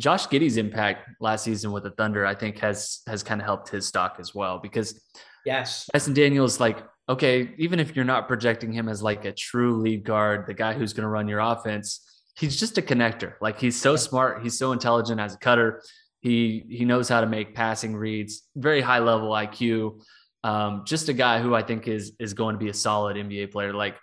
Josh 0.00 0.26
Giddey's 0.26 0.56
impact 0.56 1.08
last 1.20 1.44
season 1.44 1.70
with 1.70 1.84
the 1.84 1.90
Thunder, 1.90 2.26
I 2.26 2.34
think, 2.34 2.58
has 2.58 3.00
has 3.06 3.22
kind 3.22 3.40
of 3.40 3.44
helped 3.44 3.68
his 3.68 3.86
stock 3.86 4.16
as 4.18 4.34
well. 4.34 4.58
Because 4.58 5.00
yes, 5.44 5.88
Dyson 5.92 6.14
Daniels, 6.14 6.58
like, 6.58 6.82
okay, 7.08 7.54
even 7.58 7.78
if 7.78 7.94
you're 7.94 8.04
not 8.04 8.26
projecting 8.26 8.72
him 8.72 8.88
as 8.88 9.02
like 9.02 9.24
a 9.24 9.32
true 9.32 9.80
lead 9.80 10.04
guard, 10.04 10.46
the 10.46 10.54
guy 10.54 10.72
who's 10.72 10.92
going 10.92 11.04
to 11.04 11.08
run 11.08 11.28
your 11.28 11.40
offense, 11.40 12.00
he's 12.42 12.58
just 12.58 12.76
a 12.76 12.82
connector. 12.82 13.34
Like 13.40 13.60
he's 13.60 13.80
so 13.80 13.94
smart, 13.94 14.42
he's 14.42 14.58
so 14.58 14.72
intelligent 14.72 15.20
as 15.20 15.34
a 15.34 15.38
cutter. 15.38 15.82
He 16.20 16.64
he 16.68 16.84
knows 16.84 17.08
how 17.08 17.20
to 17.20 17.26
make 17.26 17.54
passing 17.54 17.94
reads, 17.94 18.42
very 18.56 18.80
high 18.80 18.98
level 18.98 19.30
IQ. 19.30 20.02
Um, 20.42 20.82
just 20.84 21.08
a 21.08 21.12
guy 21.12 21.40
who 21.40 21.54
I 21.54 21.62
think 21.62 21.86
is 21.86 22.12
is 22.18 22.34
going 22.34 22.54
to 22.54 22.58
be 22.58 22.68
a 22.68 22.74
solid 22.74 23.16
NBA 23.16 23.52
player. 23.52 23.72
Like 23.72 23.96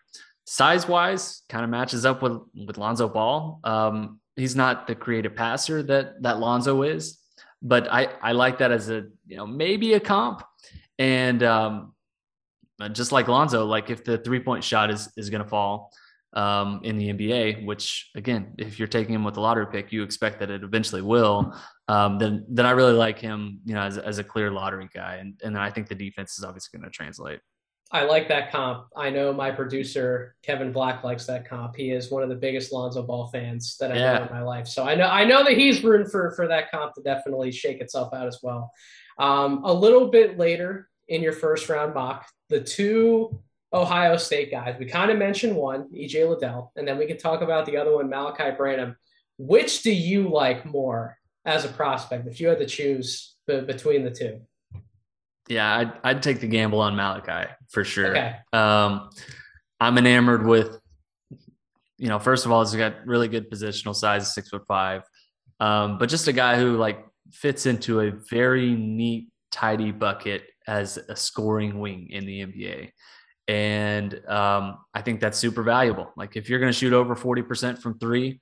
size 0.46 0.88
wise, 0.88 1.44
kind 1.50 1.66
of 1.66 1.70
matches 1.70 2.06
up 2.06 2.22
with 2.22 2.40
with 2.56 2.78
Lonzo 2.78 3.10
Ball. 3.10 3.60
Um, 3.66 4.22
he's 4.38 4.56
not 4.56 4.88
the 4.88 4.96
creative 4.96 5.36
passer 5.36 5.84
that 5.84 6.22
that 6.24 6.40
Lonzo 6.40 6.84
is, 6.84 7.20
but 7.62 7.92
I 7.92 8.08
I 8.22 8.32
like 8.32 8.60
that 8.60 8.72
as 8.72 8.90
a 8.90 9.06
you 9.28 9.36
know 9.36 9.46
maybe 9.46 9.94
a 9.94 10.00
comp. 10.00 10.44
And 10.98 11.44
um, 11.44 11.94
just 12.94 13.12
like 13.12 13.28
Lonzo, 13.28 13.66
like 13.66 13.90
if 13.90 14.06
the 14.06 14.18
three 14.18 14.40
point 14.40 14.64
shot 14.64 14.92
is 14.92 15.12
is 15.18 15.30
going 15.30 15.44
to 15.44 15.50
fall 15.50 15.92
um, 16.34 16.82
in 16.84 16.98
the 16.98 17.12
NBA, 17.14 17.66
which 17.66 18.10
again, 18.16 18.54
if 18.58 18.78
you're 18.78 18.88
taking 18.88 19.16
him 19.16 19.24
with 19.24 19.34
the 19.34 19.42
lottery 19.42 19.68
pick, 19.72 19.92
you 19.92 20.04
expect 20.04 20.40
that 20.40 20.52
it 20.52 20.64
eventually 20.64 21.02
will. 21.02 21.56
Um, 21.88 22.20
then 22.20 22.46
then 22.50 22.66
I 22.66 22.72
really 22.72 22.94
like 22.94 23.20
him, 23.20 23.62
you 23.66 23.74
know, 23.74 23.82
as, 23.82 23.98
as 23.98 24.20
a 24.20 24.24
clear 24.24 24.52
lottery 24.52 24.90
guy, 24.94 25.16
and 25.16 25.40
and 25.44 25.58
I 25.58 25.72
think 25.72 25.88
the 25.88 25.96
defense 25.96 26.38
is 26.38 26.44
obviously 26.44 26.78
going 26.78 26.90
to 26.90 26.96
translate. 26.96 27.40
I 27.92 28.04
like 28.04 28.28
that 28.28 28.52
comp. 28.52 28.86
I 28.96 29.10
know 29.10 29.34
my 29.34 29.50
producer 29.50 30.36
Kevin 30.44 30.72
Black 30.72 31.04
likes 31.04 31.26
that 31.26 31.50
comp. 31.50 31.76
He 31.76 31.90
is 31.90 32.12
one 32.12 32.22
of 32.22 32.30
the 32.30 32.36
biggest 32.36 32.72
Lonzo 32.72 33.02
Ball 33.02 33.28
fans 33.30 33.78
that 33.80 33.92
I 33.92 33.96
yeah. 33.96 34.28
in 34.28 34.32
my 34.32 34.44
life. 34.44 34.68
So 34.68 34.84
I 34.88 34.94
know 34.94 35.08
I 35.08 35.26
know 35.26 35.44
that 35.44 35.58
he's 35.58 35.84
rooting 35.84 36.08
for 36.08 36.32
for 36.36 36.48
that 36.48 36.70
comp 36.70 36.94
to 36.96 37.02
definitely 37.02 37.52
shake 37.52 37.82
itself 37.82 38.14
out 38.14 38.28
as 38.28 38.40
well. 38.44 38.72
Um, 39.18 39.64
a 39.64 39.74
little 39.74 40.10
bit 40.10 40.38
later 40.38 40.88
in 41.08 41.24
your 41.24 41.34
first 41.34 41.68
round 41.68 41.96
mock, 41.96 42.28
the 42.50 42.62
two 42.62 43.42
Ohio 43.74 44.18
State 44.18 44.52
guys. 44.52 44.76
We 44.80 44.86
kind 44.86 45.12
of 45.12 45.18
mentioned 45.18 45.56
one, 45.56 45.90
EJ 45.94 46.28
Liddell, 46.30 46.72
and 46.76 46.88
then 46.88 46.98
we 46.98 47.06
can 47.06 47.18
talk 47.18 47.42
about 47.42 47.66
the 47.66 47.78
other 47.78 47.96
one, 47.96 48.10
Malaki 48.10 48.58
Branham. 48.58 48.96
Which 49.38 49.84
do 49.84 49.92
you 49.92 50.30
like 50.30 50.66
more 50.66 51.18
as 51.46 51.66
a 51.66 51.70
prospect 51.70 52.28
if 52.28 52.40
you 52.40 52.48
had 52.48 52.60
to 52.60 52.66
choose 52.66 53.36
b- 53.48 53.62
between 53.62 54.04
the 54.04 54.12
two? 54.12 54.42
Yeah, 55.48 55.78
I'd, 55.78 55.94
I'd 56.04 56.24
take 56.24 56.42
the 56.42 56.48
gamble 56.48 56.80
on 56.80 56.96
Malaki 56.96 57.48
for 57.70 57.84
sure. 57.84 58.12
Okay. 58.12 58.36
Um, 58.54 59.10
I'm 59.80 59.98
enamored 59.98 60.46
with, 60.46 60.80
you 61.98 62.08
know, 62.08 62.20
first 62.20 62.46
of 62.46 62.52
all, 62.52 62.64
he's 62.64 62.76
got 62.76 63.06
really 63.06 63.28
good 63.28 63.50
positional 63.50 63.96
size, 63.96 64.34
six 64.34 64.50
foot 64.50 64.66
five, 64.68 65.04
um, 65.60 65.98
but 65.98 66.10
just 66.10 66.28
a 66.28 66.34
guy 66.34 66.58
who 66.58 66.78
like 66.78 67.06
fits 67.32 67.66
into 67.66 68.02
a 68.02 68.12
very 68.30 68.76
neat, 68.76 69.30
tidy 69.52 69.92
bucket 69.92 70.44
as 70.68 70.98
a 70.98 71.16
scoring 71.16 71.80
wing 71.80 72.10
in 72.12 72.26
the 72.26 72.42
NBA. 72.42 72.92
And 73.50 74.14
um, 74.28 74.78
I 74.94 75.02
think 75.02 75.20
that's 75.20 75.36
super 75.36 75.64
valuable. 75.64 76.14
Like 76.16 76.36
if 76.36 76.48
you're 76.48 76.60
going 76.60 76.72
to 76.72 76.78
shoot 76.78 76.94
over 76.94 77.16
40% 77.16 77.80
from 77.80 77.98
three 77.98 78.42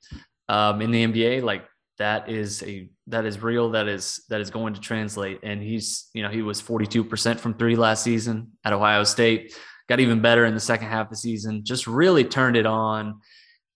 um, 0.49 0.81
in 0.81 0.91
the 0.91 1.05
NBA, 1.05 1.43
like 1.43 1.63
that 1.97 2.29
is 2.29 2.61
a 2.63 2.89
that 3.07 3.25
is 3.25 3.41
real. 3.41 3.71
That 3.71 3.87
is 3.87 4.21
that 4.27 4.41
is 4.41 4.49
going 4.49 4.73
to 4.73 4.81
translate. 4.81 5.39
And 5.43 5.63
he's 5.63 6.09
you 6.13 6.23
know 6.23 6.29
he 6.29 6.41
was 6.41 6.61
42% 6.61 7.39
from 7.39 7.53
three 7.53 7.77
last 7.77 8.03
season 8.03 8.51
at 8.65 8.73
Ohio 8.73 9.05
State. 9.05 9.57
Got 9.87 10.01
even 10.01 10.21
better 10.21 10.45
in 10.45 10.53
the 10.53 10.59
second 10.59 10.89
half 10.89 11.05
of 11.05 11.11
the 11.11 11.15
season. 11.15 11.63
Just 11.63 11.87
really 11.87 12.25
turned 12.25 12.57
it 12.57 12.65
on. 12.65 13.21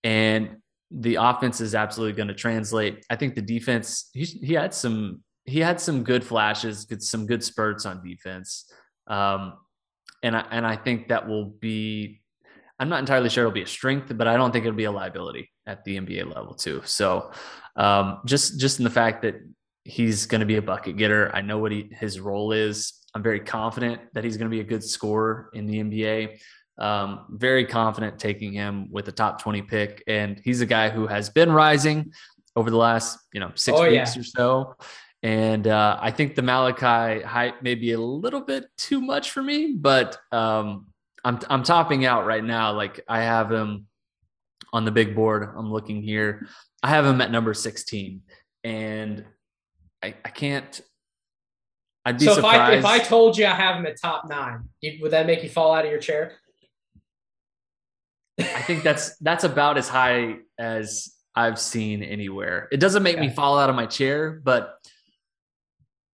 And 0.03 0.57
the 0.91 1.15
offense 1.15 1.61
is 1.61 1.75
absolutely 1.75 2.17
going 2.17 2.27
to 2.27 2.33
translate. 2.33 3.05
I 3.09 3.15
think 3.15 3.35
the 3.35 3.41
defense 3.41 4.09
he 4.11 4.25
he 4.25 4.53
had 4.53 4.73
some 4.73 5.23
he 5.45 5.61
had 5.61 5.79
some 5.79 6.03
good 6.03 6.25
flashes, 6.25 6.85
some 6.99 7.25
good 7.25 7.41
spurts 7.41 7.85
on 7.85 8.05
defense. 8.05 8.69
Um, 9.07 9.53
and 10.23 10.35
I, 10.35 10.45
and 10.51 10.65
I 10.65 10.75
think 10.75 11.09
that 11.09 11.27
will 11.27 11.45
be. 11.45 12.21
I'm 12.79 12.89
not 12.89 12.99
entirely 12.99 13.29
sure 13.29 13.43
it'll 13.43 13.53
be 13.53 13.61
a 13.61 13.67
strength, 13.67 14.11
but 14.17 14.27
I 14.27 14.35
don't 14.35 14.51
think 14.51 14.65
it'll 14.65 14.75
be 14.75 14.85
a 14.85 14.91
liability 14.91 15.51
at 15.67 15.83
the 15.83 15.97
NBA 15.99 16.33
level 16.33 16.55
too. 16.55 16.81
So, 16.85 17.31
um, 17.75 18.21
just 18.25 18.59
just 18.59 18.79
in 18.79 18.83
the 18.83 18.89
fact 18.89 19.21
that 19.21 19.35
he's 19.83 20.25
going 20.25 20.39
to 20.39 20.47
be 20.47 20.57
a 20.57 20.61
bucket 20.61 20.97
getter, 20.97 21.31
I 21.33 21.41
know 21.41 21.59
what 21.59 21.71
he, 21.71 21.89
his 21.91 22.19
role 22.19 22.51
is. 22.51 22.93
I'm 23.13 23.21
very 23.21 23.41
confident 23.41 24.01
that 24.13 24.23
he's 24.23 24.37
going 24.37 24.49
to 24.49 24.55
be 24.55 24.61
a 24.61 24.65
good 24.65 24.83
scorer 24.83 25.49
in 25.53 25.65
the 25.67 25.83
NBA. 25.83 26.39
Um, 26.77 27.25
very 27.29 27.65
confident 27.65 28.17
taking 28.17 28.53
him 28.53 28.89
with 28.89 29.07
a 29.09 29.11
top 29.11 29.41
20 29.41 29.61
pick, 29.63 30.03
and 30.07 30.41
he's 30.43 30.61
a 30.61 30.65
guy 30.65 30.89
who 30.89 31.07
has 31.07 31.29
been 31.29 31.51
rising 31.51 32.13
over 32.55 32.69
the 32.69 32.77
last 32.77 33.17
you 33.33 33.39
know 33.39 33.51
six 33.55 33.77
oh, 33.77 33.89
weeks 33.89 34.15
yeah. 34.15 34.21
or 34.21 34.23
so. 34.23 34.75
And 35.23 35.67
uh, 35.67 35.97
I 36.01 36.11
think 36.11 36.35
the 36.35 36.41
Malaki 36.41 37.23
hype 37.23 37.61
may 37.61 37.75
be 37.75 37.91
a 37.91 37.99
little 37.99 38.41
bit 38.41 38.65
too 38.77 38.99
much 39.01 39.31
for 39.31 39.43
me, 39.43 39.73
but 39.73 40.17
um, 40.31 40.87
I'm 41.23 41.39
I'm 41.49 41.63
topping 41.63 42.05
out 42.05 42.25
right 42.25 42.43
now. 42.43 42.73
Like 42.73 43.01
I 43.07 43.21
have 43.21 43.51
him 43.51 43.87
on 44.73 44.85
the 44.85 44.91
big 44.91 45.15
board. 45.15 45.47
I'm 45.55 45.71
looking 45.71 46.01
here. 46.01 46.47
I 46.81 46.89
have 46.89 47.05
him 47.05 47.21
at 47.21 47.29
number 47.29 47.53
16, 47.53 48.21
and 48.63 49.23
I, 50.03 50.15
I 50.25 50.29
can't. 50.29 50.81
I'd 52.03 52.17
be 52.17 52.25
so 52.25 52.35
surprised. 52.35 52.79
if 52.79 52.85
I 52.85 52.95
if 52.95 53.01
I 53.01 53.05
told 53.05 53.37
you 53.37 53.45
I 53.45 53.53
have 53.53 53.75
him 53.75 53.85
at 53.85 54.01
top 54.01 54.27
nine, 54.27 54.69
would 55.01 55.11
that 55.11 55.27
make 55.27 55.43
you 55.43 55.49
fall 55.49 55.71
out 55.71 55.85
of 55.85 55.91
your 55.91 55.99
chair? 55.99 56.33
I 58.39 58.61
think 58.63 58.81
that's 58.81 59.17
that's 59.17 59.43
about 59.43 59.77
as 59.77 59.87
high 59.87 60.37
as 60.57 61.13
I've 61.35 61.59
seen 61.59 62.01
anywhere. 62.01 62.67
It 62.71 62.77
doesn't 62.77 63.03
make 63.03 63.17
okay. 63.17 63.27
me 63.27 63.33
fall 63.33 63.59
out 63.59 63.69
of 63.69 63.75
my 63.75 63.85
chair, 63.85 64.41
but 64.43 64.79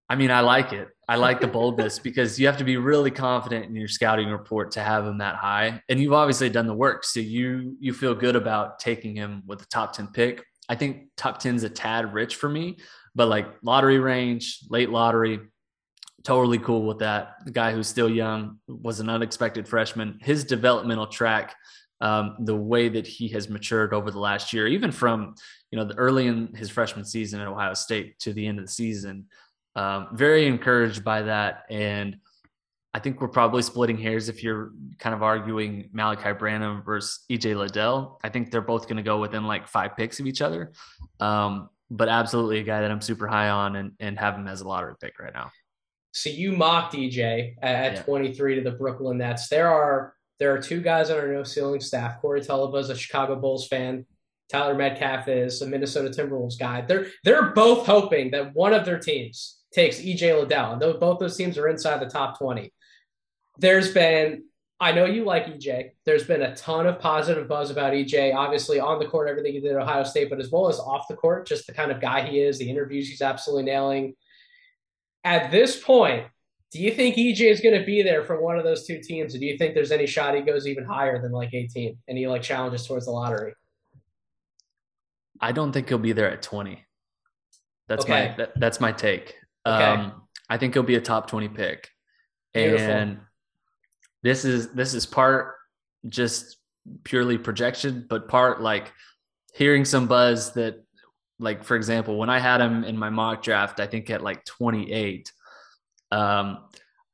I 0.09 0.15
mean, 0.15 0.31
I 0.31 0.39
like 0.39 0.73
it. 0.73 0.87
I 1.07 1.15
like 1.17 1.41
the 1.41 1.47
boldness 1.57 1.99
because 1.99 2.39
you 2.39 2.47
have 2.47 2.57
to 2.57 2.63
be 2.63 2.77
really 2.77 3.11
confident 3.11 3.65
in 3.65 3.75
your 3.75 3.87
scouting 3.87 4.29
report 4.29 4.71
to 4.71 4.81
have 4.81 5.05
him 5.05 5.17
that 5.19 5.35
high. 5.35 5.81
And 5.89 5.99
you've 5.99 6.13
obviously 6.13 6.49
done 6.49 6.67
the 6.67 6.73
work. 6.73 7.03
So 7.03 7.19
you 7.19 7.75
you 7.79 7.93
feel 7.93 8.15
good 8.15 8.35
about 8.35 8.79
taking 8.79 9.15
him 9.15 9.43
with 9.45 9.59
the 9.59 9.65
top 9.65 9.93
10 9.93 10.07
pick. 10.07 10.43
I 10.69 10.75
think 10.75 11.07
top 11.15 11.39
10 11.39 11.55
is 11.55 11.63
a 11.63 11.69
tad 11.69 12.13
rich 12.13 12.35
for 12.35 12.49
me, 12.49 12.77
but 13.15 13.27
like 13.27 13.47
lottery 13.63 13.99
range, 13.99 14.59
late 14.69 14.89
lottery, 14.89 15.39
totally 16.23 16.59
cool 16.59 16.85
with 16.85 16.99
that. 16.99 17.35
The 17.45 17.51
guy 17.51 17.71
who's 17.71 17.87
still 17.87 18.09
young 18.09 18.59
was 18.67 18.99
an 18.99 19.09
unexpected 19.09 19.67
freshman. 19.67 20.19
His 20.21 20.43
developmental 20.43 21.07
track, 21.07 21.55
um, 22.01 22.35
the 22.41 22.55
way 22.55 22.89
that 22.89 23.07
he 23.07 23.29
has 23.29 23.49
matured 23.49 23.93
over 23.93 24.11
the 24.11 24.19
last 24.19 24.51
year, 24.51 24.67
even 24.67 24.91
from 24.91 25.35
you 25.71 25.77
know 25.77 25.85
the 25.85 25.95
early 25.95 26.27
in 26.27 26.53
his 26.53 26.69
freshman 26.69 27.05
season 27.05 27.39
at 27.39 27.47
Ohio 27.47 27.73
State 27.73 28.19
to 28.19 28.33
the 28.33 28.45
end 28.45 28.59
of 28.59 28.65
the 28.65 28.71
season, 28.71 29.25
um, 29.77 30.07
very 30.11 30.47
encouraged 30.47 31.03
by 31.03 31.21
that. 31.21 31.65
And 31.69 32.17
I 32.95 32.99
think 32.99 33.21
we're 33.21 33.27
probably 33.27 33.61
splitting 33.61 33.97
hairs 33.97 34.27
if 34.27 34.43
you're 34.43 34.71
kind 34.97 35.13
of 35.13 35.21
arguing 35.21 35.91
Malaki 35.95 36.37
Branham 36.37 36.81
versus 36.81 37.23
EJ 37.29 37.55
Liddell. 37.55 38.19
I 38.23 38.29
think 38.29 38.49
they're 38.49 38.59
both 38.59 38.83
going 38.85 38.97
to 38.97 39.03
go 39.03 39.19
within 39.19 39.45
like 39.45 39.67
five 39.67 39.95
picks 39.95 40.19
of 40.19 40.25
each 40.25 40.41
other. 40.41 40.71
Um, 41.19 41.69
but 41.91 42.09
absolutely 42.09 42.59
a 42.59 42.63
guy 42.63 42.81
that 42.81 42.89
I'm 42.89 43.01
super 43.01 43.27
high 43.27 43.49
on 43.49 43.75
and, 43.75 43.91
and 43.99 44.17
have 44.17 44.33
him 44.33 44.47
as 44.47 44.61
a 44.61 44.67
lottery 44.67 44.95
pick 44.99 45.19
right 45.19 45.33
now. 45.33 45.51
So 46.11 46.31
you 46.31 46.53
mocked 46.53 46.95
EJ 46.95 47.57
at, 47.61 47.93
yeah. 47.93 48.01
23 48.01 48.55
to 48.55 48.61
the 48.61 48.71
Brooklyn 48.71 49.19
Nets. 49.19 49.47
There 49.47 49.71
are 49.71 50.15
there 50.39 50.53
are 50.53 50.61
two 50.61 50.81
guys 50.81 51.09
on 51.11 51.17
our 51.17 51.27
no 51.27 51.43
ceiling 51.43 51.81
staff. 51.81 52.19
Corey 52.19 52.41
Tulaba 52.41 52.79
is 52.79 52.89
a 52.89 52.95
Chicago 52.95 53.35
Bulls 53.35 53.67
fan. 53.67 54.05
Tyler 54.51 54.75
Metcalf 54.75 55.27
is 55.27 55.61
a 55.61 55.67
Minnesota 55.67 56.09
Timberwolves 56.09 56.57
guy. 56.57 56.81
They're 56.81 57.07
they're 57.23 57.51
both 57.51 57.85
hoping 57.85 58.31
that 58.31 58.55
one 58.55 58.73
of 58.73 58.83
their 58.85 58.99
teams 58.99 59.56
takes 59.73 59.99
EJ 59.99 60.39
Liddell. 60.39 60.73
And 60.73 60.81
those, 60.81 60.97
both 60.97 61.19
those 61.19 61.37
teams 61.37 61.57
are 61.57 61.67
inside 61.67 61.99
the 61.99 62.09
top 62.09 62.37
20. 62.37 62.71
There's 63.57 63.93
been, 63.93 64.43
I 64.79 64.91
know 64.91 65.05
you 65.05 65.23
like 65.23 65.47
EJ. 65.47 65.91
There's 66.05 66.23
been 66.23 66.41
a 66.41 66.55
ton 66.55 66.85
of 66.85 66.99
positive 66.99 67.47
buzz 67.47 67.71
about 67.71 67.93
EJ, 67.93 68.35
obviously 68.35 68.79
on 68.79 68.99
the 68.99 69.07
court, 69.07 69.29
everything 69.29 69.53
he 69.53 69.59
did 69.59 69.71
at 69.71 69.81
Ohio 69.81 70.03
State, 70.03 70.29
but 70.29 70.39
as 70.39 70.51
well 70.51 70.69
as 70.69 70.79
off 70.79 71.07
the 71.07 71.15
court, 71.15 71.47
just 71.47 71.67
the 71.67 71.73
kind 71.73 71.91
of 71.91 71.99
guy 71.99 72.27
he 72.27 72.39
is, 72.39 72.59
the 72.59 72.69
interviews 72.69 73.09
he's 73.09 73.21
absolutely 73.21 73.63
nailing. 73.63 74.13
At 75.23 75.51
this 75.51 75.81
point, 75.81 76.27
do 76.71 76.79
you 76.79 76.91
think 76.91 77.15
EJ 77.15 77.49
is 77.49 77.61
going 77.61 77.79
to 77.79 77.85
be 77.85 78.03
there 78.03 78.23
for 78.23 78.39
one 78.41 78.57
of 78.57 78.63
those 78.63 78.85
two 78.85 78.99
teams? 79.01 79.33
Or 79.33 79.39
do 79.39 79.45
you 79.45 79.57
think 79.57 79.73
there's 79.73 79.91
any 79.91 80.05
shot 80.05 80.35
he 80.35 80.41
goes 80.41 80.67
even 80.67 80.83
higher 80.83 81.21
than 81.21 81.31
like 81.31 81.53
18 81.53 81.97
and 82.07 82.17
he 82.17 82.27
like 82.27 82.43
challenges 82.43 82.85
towards 82.85 83.05
the 83.05 83.11
lottery? 83.11 83.53
I 85.39 85.51
don't 85.51 85.71
think 85.71 85.87
he'll 85.87 85.97
be 85.97 86.13
there 86.13 86.29
at 86.29 86.41
20. 86.41 86.83
That's 87.87 88.03
okay. 88.03 88.29
my 88.29 88.35
that, 88.37 88.59
that's 88.59 88.79
my 88.79 88.91
take. 88.91 89.35
Okay. 89.67 89.83
Um, 89.83 90.21
I 90.49 90.57
think 90.57 90.73
he'll 90.73 90.83
be 90.83 90.95
a 90.95 91.01
top 91.01 91.29
20 91.29 91.49
pick. 91.49 91.89
Beautiful. 92.53 92.87
And 92.87 93.19
this 94.23 94.45
is 94.45 94.71
this 94.71 94.93
is 94.93 95.05
part 95.05 95.55
just 96.07 96.57
purely 97.03 97.37
projection, 97.37 98.05
but 98.09 98.27
part 98.27 98.61
like 98.61 98.93
hearing 99.53 99.85
some 99.85 100.07
buzz 100.07 100.53
that 100.53 100.83
like 101.39 101.63
for 101.63 101.75
example, 101.75 102.17
when 102.17 102.29
I 102.29 102.39
had 102.39 102.61
him 102.61 102.83
in 102.83 102.97
my 102.97 103.09
mock 103.09 103.43
draft, 103.43 103.79
I 103.79 103.87
think 103.87 104.09
at 104.09 104.23
like 104.23 104.43
28, 104.45 105.31
um, 106.11 106.65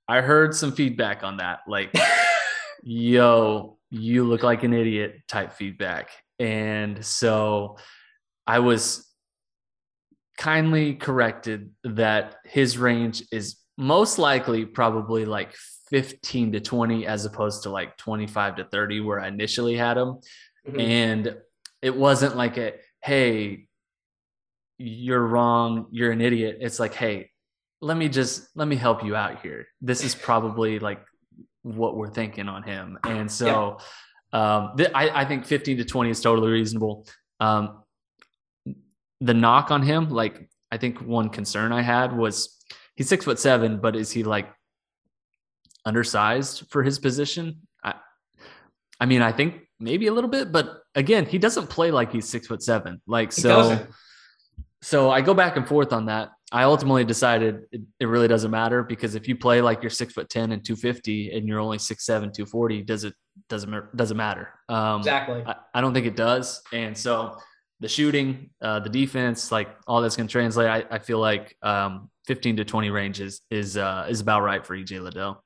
I 0.07 0.21
heard 0.21 0.55
some 0.55 0.71
feedback 0.71 1.23
on 1.23 1.37
that, 1.37 1.61
like, 1.67 1.93
yo, 2.83 3.77
you 3.89 4.23
look 4.23 4.43
like 4.43 4.63
an 4.63 4.73
idiot 4.73 5.21
type 5.27 5.53
feedback. 5.53 6.09
And 6.39 7.03
so 7.05 7.77
I 8.45 8.59
was 8.59 9.12
kindly 10.37 10.95
corrected 10.95 11.71
that 11.83 12.35
his 12.45 12.77
range 12.77 13.23
is 13.31 13.57
most 13.77 14.19
likely 14.19 14.65
probably 14.65 15.25
like 15.25 15.55
15 15.89 16.53
to 16.53 16.59
20 16.59 17.05
as 17.07 17.25
opposed 17.25 17.63
to 17.63 17.69
like 17.69 17.97
25 17.97 18.57
to 18.57 18.65
30 18.65 19.01
where 19.01 19.19
I 19.19 19.27
initially 19.27 19.75
had 19.75 19.97
him. 19.97 20.19
Mm-hmm. 20.67 20.79
And 20.79 21.37
it 21.81 21.95
wasn't 21.95 22.35
like 22.35 22.57
a 22.57 22.73
hey, 23.01 23.67
you're 24.77 25.25
wrong, 25.25 25.87
you're 25.91 26.11
an 26.11 26.21
idiot. 26.21 26.57
It's 26.61 26.79
like, 26.79 26.93
hey, 26.93 27.29
let 27.81 27.97
me 27.97 28.09
just 28.09 28.47
let 28.55 28.67
me 28.67 28.75
help 28.75 29.03
you 29.03 29.15
out 29.15 29.41
here. 29.41 29.67
This 29.81 30.03
is 30.03 30.15
probably 30.15 30.79
like 30.79 31.03
what 31.63 31.95
we're 31.95 32.09
thinking 32.09 32.47
on 32.47 32.63
him. 32.63 32.97
And 33.03 33.29
so 33.31 33.77
yeah. 34.33 34.55
um, 34.55 34.77
th- 34.77 34.91
I, 34.95 35.21
I, 35.21 35.25
think 35.25 35.45
15 35.45 35.77
to 35.77 35.85
20 35.85 36.09
is 36.09 36.21
totally 36.21 36.51
reasonable. 36.51 37.07
Um, 37.39 37.82
the 39.23 39.33
knock 39.33 39.71
on 39.71 39.81
him, 39.81 40.09
like 40.09 40.49
I 40.71 40.77
think 40.77 41.01
one 41.01 41.29
concern 41.29 41.71
I 41.71 41.81
had 41.81 42.15
was 42.15 42.59
he's 42.95 43.07
six 43.07 43.25
foot 43.25 43.39
seven, 43.39 43.79
but 43.79 43.95
is 43.95 44.11
he 44.11 44.23
like 44.23 44.51
undersized 45.85 46.65
for 46.69 46.83
his 46.83 46.99
position? 46.99 47.67
I, 47.83 47.93
I 48.99 49.05
mean, 49.05 49.21
I 49.21 49.31
think 49.31 49.61
maybe 49.79 50.07
a 50.07 50.13
little 50.13 50.29
bit, 50.29 50.51
but 50.51 50.81
again, 50.93 51.25
he 51.25 51.37
doesn't 51.37 51.69
play 51.69 51.89
like 51.89 52.11
he's 52.11 52.27
six 52.27 52.47
foot 52.47 52.61
seven. 52.61 53.01
Like 53.07 53.31
so, 53.31 53.87
so 54.81 55.09
I 55.09 55.21
go 55.21 55.33
back 55.33 55.55
and 55.55 55.65
forth 55.65 55.93
on 55.93 56.07
that. 56.07 56.31
I 56.51 56.63
ultimately 56.63 57.03
decided 57.03 57.61
it, 57.71 57.81
it, 57.99 58.05
really 58.05 58.27
doesn't 58.27 58.51
matter 58.51 58.83
because 58.83 59.15
if 59.15 59.27
you 59.27 59.35
play 59.35 59.61
like 59.61 59.81
you're 59.81 59.89
six 59.89 60.13
foot 60.13 60.29
ten 60.29 60.51
and 60.51 60.63
two 60.63 60.75
fifty 60.75 61.31
and 61.31 61.47
you're 61.47 61.59
only 61.59 61.79
six 61.79 62.05
seven 62.05 62.31
two 62.31 62.45
forty, 62.45 62.83
does 62.83 63.05
it 63.05 63.15
doesn't 63.49 63.95
doesn't 63.95 64.17
matter. 64.17 64.49
Um, 64.69 64.99
exactly. 64.99 65.43
I, 65.47 65.55
I, 65.73 65.81
don't 65.81 65.95
think 65.95 66.05
it 66.05 66.15
does, 66.15 66.61
and 66.71 66.95
so 66.95 67.37
the 67.79 67.87
shooting, 67.87 68.49
uh, 68.61 68.79
the 68.79 68.89
defense, 68.89 69.51
like 69.51 69.69
all 69.87 70.01
that's 70.01 70.15
going 70.15 70.27
to 70.27 70.31
translate. 70.31 70.67
I, 70.67 70.83
I, 70.89 70.99
feel 70.99 71.19
like 71.19 71.55
um, 71.61 72.09
fifteen 72.25 72.57
to 72.57 72.65
twenty 72.65 72.89
range 72.89 73.19
is 73.19 73.41
is 73.49 73.77
uh, 73.77 74.07
is 74.09 74.21
about 74.21 74.41
right 74.41 74.65
for 74.65 74.77
EJ 74.77 75.01
Liddell. 75.01 75.43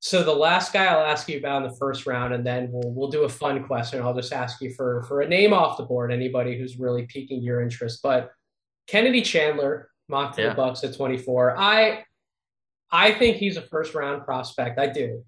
So 0.00 0.24
the 0.24 0.34
last 0.34 0.72
guy 0.72 0.86
I'll 0.86 1.06
ask 1.06 1.28
you 1.28 1.38
about 1.38 1.62
in 1.62 1.70
the 1.70 1.76
first 1.76 2.06
round, 2.06 2.34
and 2.34 2.44
then 2.44 2.68
we'll 2.72 2.92
we'll 2.92 3.10
do 3.10 3.22
a 3.22 3.28
fun 3.28 3.64
question. 3.64 4.02
I'll 4.02 4.14
just 4.14 4.32
ask 4.32 4.60
you 4.60 4.74
for 4.74 5.04
for 5.04 5.20
a 5.20 5.28
name 5.28 5.52
off 5.52 5.76
the 5.76 5.84
board, 5.84 6.12
anybody 6.12 6.58
who's 6.58 6.78
really 6.78 7.06
piquing 7.06 7.42
your 7.42 7.60
interest. 7.60 8.00
But 8.02 8.30
Kennedy 8.86 9.22
Chandler 9.22 9.90
mocked 10.08 10.38
yeah. 10.38 10.50
the 10.50 10.54
Bucks 10.54 10.84
at 10.84 10.96
24. 10.96 11.56
I 11.56 12.04
I 12.90 13.12
think 13.12 13.38
he's 13.38 13.56
a 13.56 13.62
first 13.62 13.94
round 13.94 14.24
prospect. 14.24 14.78
I 14.78 14.86
do. 14.86 15.24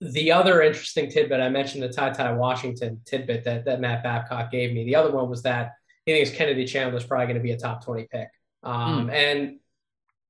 The 0.00 0.32
other 0.32 0.62
interesting 0.62 1.10
tidbit 1.10 1.40
I 1.40 1.48
mentioned 1.48 1.82
the 1.82 1.88
Ty 1.88 2.10
Ty 2.10 2.32
Washington 2.32 3.00
tidbit 3.04 3.44
that, 3.44 3.64
that 3.64 3.80
Matt 3.80 4.02
Babcock 4.02 4.50
gave 4.50 4.72
me. 4.72 4.84
The 4.84 4.96
other 4.96 5.10
one 5.10 5.30
was 5.30 5.42
that 5.42 5.72
he 6.04 6.12
thinks 6.12 6.30
Kennedy 6.30 6.66
Chandler 6.66 6.98
is 6.98 7.04
probably 7.04 7.26
going 7.26 7.36
to 7.36 7.42
be 7.42 7.52
a 7.52 7.58
top 7.58 7.84
20 7.84 8.06
pick. 8.10 8.28
Um, 8.62 9.08
mm. 9.08 9.12
And 9.12 9.58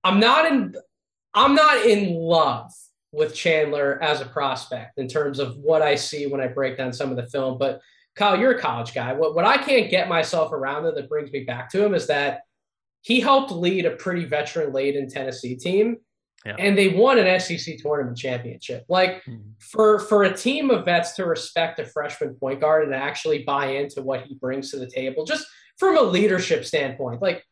I'm 0.05 0.21
not 0.21 0.47
in 0.47 0.75
I'm 1.35 1.55
not 1.55 1.85
in 1.85 2.15
love 2.15 2.73
with 3.13 3.35
Chandler 3.35 4.03
as 4.03 4.21
a 4.21 4.27
prospect 4.27 4.99
in 4.99 5.09
terms 5.09 5.39
of 5.39 5.57
what 5.57 5.83
I 5.83 5.95
see 5.95 6.27
when 6.27 6.41
I 6.41 6.47
break 6.47 6.77
down 6.79 6.93
some 6.93 7.11
of 7.11 7.17
the 7.17 7.27
film. 7.27 7.59
But 7.59 7.81
Kyle, 8.15 8.39
you're 8.39 8.53
a 8.53 8.61
college 8.61 8.95
guy. 8.95 9.13
What 9.13 9.35
what 9.35 9.45
I 9.45 9.59
can't 9.59 9.91
get 9.91 10.09
myself 10.09 10.53
around 10.53 10.85
that 10.85 11.09
brings 11.09 11.31
me 11.31 11.45
back 11.45 11.71
to 11.71 11.85
him 11.85 11.95
is 11.95 12.07
that 12.07 12.43
he 13.03 13.21
helped 13.21 13.53
lead 13.53 13.85
a 13.85 13.93
pretty 13.93 14.25
veteran 14.25 14.73
laden 14.73 15.09
Tennessee 15.09 15.57
team. 15.57 15.99
Yeah. 16.47 16.57
And 16.59 16.79
they 16.79 16.89
won 16.89 17.19
an 17.19 17.41
SEC 17.41 17.79
tournament 17.79 18.17
championship. 18.17 18.85
Like 18.89 19.25
mm-hmm. 19.25 19.51
for 19.59 19.99
for 19.99 20.23
a 20.23 20.37
team 20.37 20.71
of 20.71 20.85
vets 20.85 21.13
to 21.13 21.27
respect 21.27 21.81
a 21.81 21.85
freshman 21.85 22.35
point 22.35 22.61
guard 22.61 22.85
and 22.85 22.95
actually 22.95 23.43
buy 23.43 23.67
into 23.67 24.03
what 24.03 24.23
he 24.23 24.35
brings 24.35 24.71
to 24.71 24.79
the 24.79 24.87
table, 24.87 25.25
just 25.25 25.47
from 25.77 25.99
a 25.99 26.03
leadership 26.03 26.65
standpoint, 26.65 27.21
like 27.21 27.45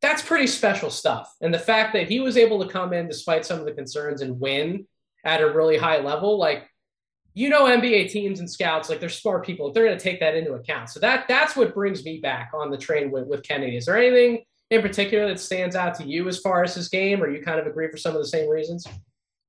that's 0.00 0.22
pretty 0.22 0.46
special 0.46 0.90
stuff. 0.90 1.34
And 1.40 1.52
the 1.52 1.58
fact 1.58 1.92
that 1.94 2.08
he 2.08 2.20
was 2.20 2.36
able 2.36 2.62
to 2.62 2.70
come 2.70 2.92
in 2.92 3.08
despite 3.08 3.44
some 3.44 3.58
of 3.58 3.64
the 3.64 3.72
concerns 3.72 4.22
and 4.22 4.38
win 4.38 4.86
at 5.24 5.42
a 5.42 5.52
really 5.52 5.76
high 5.76 5.98
level, 5.98 6.38
like 6.38 6.68
you 7.34 7.48
know 7.48 7.64
NBA 7.64 8.10
teams 8.10 8.40
and 8.40 8.50
scouts, 8.50 8.88
like 8.88 9.00
they're 9.00 9.08
smart 9.08 9.44
people. 9.44 9.72
They're 9.72 9.84
going 9.84 9.98
to 9.98 10.02
take 10.02 10.20
that 10.20 10.36
into 10.36 10.52
account. 10.52 10.90
So 10.90 11.00
that 11.00 11.26
that's 11.28 11.56
what 11.56 11.74
brings 11.74 12.04
me 12.04 12.18
back 12.18 12.52
on 12.54 12.70
the 12.70 12.78
train 12.78 13.10
with, 13.10 13.26
with 13.26 13.42
Kennedy. 13.42 13.76
Is 13.76 13.86
there 13.86 13.98
anything 13.98 14.44
in 14.70 14.82
particular 14.82 15.28
that 15.28 15.40
stands 15.40 15.76
out 15.76 15.94
to 15.96 16.04
you 16.04 16.28
as 16.28 16.38
far 16.38 16.64
as 16.64 16.74
his 16.74 16.88
game, 16.88 17.22
or 17.22 17.30
you 17.30 17.42
kind 17.42 17.60
of 17.60 17.66
agree 17.66 17.88
for 17.90 17.96
some 17.96 18.14
of 18.14 18.20
the 18.20 18.28
same 18.28 18.48
reasons? 18.48 18.86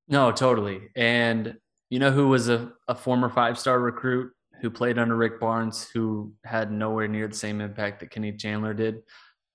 No, 0.08 0.32
totally. 0.32 0.88
And 0.96 1.56
you 1.90 1.98
know 1.98 2.10
who 2.10 2.28
was 2.28 2.48
a, 2.48 2.72
a 2.86 2.94
former 2.94 3.28
five 3.28 3.58
star 3.58 3.80
recruit 3.80 4.32
who 4.60 4.70
played 4.70 4.98
under 4.98 5.16
Rick 5.16 5.40
Barnes, 5.40 5.88
who 5.92 6.32
had 6.44 6.72
nowhere 6.72 7.08
near 7.08 7.28
the 7.28 7.36
same 7.36 7.60
impact 7.60 8.00
that 8.00 8.10
Kenny 8.10 8.32
Chandler 8.32 8.74
did 8.74 9.00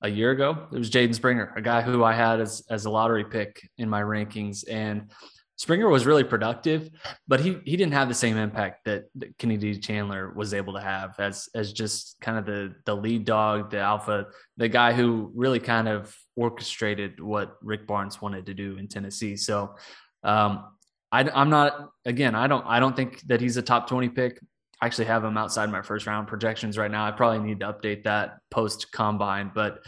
a 0.01 0.09
year 0.09 0.31
ago? 0.31 0.67
It 0.71 0.77
was 0.77 0.89
Jaden 0.89 1.15
Springer, 1.15 1.53
a 1.55 1.61
guy 1.61 1.81
who 1.81 2.03
I 2.03 2.13
had 2.13 2.39
as, 2.39 2.63
as 2.69 2.85
a 2.85 2.89
lottery 2.89 3.25
pick 3.25 3.61
in 3.77 3.89
my 3.89 4.01
rankings. 4.01 4.63
And 4.69 5.11
Springer 5.55 5.87
was 5.87 6.05
really 6.05 6.23
productive, 6.23 6.89
but 7.27 7.39
he 7.39 7.59
he 7.63 7.77
didn't 7.77 7.93
have 7.93 8.07
the 8.07 8.15
same 8.15 8.37
impact 8.37 8.85
that, 8.85 9.05
that 9.15 9.37
Kennedy 9.37 9.77
Chandler 9.77 10.33
was 10.33 10.53
able 10.53 10.73
to 10.73 10.81
have 10.81 11.15
as 11.19 11.47
as 11.53 11.71
just 11.71 12.19
kind 12.21 12.39
of 12.39 12.45
the 12.45 12.73
the 12.85 12.95
lead 12.95 13.23
dog, 13.25 13.69
the 13.69 13.79
alpha, 13.79 14.27
the 14.57 14.67
guy 14.67 14.93
who 14.93 15.31
really 15.35 15.59
kind 15.59 15.87
of 15.87 16.15
orchestrated 16.35 17.19
what 17.21 17.55
Rick 17.61 17.85
Barnes 17.85 18.19
wanted 18.19 18.47
to 18.47 18.55
do 18.55 18.77
in 18.77 18.87
Tennessee. 18.87 19.35
So 19.35 19.75
um, 20.23 20.65
I, 21.11 21.29
I'm 21.29 21.51
not 21.51 21.91
again. 22.03 22.33
I 22.33 22.47
don't 22.47 22.65
I 22.65 22.79
don't 22.79 22.95
think 22.95 23.21
that 23.27 23.39
he's 23.39 23.55
a 23.55 23.61
top 23.61 23.87
twenty 23.87 24.09
pick. 24.09 24.39
I 24.81 24.87
actually 24.87 25.05
have 25.05 25.23
him 25.23 25.37
outside 25.37 25.69
my 25.69 25.83
first 25.83 26.07
round 26.07 26.27
projections 26.27 26.79
right 26.79 26.91
now. 26.91 27.05
I 27.05 27.11
probably 27.11 27.47
need 27.47 27.59
to 27.59 27.71
update 27.71 28.03
that 28.03 28.39
post 28.49 28.91
combine, 28.91 29.51
but 29.53 29.85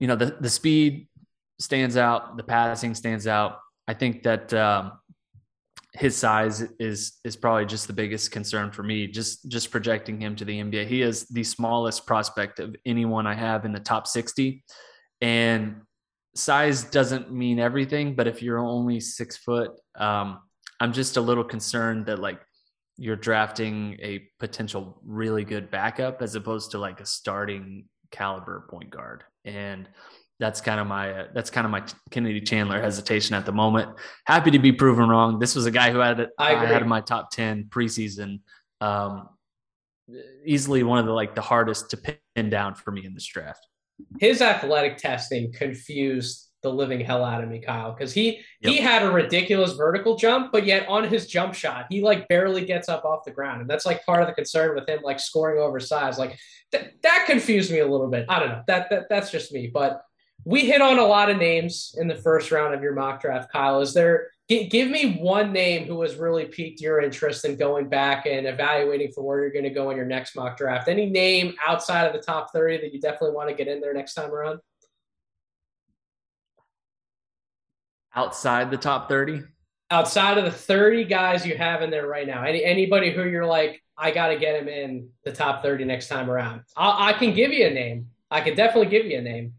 you 0.00 0.08
know 0.08 0.16
the 0.16 0.36
the 0.40 0.50
speed 0.50 1.06
stands 1.60 1.96
out, 1.96 2.36
the 2.36 2.42
passing 2.42 2.96
stands 2.96 3.28
out 3.28 3.58
I 3.86 3.94
think 3.94 4.22
that 4.22 4.52
um, 4.54 4.92
his 5.92 6.16
size 6.16 6.62
is 6.78 7.18
is 7.24 7.36
probably 7.36 7.66
just 7.66 7.86
the 7.86 7.92
biggest 7.92 8.32
concern 8.32 8.72
for 8.72 8.82
me. 8.82 9.06
Just 9.06 9.48
just 9.48 9.70
projecting 9.70 10.20
him 10.20 10.36
to 10.36 10.44
the 10.44 10.60
NBA, 10.60 10.86
he 10.86 11.02
is 11.02 11.26
the 11.28 11.44
smallest 11.44 12.06
prospect 12.06 12.58
of 12.58 12.74
anyone 12.84 13.26
I 13.26 13.34
have 13.34 13.64
in 13.64 13.72
the 13.72 13.80
top 13.80 14.06
sixty, 14.06 14.64
and 15.20 15.82
size 16.34 16.84
doesn't 16.84 17.32
mean 17.32 17.58
everything. 17.58 18.14
But 18.14 18.26
if 18.26 18.42
you're 18.42 18.58
only 18.58 19.00
six 19.00 19.36
foot, 19.36 19.72
um, 19.96 20.40
I'm 20.80 20.92
just 20.92 21.16
a 21.16 21.20
little 21.20 21.44
concerned 21.44 22.06
that 22.06 22.18
like 22.18 22.40
you're 22.96 23.16
drafting 23.16 23.96
a 24.02 24.28
potential 24.38 25.00
really 25.04 25.44
good 25.44 25.70
backup 25.70 26.22
as 26.22 26.34
opposed 26.34 26.70
to 26.72 26.78
like 26.78 27.00
a 27.00 27.06
starting 27.06 27.86
caliber 28.10 28.66
point 28.70 28.90
guard 28.90 29.24
and 29.44 29.88
that's 30.40 30.60
kind 30.60 30.80
of 30.80 30.86
my 30.86 31.12
uh, 31.12 31.26
that's 31.34 31.50
kind 31.50 31.64
of 31.64 31.70
my 31.70 31.82
Kennedy 32.10 32.40
Chandler 32.40 32.80
hesitation 32.80 33.34
at 33.34 33.46
the 33.46 33.52
moment. 33.52 33.90
Happy 34.26 34.50
to 34.50 34.58
be 34.58 34.72
proven 34.72 35.08
wrong. 35.08 35.38
This 35.38 35.54
was 35.54 35.66
a 35.66 35.70
guy 35.70 35.92
who 35.92 35.98
had 35.98 36.28
I, 36.38 36.54
I 36.54 36.66
had 36.66 36.82
in 36.82 36.88
my 36.88 37.00
top 37.00 37.30
ten 37.30 37.64
preseason. 37.64 38.40
Um, 38.80 39.28
easily 40.44 40.82
one 40.82 40.98
of 40.98 41.06
the 41.06 41.12
like 41.12 41.34
the 41.34 41.40
hardest 41.40 41.90
to 41.90 41.96
pin 41.96 42.50
down 42.50 42.74
for 42.74 42.90
me 42.90 43.06
in 43.06 43.14
this 43.14 43.26
draft. 43.26 43.66
His 44.18 44.42
athletic 44.42 44.98
testing 44.98 45.52
confused 45.52 46.50
the 46.62 46.72
living 46.72 46.98
hell 47.00 47.24
out 47.24 47.44
of 47.44 47.50
me, 47.50 47.60
Kyle, 47.60 47.92
because 47.92 48.12
he 48.12 48.40
yep. 48.60 48.72
he 48.72 48.78
had 48.78 49.02
a 49.04 49.10
ridiculous 49.10 49.74
vertical 49.74 50.16
jump, 50.16 50.50
but 50.50 50.64
yet 50.66 50.88
on 50.88 51.04
his 51.04 51.26
jump 51.28 51.54
shot, 51.54 51.86
he 51.90 52.02
like 52.02 52.26
barely 52.26 52.64
gets 52.64 52.88
up 52.88 53.04
off 53.04 53.24
the 53.24 53.30
ground, 53.30 53.60
and 53.60 53.70
that's 53.70 53.86
like 53.86 54.04
part 54.04 54.22
of 54.22 54.26
the 54.26 54.34
concern 54.34 54.74
with 54.74 54.88
him 54.88 55.00
like 55.02 55.20
scoring 55.20 55.60
oversized. 55.60 56.18
Like 56.18 56.36
th- 56.72 56.86
that 57.02 57.24
confused 57.26 57.70
me 57.70 57.78
a 57.78 57.86
little 57.86 58.08
bit. 58.08 58.26
I 58.28 58.40
don't 58.40 58.48
know. 58.48 58.62
That 58.66 58.90
that 58.90 59.04
that's 59.08 59.30
just 59.30 59.52
me, 59.52 59.68
but 59.72 60.02
we 60.44 60.66
hit 60.66 60.82
on 60.82 60.98
a 60.98 61.04
lot 61.04 61.30
of 61.30 61.38
names 61.38 61.94
in 61.98 62.06
the 62.06 62.14
first 62.14 62.50
round 62.50 62.74
of 62.74 62.82
your 62.82 62.92
mock 62.92 63.20
draft, 63.20 63.50
Kyle. 63.50 63.80
Is 63.80 63.94
there 63.94 64.28
g- 64.48 64.68
give 64.68 64.90
me 64.90 65.16
one 65.16 65.52
name 65.52 65.86
who 65.86 66.02
has 66.02 66.16
really 66.16 66.44
piqued 66.44 66.80
your 66.80 67.00
interest 67.00 67.44
in 67.44 67.56
going 67.56 67.88
back 67.88 68.26
and 68.26 68.46
evaluating 68.46 69.12
for 69.12 69.22
where 69.22 69.40
you're 69.40 69.52
going 69.52 69.64
to 69.64 69.70
go 69.70 69.90
in 69.90 69.96
your 69.96 70.06
next 70.06 70.36
mock 70.36 70.58
draft? 70.58 70.88
Any 70.88 71.06
name 71.06 71.54
outside 71.66 72.06
of 72.06 72.12
the 72.12 72.20
top 72.20 72.52
30 72.52 72.78
that 72.78 72.92
you 72.92 73.00
definitely 73.00 73.32
want 73.32 73.48
to 73.48 73.54
get 73.54 73.68
in 73.68 73.80
there 73.80 73.94
next 73.94 74.14
time 74.14 74.30
around? 74.30 74.60
Outside 78.14 78.70
the 78.70 78.76
top 78.76 79.08
30? 79.08 79.42
Outside 79.90 80.38
of 80.38 80.44
the 80.44 80.50
30 80.50 81.04
guys 81.04 81.46
you 81.46 81.56
have 81.56 81.82
in 81.82 81.90
there 81.90 82.06
right 82.06 82.26
now. 82.26 82.42
Any 82.42 82.64
anybody 82.64 83.12
who 83.12 83.24
you're 83.24 83.46
like, 83.46 83.82
I 83.96 84.10
got 84.10 84.28
to 84.28 84.36
get 84.36 84.60
him 84.60 84.68
in 84.68 85.08
the 85.24 85.32
top 85.32 85.62
30 85.62 85.84
next 85.84 86.08
time 86.08 86.30
around. 86.30 86.62
I, 86.76 87.10
I 87.10 87.12
can 87.14 87.32
give 87.32 87.52
you 87.52 87.66
a 87.66 87.70
name. 87.70 88.08
I 88.30 88.40
can 88.40 88.56
definitely 88.56 88.90
give 88.90 89.06
you 89.06 89.18
a 89.18 89.22
name. 89.22 89.54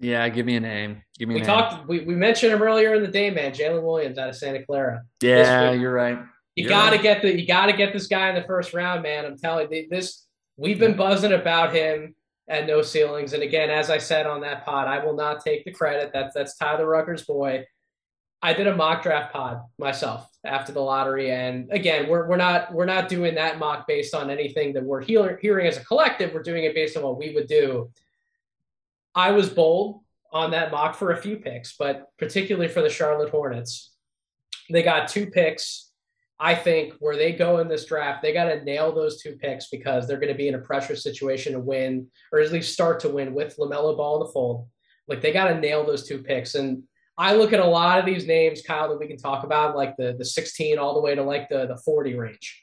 Yeah, 0.00 0.28
give 0.28 0.46
me 0.46 0.56
a 0.56 0.60
name. 0.60 1.02
Give 1.18 1.28
me. 1.28 1.36
We 1.36 1.40
name. 1.40 1.46
talked. 1.46 1.88
We, 1.88 2.00
we 2.00 2.14
mentioned 2.14 2.52
him 2.52 2.62
earlier 2.62 2.94
in 2.94 3.02
the 3.02 3.08
day, 3.08 3.30
man. 3.30 3.52
Jalen 3.52 3.82
Williams 3.82 4.18
out 4.18 4.28
of 4.28 4.36
Santa 4.36 4.64
Clara. 4.64 5.02
Yeah, 5.22 5.72
you're 5.72 5.92
right. 5.92 6.18
You 6.54 6.68
got 6.68 6.90
to 6.90 6.96
right. 6.96 7.02
get 7.02 7.22
the. 7.22 7.38
You 7.38 7.46
got 7.46 7.66
to 7.66 7.72
get 7.72 7.92
this 7.92 8.06
guy 8.06 8.28
in 8.28 8.34
the 8.34 8.44
first 8.44 8.74
round, 8.74 9.02
man. 9.02 9.24
I'm 9.24 9.38
telling 9.38 9.72
you, 9.72 9.86
this. 9.90 10.26
We've 10.58 10.78
been 10.78 10.96
buzzing 10.96 11.32
about 11.32 11.74
him 11.74 12.14
at 12.48 12.66
No 12.66 12.80
Ceilings, 12.80 13.32
and 13.32 13.42
again, 13.42 13.68
as 13.68 13.90
I 13.90 13.98
said 13.98 14.26
on 14.26 14.40
that 14.42 14.64
pod, 14.64 14.88
I 14.88 15.04
will 15.04 15.14
not 15.14 15.44
take 15.44 15.64
the 15.64 15.72
credit. 15.72 16.10
That's 16.12 16.34
that's 16.34 16.56
Tyler 16.56 16.86
Rucker's 16.86 17.24
boy. 17.24 17.66
I 18.42 18.52
did 18.52 18.66
a 18.66 18.76
mock 18.76 19.02
draft 19.02 19.32
pod 19.32 19.62
myself 19.78 20.28
after 20.44 20.72
the 20.72 20.80
lottery, 20.80 21.30
and 21.30 21.70
again, 21.72 22.08
we're 22.08 22.28
we're 22.28 22.36
not 22.36 22.72
we're 22.72 22.86
not 22.86 23.08
doing 23.08 23.34
that 23.34 23.58
mock 23.58 23.86
based 23.86 24.14
on 24.14 24.30
anything 24.30 24.72
that 24.74 24.84
we're 24.84 25.02
hearing, 25.02 25.36
hearing 25.40 25.66
as 25.66 25.76
a 25.76 25.84
collective. 25.84 26.32
We're 26.32 26.42
doing 26.42 26.64
it 26.64 26.74
based 26.74 26.96
on 26.96 27.02
what 27.02 27.18
we 27.18 27.34
would 27.34 27.48
do 27.48 27.90
I 29.16 29.32
was 29.32 29.48
bold 29.48 30.02
on 30.32 30.52
that 30.52 30.70
mock 30.70 30.94
for 30.94 31.10
a 31.10 31.16
few 31.16 31.38
picks, 31.38 31.74
but 31.76 32.06
particularly 32.18 32.68
for 32.68 32.82
the 32.82 32.90
Charlotte 32.90 33.30
Hornets. 33.30 33.92
They 34.70 34.82
got 34.82 35.08
two 35.08 35.26
picks 35.26 35.86
I 36.38 36.54
think 36.54 36.94
where 36.98 37.16
they 37.16 37.32
go 37.32 37.58
in 37.58 37.68
this 37.68 37.86
draft, 37.86 38.22
they 38.22 38.32
got 38.32 38.44
to 38.44 38.62
nail 38.62 38.94
those 38.94 39.22
two 39.22 39.36
picks 39.36 39.68
because 39.68 40.06
they're 40.06 40.20
going 40.20 40.32
to 40.32 40.38
be 40.38 40.48
in 40.48 40.54
a 40.54 40.58
pressure 40.58 40.96
situation 40.96 41.54
to 41.54 41.60
win, 41.60 42.08
or 42.30 42.40
at 42.40 42.52
least 42.52 42.74
start 42.74 43.00
to 43.00 43.08
win 43.08 43.32
with 43.32 43.56
LaMelo 43.56 43.96
Ball 43.96 44.20
in 44.20 44.26
the 44.26 44.32
fold. 44.32 44.68
Like 45.08 45.22
they 45.22 45.32
got 45.32 45.48
to 45.48 45.58
nail 45.58 45.86
those 45.86 46.06
two 46.06 46.22
picks. 46.22 46.54
And 46.54 46.82
I 47.16 47.34
look 47.34 47.54
at 47.54 47.60
a 47.60 47.66
lot 47.66 47.98
of 47.98 48.04
these 48.04 48.26
names, 48.26 48.60
Kyle, 48.60 48.90
that 48.90 48.98
we 48.98 49.06
can 49.06 49.16
talk 49.16 49.44
about, 49.44 49.76
like 49.76 49.96
the 49.96 50.14
the 50.18 50.24
16 50.24 50.78
all 50.78 50.94
the 50.94 51.00
way 51.00 51.14
to 51.14 51.22
like 51.22 51.48
the 51.48 51.66
the 51.66 51.78
40 51.78 52.14
range. 52.16 52.62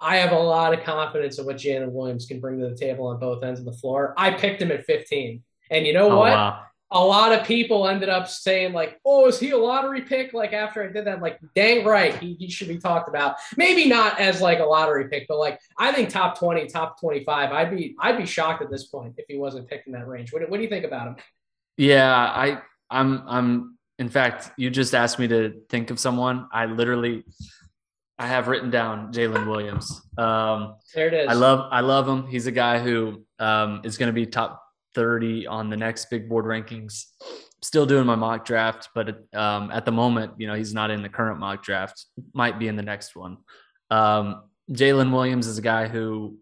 I 0.00 0.16
have 0.16 0.32
a 0.32 0.38
lot 0.38 0.74
of 0.74 0.84
confidence 0.84 1.38
in 1.38 1.46
what 1.46 1.56
Jalen 1.56 1.92
Williams 1.92 2.26
can 2.26 2.40
bring 2.40 2.60
to 2.60 2.68
the 2.68 2.76
table 2.76 3.06
on 3.06 3.18
both 3.18 3.42
ends 3.42 3.60
of 3.60 3.66
the 3.66 3.72
floor. 3.72 4.14
I 4.16 4.32
picked 4.32 4.62
him 4.62 4.72
at 4.72 4.84
15. 4.84 5.42
And 5.72 5.86
you 5.86 5.92
know 5.92 6.10
oh, 6.10 6.18
what? 6.18 6.32
Wow. 6.32 6.62
A 6.94 7.02
lot 7.02 7.32
of 7.32 7.46
people 7.46 7.88
ended 7.88 8.10
up 8.10 8.28
saying, 8.28 8.74
like, 8.74 9.00
oh, 9.06 9.26
is 9.26 9.40
he 9.40 9.50
a 9.52 9.56
lottery 9.56 10.02
pick? 10.02 10.34
Like 10.34 10.52
after 10.52 10.84
I 10.84 10.92
did 10.92 11.06
that, 11.06 11.14
I'm 11.14 11.22
like, 11.22 11.40
dang 11.54 11.86
right, 11.86 12.14
he, 12.18 12.34
he 12.34 12.50
should 12.50 12.68
be 12.68 12.76
talked 12.76 13.08
about. 13.08 13.36
Maybe 13.56 13.88
not 13.88 14.20
as 14.20 14.42
like 14.42 14.58
a 14.58 14.64
lottery 14.64 15.08
pick, 15.08 15.26
but 15.26 15.38
like 15.38 15.58
I 15.78 15.90
think 15.92 16.10
top 16.10 16.38
20, 16.38 16.66
top 16.66 17.00
25. 17.00 17.50
I'd 17.50 17.70
be 17.70 17.96
I'd 17.98 18.18
be 18.18 18.26
shocked 18.26 18.60
at 18.60 18.70
this 18.70 18.84
point 18.84 19.14
if 19.16 19.24
he 19.26 19.38
wasn't 19.38 19.68
picked 19.68 19.86
in 19.86 19.94
that 19.94 20.06
range. 20.06 20.34
What, 20.34 20.46
what 20.50 20.58
do 20.58 20.62
you 20.62 20.68
think 20.68 20.84
about 20.84 21.08
him? 21.08 21.16
Yeah, 21.78 22.14
I 22.14 22.60
I'm 22.90 23.26
I'm 23.26 23.78
in 23.98 24.10
fact, 24.10 24.50
you 24.58 24.68
just 24.68 24.94
asked 24.94 25.18
me 25.18 25.28
to 25.28 25.62
think 25.70 25.90
of 25.90 25.98
someone. 25.98 26.46
I 26.52 26.66
literally 26.66 27.24
I 28.18 28.26
have 28.26 28.48
written 28.48 28.70
down 28.70 29.12
Jalen 29.12 29.46
Williams. 29.46 30.02
Um, 30.18 30.76
there 30.94 31.08
it 31.08 31.14
is. 31.14 31.28
I 31.28 31.32
love 31.32 31.68
I 31.72 31.80
love 31.80 32.06
him. 32.06 32.26
He's 32.26 32.46
a 32.46 32.52
guy 32.52 32.78
who 32.78 33.24
um, 33.38 33.80
is 33.84 33.96
going 33.96 34.08
to 34.08 34.12
be 34.12 34.26
top 34.26 34.61
30 34.94 35.46
on 35.46 35.70
the 35.70 35.76
next 35.76 36.10
big 36.10 36.28
board 36.28 36.44
rankings. 36.44 37.06
Still 37.62 37.86
doing 37.86 38.06
my 38.06 38.16
mock 38.16 38.44
draft, 38.44 38.88
but 38.94 39.24
um, 39.34 39.70
at 39.70 39.84
the 39.84 39.92
moment, 39.92 40.32
you 40.38 40.46
know, 40.46 40.54
he's 40.54 40.74
not 40.74 40.90
in 40.90 41.02
the 41.02 41.08
current 41.08 41.38
mock 41.38 41.62
draft. 41.62 42.06
Might 42.34 42.58
be 42.58 42.68
in 42.68 42.76
the 42.76 42.82
next 42.82 43.14
one. 43.14 43.38
Um, 43.90 44.42
Jalen 44.70 45.12
Williams 45.12 45.46
is 45.46 45.58
a 45.58 45.62
guy 45.62 45.86
who 45.86 46.38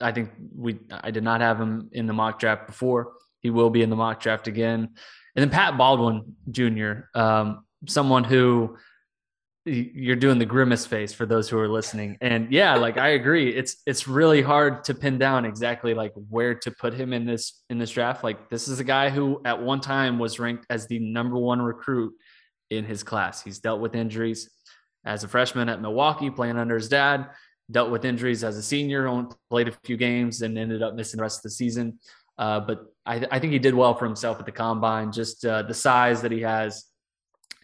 I 0.00 0.12
think 0.12 0.30
we 0.54 0.78
I 0.90 1.10
did 1.10 1.22
not 1.22 1.40
have 1.40 1.60
him 1.60 1.88
in 1.92 2.06
the 2.06 2.12
mock 2.12 2.38
draft 2.38 2.66
before. 2.66 3.12
He 3.40 3.50
will 3.50 3.70
be 3.70 3.82
in 3.82 3.90
the 3.90 3.96
mock 3.96 4.20
draft 4.20 4.46
again. 4.46 4.90
And 5.34 5.42
then 5.42 5.50
Pat 5.50 5.78
Baldwin 5.78 6.36
Jr., 6.50 7.04
um, 7.14 7.64
someone 7.88 8.24
who 8.24 8.76
you're 9.64 10.16
doing 10.16 10.38
the 10.38 10.46
grimace 10.46 10.86
face 10.86 11.12
for 11.12 11.24
those 11.24 11.48
who 11.48 11.58
are 11.58 11.68
listening. 11.68 12.18
And 12.20 12.50
yeah, 12.52 12.74
like 12.74 12.98
I 12.98 13.10
agree. 13.10 13.54
It's 13.54 13.76
it's 13.86 14.08
really 14.08 14.42
hard 14.42 14.84
to 14.84 14.94
pin 14.94 15.18
down 15.18 15.44
exactly 15.44 15.94
like 15.94 16.12
where 16.28 16.54
to 16.56 16.70
put 16.70 16.94
him 16.94 17.12
in 17.12 17.24
this 17.24 17.62
in 17.70 17.78
this 17.78 17.90
draft. 17.90 18.24
Like 18.24 18.50
this 18.50 18.66
is 18.66 18.80
a 18.80 18.84
guy 18.84 19.08
who 19.08 19.40
at 19.44 19.62
one 19.62 19.80
time 19.80 20.18
was 20.18 20.40
ranked 20.40 20.66
as 20.68 20.86
the 20.88 20.98
number 20.98 21.38
one 21.38 21.62
recruit 21.62 22.12
in 22.70 22.84
his 22.84 23.02
class. 23.02 23.42
He's 23.42 23.60
dealt 23.60 23.80
with 23.80 23.94
injuries 23.94 24.50
as 25.04 25.22
a 25.24 25.28
freshman 25.28 25.68
at 25.68 25.80
Milwaukee, 25.80 26.30
playing 26.30 26.56
under 26.56 26.74
his 26.74 26.88
dad, 26.88 27.28
dealt 27.70 27.90
with 27.90 28.04
injuries 28.04 28.42
as 28.44 28.56
a 28.56 28.62
senior, 28.62 29.06
only 29.06 29.30
played 29.50 29.68
a 29.68 29.72
few 29.84 29.96
games 29.96 30.42
and 30.42 30.58
ended 30.58 30.82
up 30.82 30.94
missing 30.94 31.18
the 31.18 31.22
rest 31.22 31.38
of 31.38 31.42
the 31.44 31.50
season. 31.50 31.98
Uh, 32.38 32.60
but 32.60 32.86
I, 33.04 33.26
I, 33.30 33.38
think 33.38 33.52
he 33.52 33.58
did 33.58 33.74
well 33.74 33.94
for 33.94 34.06
himself 34.06 34.40
at 34.40 34.46
the 34.46 34.52
combine. 34.52 35.12
Just 35.12 35.44
uh, 35.44 35.62
the 35.62 35.74
size 35.74 36.22
that 36.22 36.32
he 36.32 36.40
has, 36.40 36.86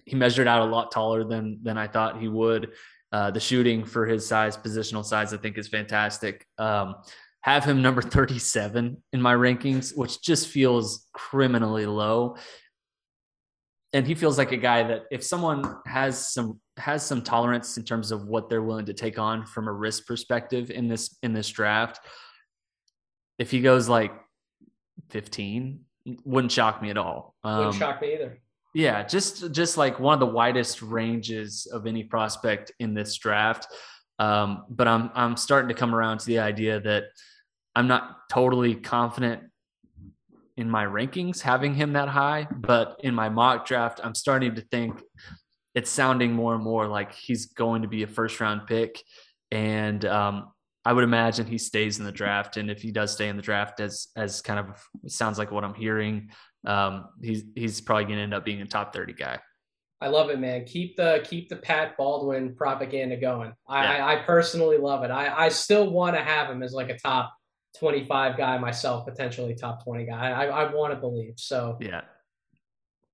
he 0.08 0.16
measured 0.16 0.48
out 0.48 0.62
a 0.62 0.70
lot 0.70 0.90
taller 0.90 1.24
than 1.24 1.58
than 1.62 1.76
I 1.76 1.86
thought 1.86 2.20
he 2.20 2.28
would. 2.28 2.72
Uh, 3.12 3.30
the 3.30 3.40
shooting 3.40 3.84
for 3.84 4.06
his 4.06 4.26
size, 4.26 4.56
positional 4.56 5.04
size, 5.04 5.32
I 5.32 5.38
think 5.38 5.56
is 5.56 5.68
fantastic. 5.68 6.46
Um, 6.58 6.96
have 7.40 7.64
him 7.64 7.80
number 7.80 8.02
37 8.02 9.02
in 9.12 9.22
my 9.22 9.34
rankings, 9.34 9.96
which 9.96 10.20
just 10.20 10.48
feels 10.48 11.06
criminally 11.14 11.86
low. 11.86 12.36
And 13.94 14.06
he 14.06 14.14
feels 14.14 14.36
like 14.36 14.52
a 14.52 14.58
guy 14.58 14.82
that 14.82 15.04
if 15.10 15.24
someone 15.24 15.76
has 15.86 16.32
some 16.32 16.60
has 16.76 17.04
some 17.04 17.22
tolerance 17.22 17.78
in 17.78 17.84
terms 17.84 18.12
of 18.12 18.26
what 18.26 18.50
they're 18.50 18.62
willing 18.62 18.86
to 18.86 18.94
take 18.94 19.18
on 19.18 19.46
from 19.46 19.68
a 19.68 19.72
risk 19.72 20.06
perspective 20.06 20.70
in 20.70 20.88
this 20.88 21.16
in 21.22 21.32
this 21.32 21.48
draft, 21.48 22.00
if 23.38 23.50
he 23.50 23.60
goes 23.60 23.88
like 23.88 24.12
15 25.10 25.80
wouldn't 26.24 26.52
shock 26.52 26.80
me 26.80 26.90
at 26.90 26.98
all. 26.98 27.34
Um, 27.44 27.58
wouldn't 27.58 27.76
shock 27.76 28.00
me 28.00 28.14
either. 28.14 28.38
Yeah, 28.78 29.02
just 29.02 29.50
just 29.50 29.76
like 29.76 29.98
one 29.98 30.14
of 30.14 30.20
the 30.20 30.32
widest 30.32 30.82
ranges 30.82 31.66
of 31.66 31.88
any 31.88 32.04
prospect 32.04 32.70
in 32.78 32.94
this 32.94 33.16
draft. 33.16 33.66
Um, 34.20 34.66
but 34.70 34.86
I'm 34.86 35.10
I'm 35.16 35.36
starting 35.36 35.68
to 35.70 35.74
come 35.74 35.92
around 35.92 36.18
to 36.20 36.26
the 36.26 36.38
idea 36.38 36.78
that 36.82 37.06
I'm 37.74 37.88
not 37.88 38.28
totally 38.30 38.76
confident 38.76 39.42
in 40.56 40.70
my 40.70 40.84
rankings 40.84 41.40
having 41.40 41.74
him 41.74 41.94
that 41.94 42.08
high, 42.08 42.46
but 42.54 43.00
in 43.02 43.16
my 43.16 43.28
mock 43.28 43.66
draft, 43.66 43.98
I'm 44.04 44.14
starting 44.14 44.54
to 44.54 44.60
think 44.60 45.02
it's 45.74 45.90
sounding 45.90 46.32
more 46.32 46.54
and 46.54 46.62
more 46.62 46.86
like 46.86 47.12
he's 47.12 47.46
going 47.46 47.82
to 47.82 47.88
be 47.88 48.04
a 48.04 48.06
first 48.06 48.38
round 48.38 48.68
pick. 48.68 49.02
And 49.50 50.04
um, 50.04 50.52
I 50.88 50.92
would 50.94 51.04
imagine 51.04 51.46
he 51.46 51.58
stays 51.58 51.98
in 51.98 52.06
the 52.06 52.12
draft, 52.12 52.56
and 52.56 52.70
if 52.70 52.80
he 52.80 52.90
does 52.90 53.12
stay 53.12 53.28
in 53.28 53.36
the 53.36 53.42
draft, 53.42 53.78
as 53.78 54.06
as 54.16 54.40
kind 54.40 54.58
of 54.58 54.82
sounds 55.06 55.36
like 55.36 55.50
what 55.50 55.62
I'm 55.62 55.74
hearing, 55.74 56.30
um, 56.66 57.10
he's 57.22 57.44
he's 57.54 57.82
probably 57.82 58.04
going 58.04 58.16
to 58.16 58.22
end 58.22 58.32
up 58.32 58.42
being 58.42 58.62
a 58.62 58.64
top 58.64 58.94
thirty 58.94 59.12
guy. 59.12 59.38
I 60.00 60.08
love 60.08 60.30
it, 60.30 60.38
man. 60.38 60.64
Keep 60.64 60.96
the 60.96 61.26
keep 61.28 61.50
the 61.50 61.56
Pat 61.56 61.98
Baldwin 61.98 62.54
propaganda 62.54 63.18
going. 63.18 63.52
I, 63.68 63.82
yeah. 63.84 64.06
I, 64.06 64.12
I, 64.14 64.16
personally 64.22 64.78
love 64.78 65.04
it. 65.04 65.10
I, 65.10 65.44
I 65.44 65.48
still 65.50 65.90
want 65.90 66.16
to 66.16 66.22
have 66.22 66.48
him 66.48 66.62
as 66.62 66.72
like 66.72 66.88
a 66.88 66.98
top 66.98 67.34
twenty 67.78 68.06
five 68.06 68.38
guy 68.38 68.56
myself, 68.56 69.04
potentially 69.04 69.54
top 69.54 69.84
twenty 69.84 70.06
guy. 70.06 70.30
I, 70.30 70.46
I 70.46 70.72
want 70.72 70.94
to 70.94 70.98
believe. 70.98 71.34
So 71.36 71.76
yeah, 71.82 72.00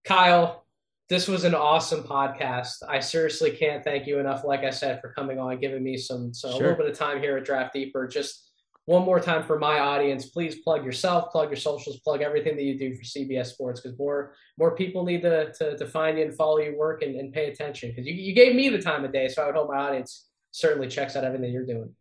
Kyle, 0.04 0.63
this 1.08 1.28
was 1.28 1.44
an 1.44 1.54
awesome 1.54 2.02
podcast. 2.02 2.76
I 2.88 3.00
seriously 3.00 3.50
can't 3.50 3.84
thank 3.84 4.06
you 4.06 4.18
enough, 4.18 4.44
like 4.44 4.64
I 4.64 4.70
said, 4.70 5.00
for 5.00 5.12
coming 5.12 5.38
on, 5.38 5.60
giving 5.60 5.82
me 5.82 5.96
some, 5.96 6.32
some 6.32 6.52
sure. 6.52 6.60
a 6.60 6.62
little 6.62 6.84
bit 6.84 6.90
of 6.90 6.98
time 6.98 7.20
here 7.20 7.36
at 7.36 7.44
Draft 7.44 7.74
Deeper. 7.74 8.08
Just 8.08 8.50
one 8.86 9.04
more 9.04 9.20
time 9.20 9.42
for 9.42 9.58
my 9.58 9.78
audience, 9.78 10.26
please 10.26 10.56
plug 10.56 10.84
yourself, 10.84 11.30
plug 11.30 11.48
your 11.48 11.56
socials, 11.56 12.00
plug 12.00 12.20
everything 12.20 12.56
that 12.56 12.64
you 12.64 12.78
do 12.78 12.94
for 12.94 13.02
CBS 13.02 13.46
Sports 13.46 13.80
because 13.80 13.98
more 13.98 14.34
more 14.58 14.76
people 14.76 15.04
need 15.04 15.22
to, 15.22 15.52
to, 15.52 15.76
to 15.76 15.86
find 15.86 16.18
you 16.18 16.24
and 16.24 16.34
follow 16.34 16.58
your 16.58 16.76
work 16.76 17.02
and, 17.02 17.16
and 17.16 17.32
pay 17.32 17.50
attention 17.50 17.90
because 17.90 18.06
you, 18.06 18.12
you 18.12 18.34
gave 18.34 18.54
me 18.54 18.68
the 18.68 18.80
time 18.80 19.04
of 19.04 19.12
day, 19.12 19.28
so 19.28 19.42
I 19.42 19.46
would 19.46 19.54
hope 19.54 19.70
my 19.70 19.78
audience 19.78 20.28
certainly 20.50 20.88
checks 20.88 21.16
out 21.16 21.24
everything 21.24 21.52
you're 21.52 21.66
doing. 21.66 21.94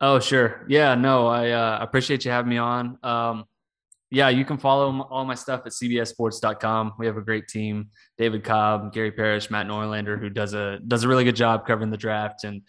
Oh, 0.00 0.18
sure. 0.18 0.64
Yeah, 0.68 0.94
no, 0.94 1.26
I 1.26 1.50
uh, 1.50 1.78
appreciate 1.80 2.24
you 2.24 2.30
having 2.30 2.50
me 2.50 2.58
on. 2.58 2.98
Um, 3.02 3.44
yeah, 4.12 4.28
you 4.28 4.44
can 4.44 4.58
follow 4.58 5.00
all 5.10 5.24
my 5.24 5.34
stuff 5.34 5.62
at 5.64 5.72
cbssports.com. 5.72 6.92
We 6.98 7.06
have 7.06 7.16
a 7.16 7.22
great 7.22 7.48
team: 7.48 7.88
David 8.18 8.44
Cobb, 8.44 8.92
Gary 8.92 9.10
Parrish, 9.10 9.50
Matt 9.50 9.66
Norlander, 9.66 10.20
who 10.20 10.28
does 10.28 10.52
a 10.52 10.78
does 10.86 11.04
a 11.04 11.08
really 11.08 11.24
good 11.24 11.34
job 11.34 11.66
covering 11.66 11.90
the 11.90 11.96
draft, 11.96 12.44
and 12.44 12.60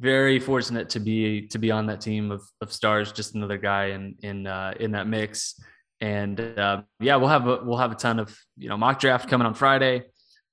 very 0.00 0.40
fortunate 0.40 0.90
to 0.90 1.00
be 1.00 1.46
to 1.48 1.58
be 1.58 1.70
on 1.70 1.86
that 1.86 2.00
team 2.00 2.32
of, 2.32 2.42
of 2.60 2.72
stars. 2.72 3.12
Just 3.12 3.36
another 3.36 3.58
guy 3.58 3.86
in 3.86 4.16
in 4.24 4.48
uh, 4.48 4.74
in 4.80 4.90
that 4.92 5.06
mix, 5.06 5.54
and 6.00 6.40
uh, 6.40 6.82
yeah, 6.98 7.14
we'll 7.14 7.28
have 7.28 7.46
a 7.46 7.60
we'll 7.62 7.78
have 7.78 7.92
a 7.92 7.96
ton 7.96 8.18
of 8.18 8.36
you 8.56 8.68
know 8.68 8.76
mock 8.76 8.98
draft 8.98 9.28
coming 9.28 9.46
on 9.46 9.54
Friday. 9.54 10.02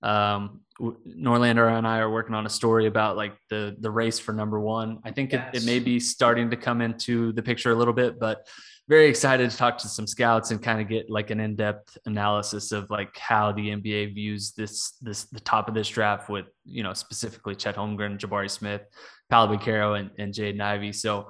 Um, 0.03 0.61
Norlander 0.79 1.75
and 1.75 1.87
I 1.87 1.99
are 1.99 2.11
working 2.11 2.35
on 2.35 2.45
a 2.45 2.49
story 2.49 2.85
about 2.85 3.17
like 3.17 3.35
the 3.49 3.75
the 3.79 3.89
race 3.89 4.19
for 4.19 4.31
number 4.31 4.59
one. 4.59 4.99
I 5.03 5.09
think 5.09 5.31
yes. 5.31 5.55
it, 5.55 5.63
it 5.63 5.65
may 5.65 5.79
be 5.79 5.99
starting 5.99 6.51
to 6.51 6.55
come 6.55 6.81
into 6.81 7.31
the 7.31 7.41
picture 7.41 7.71
a 7.71 7.75
little 7.75 7.95
bit, 7.95 8.19
but 8.19 8.45
very 8.87 9.07
excited 9.07 9.49
to 9.49 9.57
talk 9.57 9.77
to 9.79 9.87
some 9.87 10.05
scouts 10.05 10.51
and 10.51 10.61
kind 10.61 10.79
of 10.79 10.87
get 10.87 11.09
like 11.09 11.31
an 11.31 11.39
in-depth 11.39 11.97
analysis 12.05 12.71
of 12.71 12.89
like 12.91 13.17
how 13.17 13.51
the 13.51 13.69
NBA 13.69 14.13
views 14.13 14.51
this 14.51 14.91
this 15.01 15.23
the 15.25 15.39
top 15.39 15.67
of 15.67 15.73
this 15.73 15.89
draft 15.89 16.29
with 16.29 16.45
you 16.65 16.83
know 16.83 16.93
specifically 16.93 17.55
Chet 17.55 17.75
Holmgren, 17.75 18.19
Jabari 18.19 18.49
Smith, 18.49 18.81
Paolo 19.29 19.55
Banchero, 19.55 19.99
and, 19.99 20.11
and 20.19 20.33
Jaden 20.33 20.61
Ivey. 20.61 20.91
So 20.93 21.29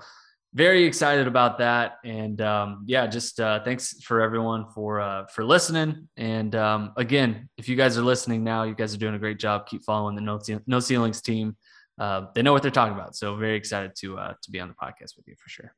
very 0.53 0.83
excited 0.85 1.27
about 1.27 1.57
that. 1.59 1.97
And 2.03 2.39
um, 2.41 2.83
yeah, 2.87 3.07
just 3.07 3.39
uh, 3.39 3.63
thanks 3.63 4.01
for 4.03 4.21
everyone 4.21 4.65
for 4.73 4.99
uh, 4.99 5.25
for 5.27 5.45
listening. 5.45 6.09
And 6.17 6.55
um, 6.55 6.91
again, 6.97 7.49
if 7.57 7.69
you 7.69 7.77
guys 7.77 7.97
are 7.97 8.01
listening 8.01 8.43
now, 8.43 8.63
you 8.63 8.75
guys 8.75 8.93
are 8.93 8.97
doing 8.97 9.15
a 9.15 9.19
great 9.19 9.39
job. 9.39 9.67
Keep 9.67 9.83
following 9.83 10.15
the 10.15 10.21
No, 10.21 10.39
no 10.67 10.79
Ceilings 10.79 11.21
team. 11.21 11.55
Uh, 11.97 12.25
they 12.35 12.41
know 12.41 12.51
what 12.51 12.61
they're 12.61 12.71
talking 12.71 12.93
about. 12.93 13.15
So 13.15 13.37
very 13.37 13.55
excited 13.55 13.91
to 13.99 14.17
uh, 14.17 14.33
to 14.41 14.51
be 14.51 14.59
on 14.59 14.67
the 14.67 14.75
podcast 14.75 15.15
with 15.15 15.27
you 15.27 15.35
for 15.37 15.47
sure 15.47 15.73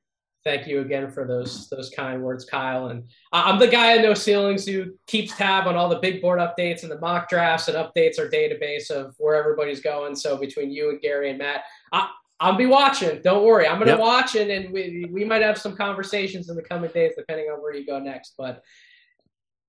thank 0.47 0.65
you 0.65 0.79
again 0.79 1.11
for 1.11 1.27
those 1.27 1.67
those 1.67 1.89
kind 1.89 2.23
words, 2.23 2.45
Kyle. 2.45 2.87
And 2.87 3.03
I'm 3.33 3.59
the 3.59 3.67
guy 3.67 3.97
at 3.97 4.01
No 4.01 4.13
Ceilings 4.13 4.65
who 4.65 4.93
keeps 5.05 5.35
tab 5.35 5.67
on 5.67 5.75
all 5.75 5.89
the 5.89 5.99
big 5.99 6.21
board 6.21 6.39
updates 6.39 6.83
and 6.83 6.91
the 6.91 6.99
mock 6.99 7.27
drafts 7.27 7.67
and 7.67 7.75
updates 7.75 8.17
our 8.17 8.29
database 8.29 8.89
of 8.89 9.13
where 9.17 9.35
everybody's 9.35 9.81
going. 9.81 10.15
So 10.15 10.37
between 10.37 10.71
you 10.71 10.89
and 10.89 11.01
Gary 11.01 11.29
and 11.29 11.37
Matt, 11.37 11.63
I, 11.91 12.09
I'll 12.39 12.55
be 12.55 12.65
watching. 12.65 13.21
Don't 13.21 13.43
worry, 13.43 13.67
I'm 13.67 13.75
going 13.75 13.87
to 13.87 13.93
yep. 13.93 13.99
watch 13.99 14.35
it, 14.35 14.49
and 14.49 14.73
we 14.73 15.09
we 15.11 15.25
might 15.25 15.41
have 15.41 15.57
some 15.57 15.75
conversations 15.75 16.49
in 16.49 16.55
the 16.55 16.61
coming 16.61 16.91
days, 16.91 17.11
depending 17.17 17.47
on 17.47 17.61
where 17.61 17.75
you 17.75 17.85
go 17.85 17.99
next. 17.99 18.35
But 18.37 18.63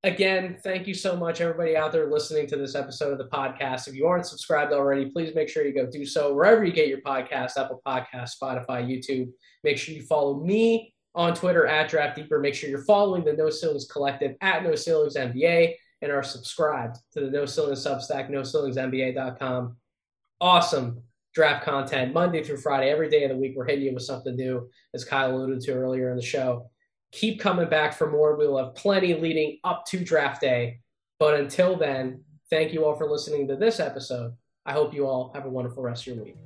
again, 0.05 0.57
thank 0.63 0.87
you 0.87 0.95
so 0.95 1.17
much, 1.17 1.41
everybody 1.41 1.77
out 1.77 1.93
there 1.93 2.11
listening 2.11 2.47
to 2.49 2.57
this 2.57 2.75
episode 2.75 3.13
of 3.13 3.19
the 3.19 3.29
podcast. 3.29 3.89
If 3.89 3.95
you 3.95 4.07
aren't 4.07 4.27
subscribed 4.27 4.73
already, 4.73 5.11
please 5.11 5.35
make 5.35 5.49
sure 5.49 5.67
you 5.67 5.75
go 5.75 5.91
do 5.91 6.05
so 6.05 6.35
wherever 6.35 6.65
you 6.65 6.73
get 6.73 6.89
your 6.89 7.01
podcast, 7.01 7.57
Apple 7.57 7.83
Podcast, 7.87 8.33
Spotify, 8.41 8.87
YouTube. 8.87 9.31
Make 9.65 9.79
sure 9.79 9.95
you 9.95 10.03
follow 10.03 10.41
me 10.41 10.95
on 11.15 11.35
Twitter 11.35 11.67
at 11.67 11.89
Draft 11.89 12.17
Deeper. 12.17 12.39
Make 12.39 12.55
sure 12.55 12.71
you're 12.71 12.85
following 12.85 13.25
the 13.25 13.33
No 13.33 13.51
Ceilings 13.51 13.87
Collective 13.87 14.37
at 14.41 14.63
No 14.63 14.75
Ceilings 14.75 15.17
NBA 15.17 15.75
and 16.03 16.13
are 16.13 16.23
subscribed 16.23 16.97
to 17.13 17.21
the 17.21 17.31
No 17.31 17.45
Ceilings 17.45 17.85
Substack, 17.85 18.31
NoCeilingsNBA.com. 18.31 19.77
Awesome 20.41 21.03
draft 21.35 21.65
content 21.65 22.13
Monday 22.13 22.43
through 22.43 22.57
Friday, 22.57 22.91
every 22.91 23.09
day 23.09 23.25
of 23.25 23.31
the 23.31 23.37
week. 23.37 23.55
We're 23.57 23.67
hitting 23.67 23.85
you 23.85 23.95
with 23.95 24.03
something 24.03 24.35
new, 24.35 24.69
as 24.95 25.05
Kyle 25.05 25.37
alluded 25.37 25.61
to 25.63 25.73
earlier 25.73 26.11
in 26.11 26.17
the 26.17 26.23
show. 26.23 26.71
Keep 27.13 27.41
coming 27.41 27.69
back 27.69 27.95
for 27.95 28.11
more. 28.11 28.37
We 28.37 28.47
will 28.47 28.63
have 28.63 28.75
plenty 28.75 29.15
leading 29.15 29.59
up 29.65 29.87
to 29.87 30.05
draft 30.05 30.41
day. 30.41 30.81
But 31.19 31.35
until 31.35 31.77
then, 31.77 32.23
thank 32.51 32.73
you 32.73 32.85
all 32.85 32.95
for 32.95 33.09
listening 33.09 33.49
to 33.49 33.57
this 33.57 33.81
episode. 33.81 34.35
I 34.67 34.73
hope 34.73 34.93
you 34.93 35.07
all 35.07 35.33
have 35.35 35.47
a 35.47 35.51
wonderful 35.51 35.83
rest 35.83 36.07
of 36.07 36.15
your 36.15 36.25
week. 36.25 36.37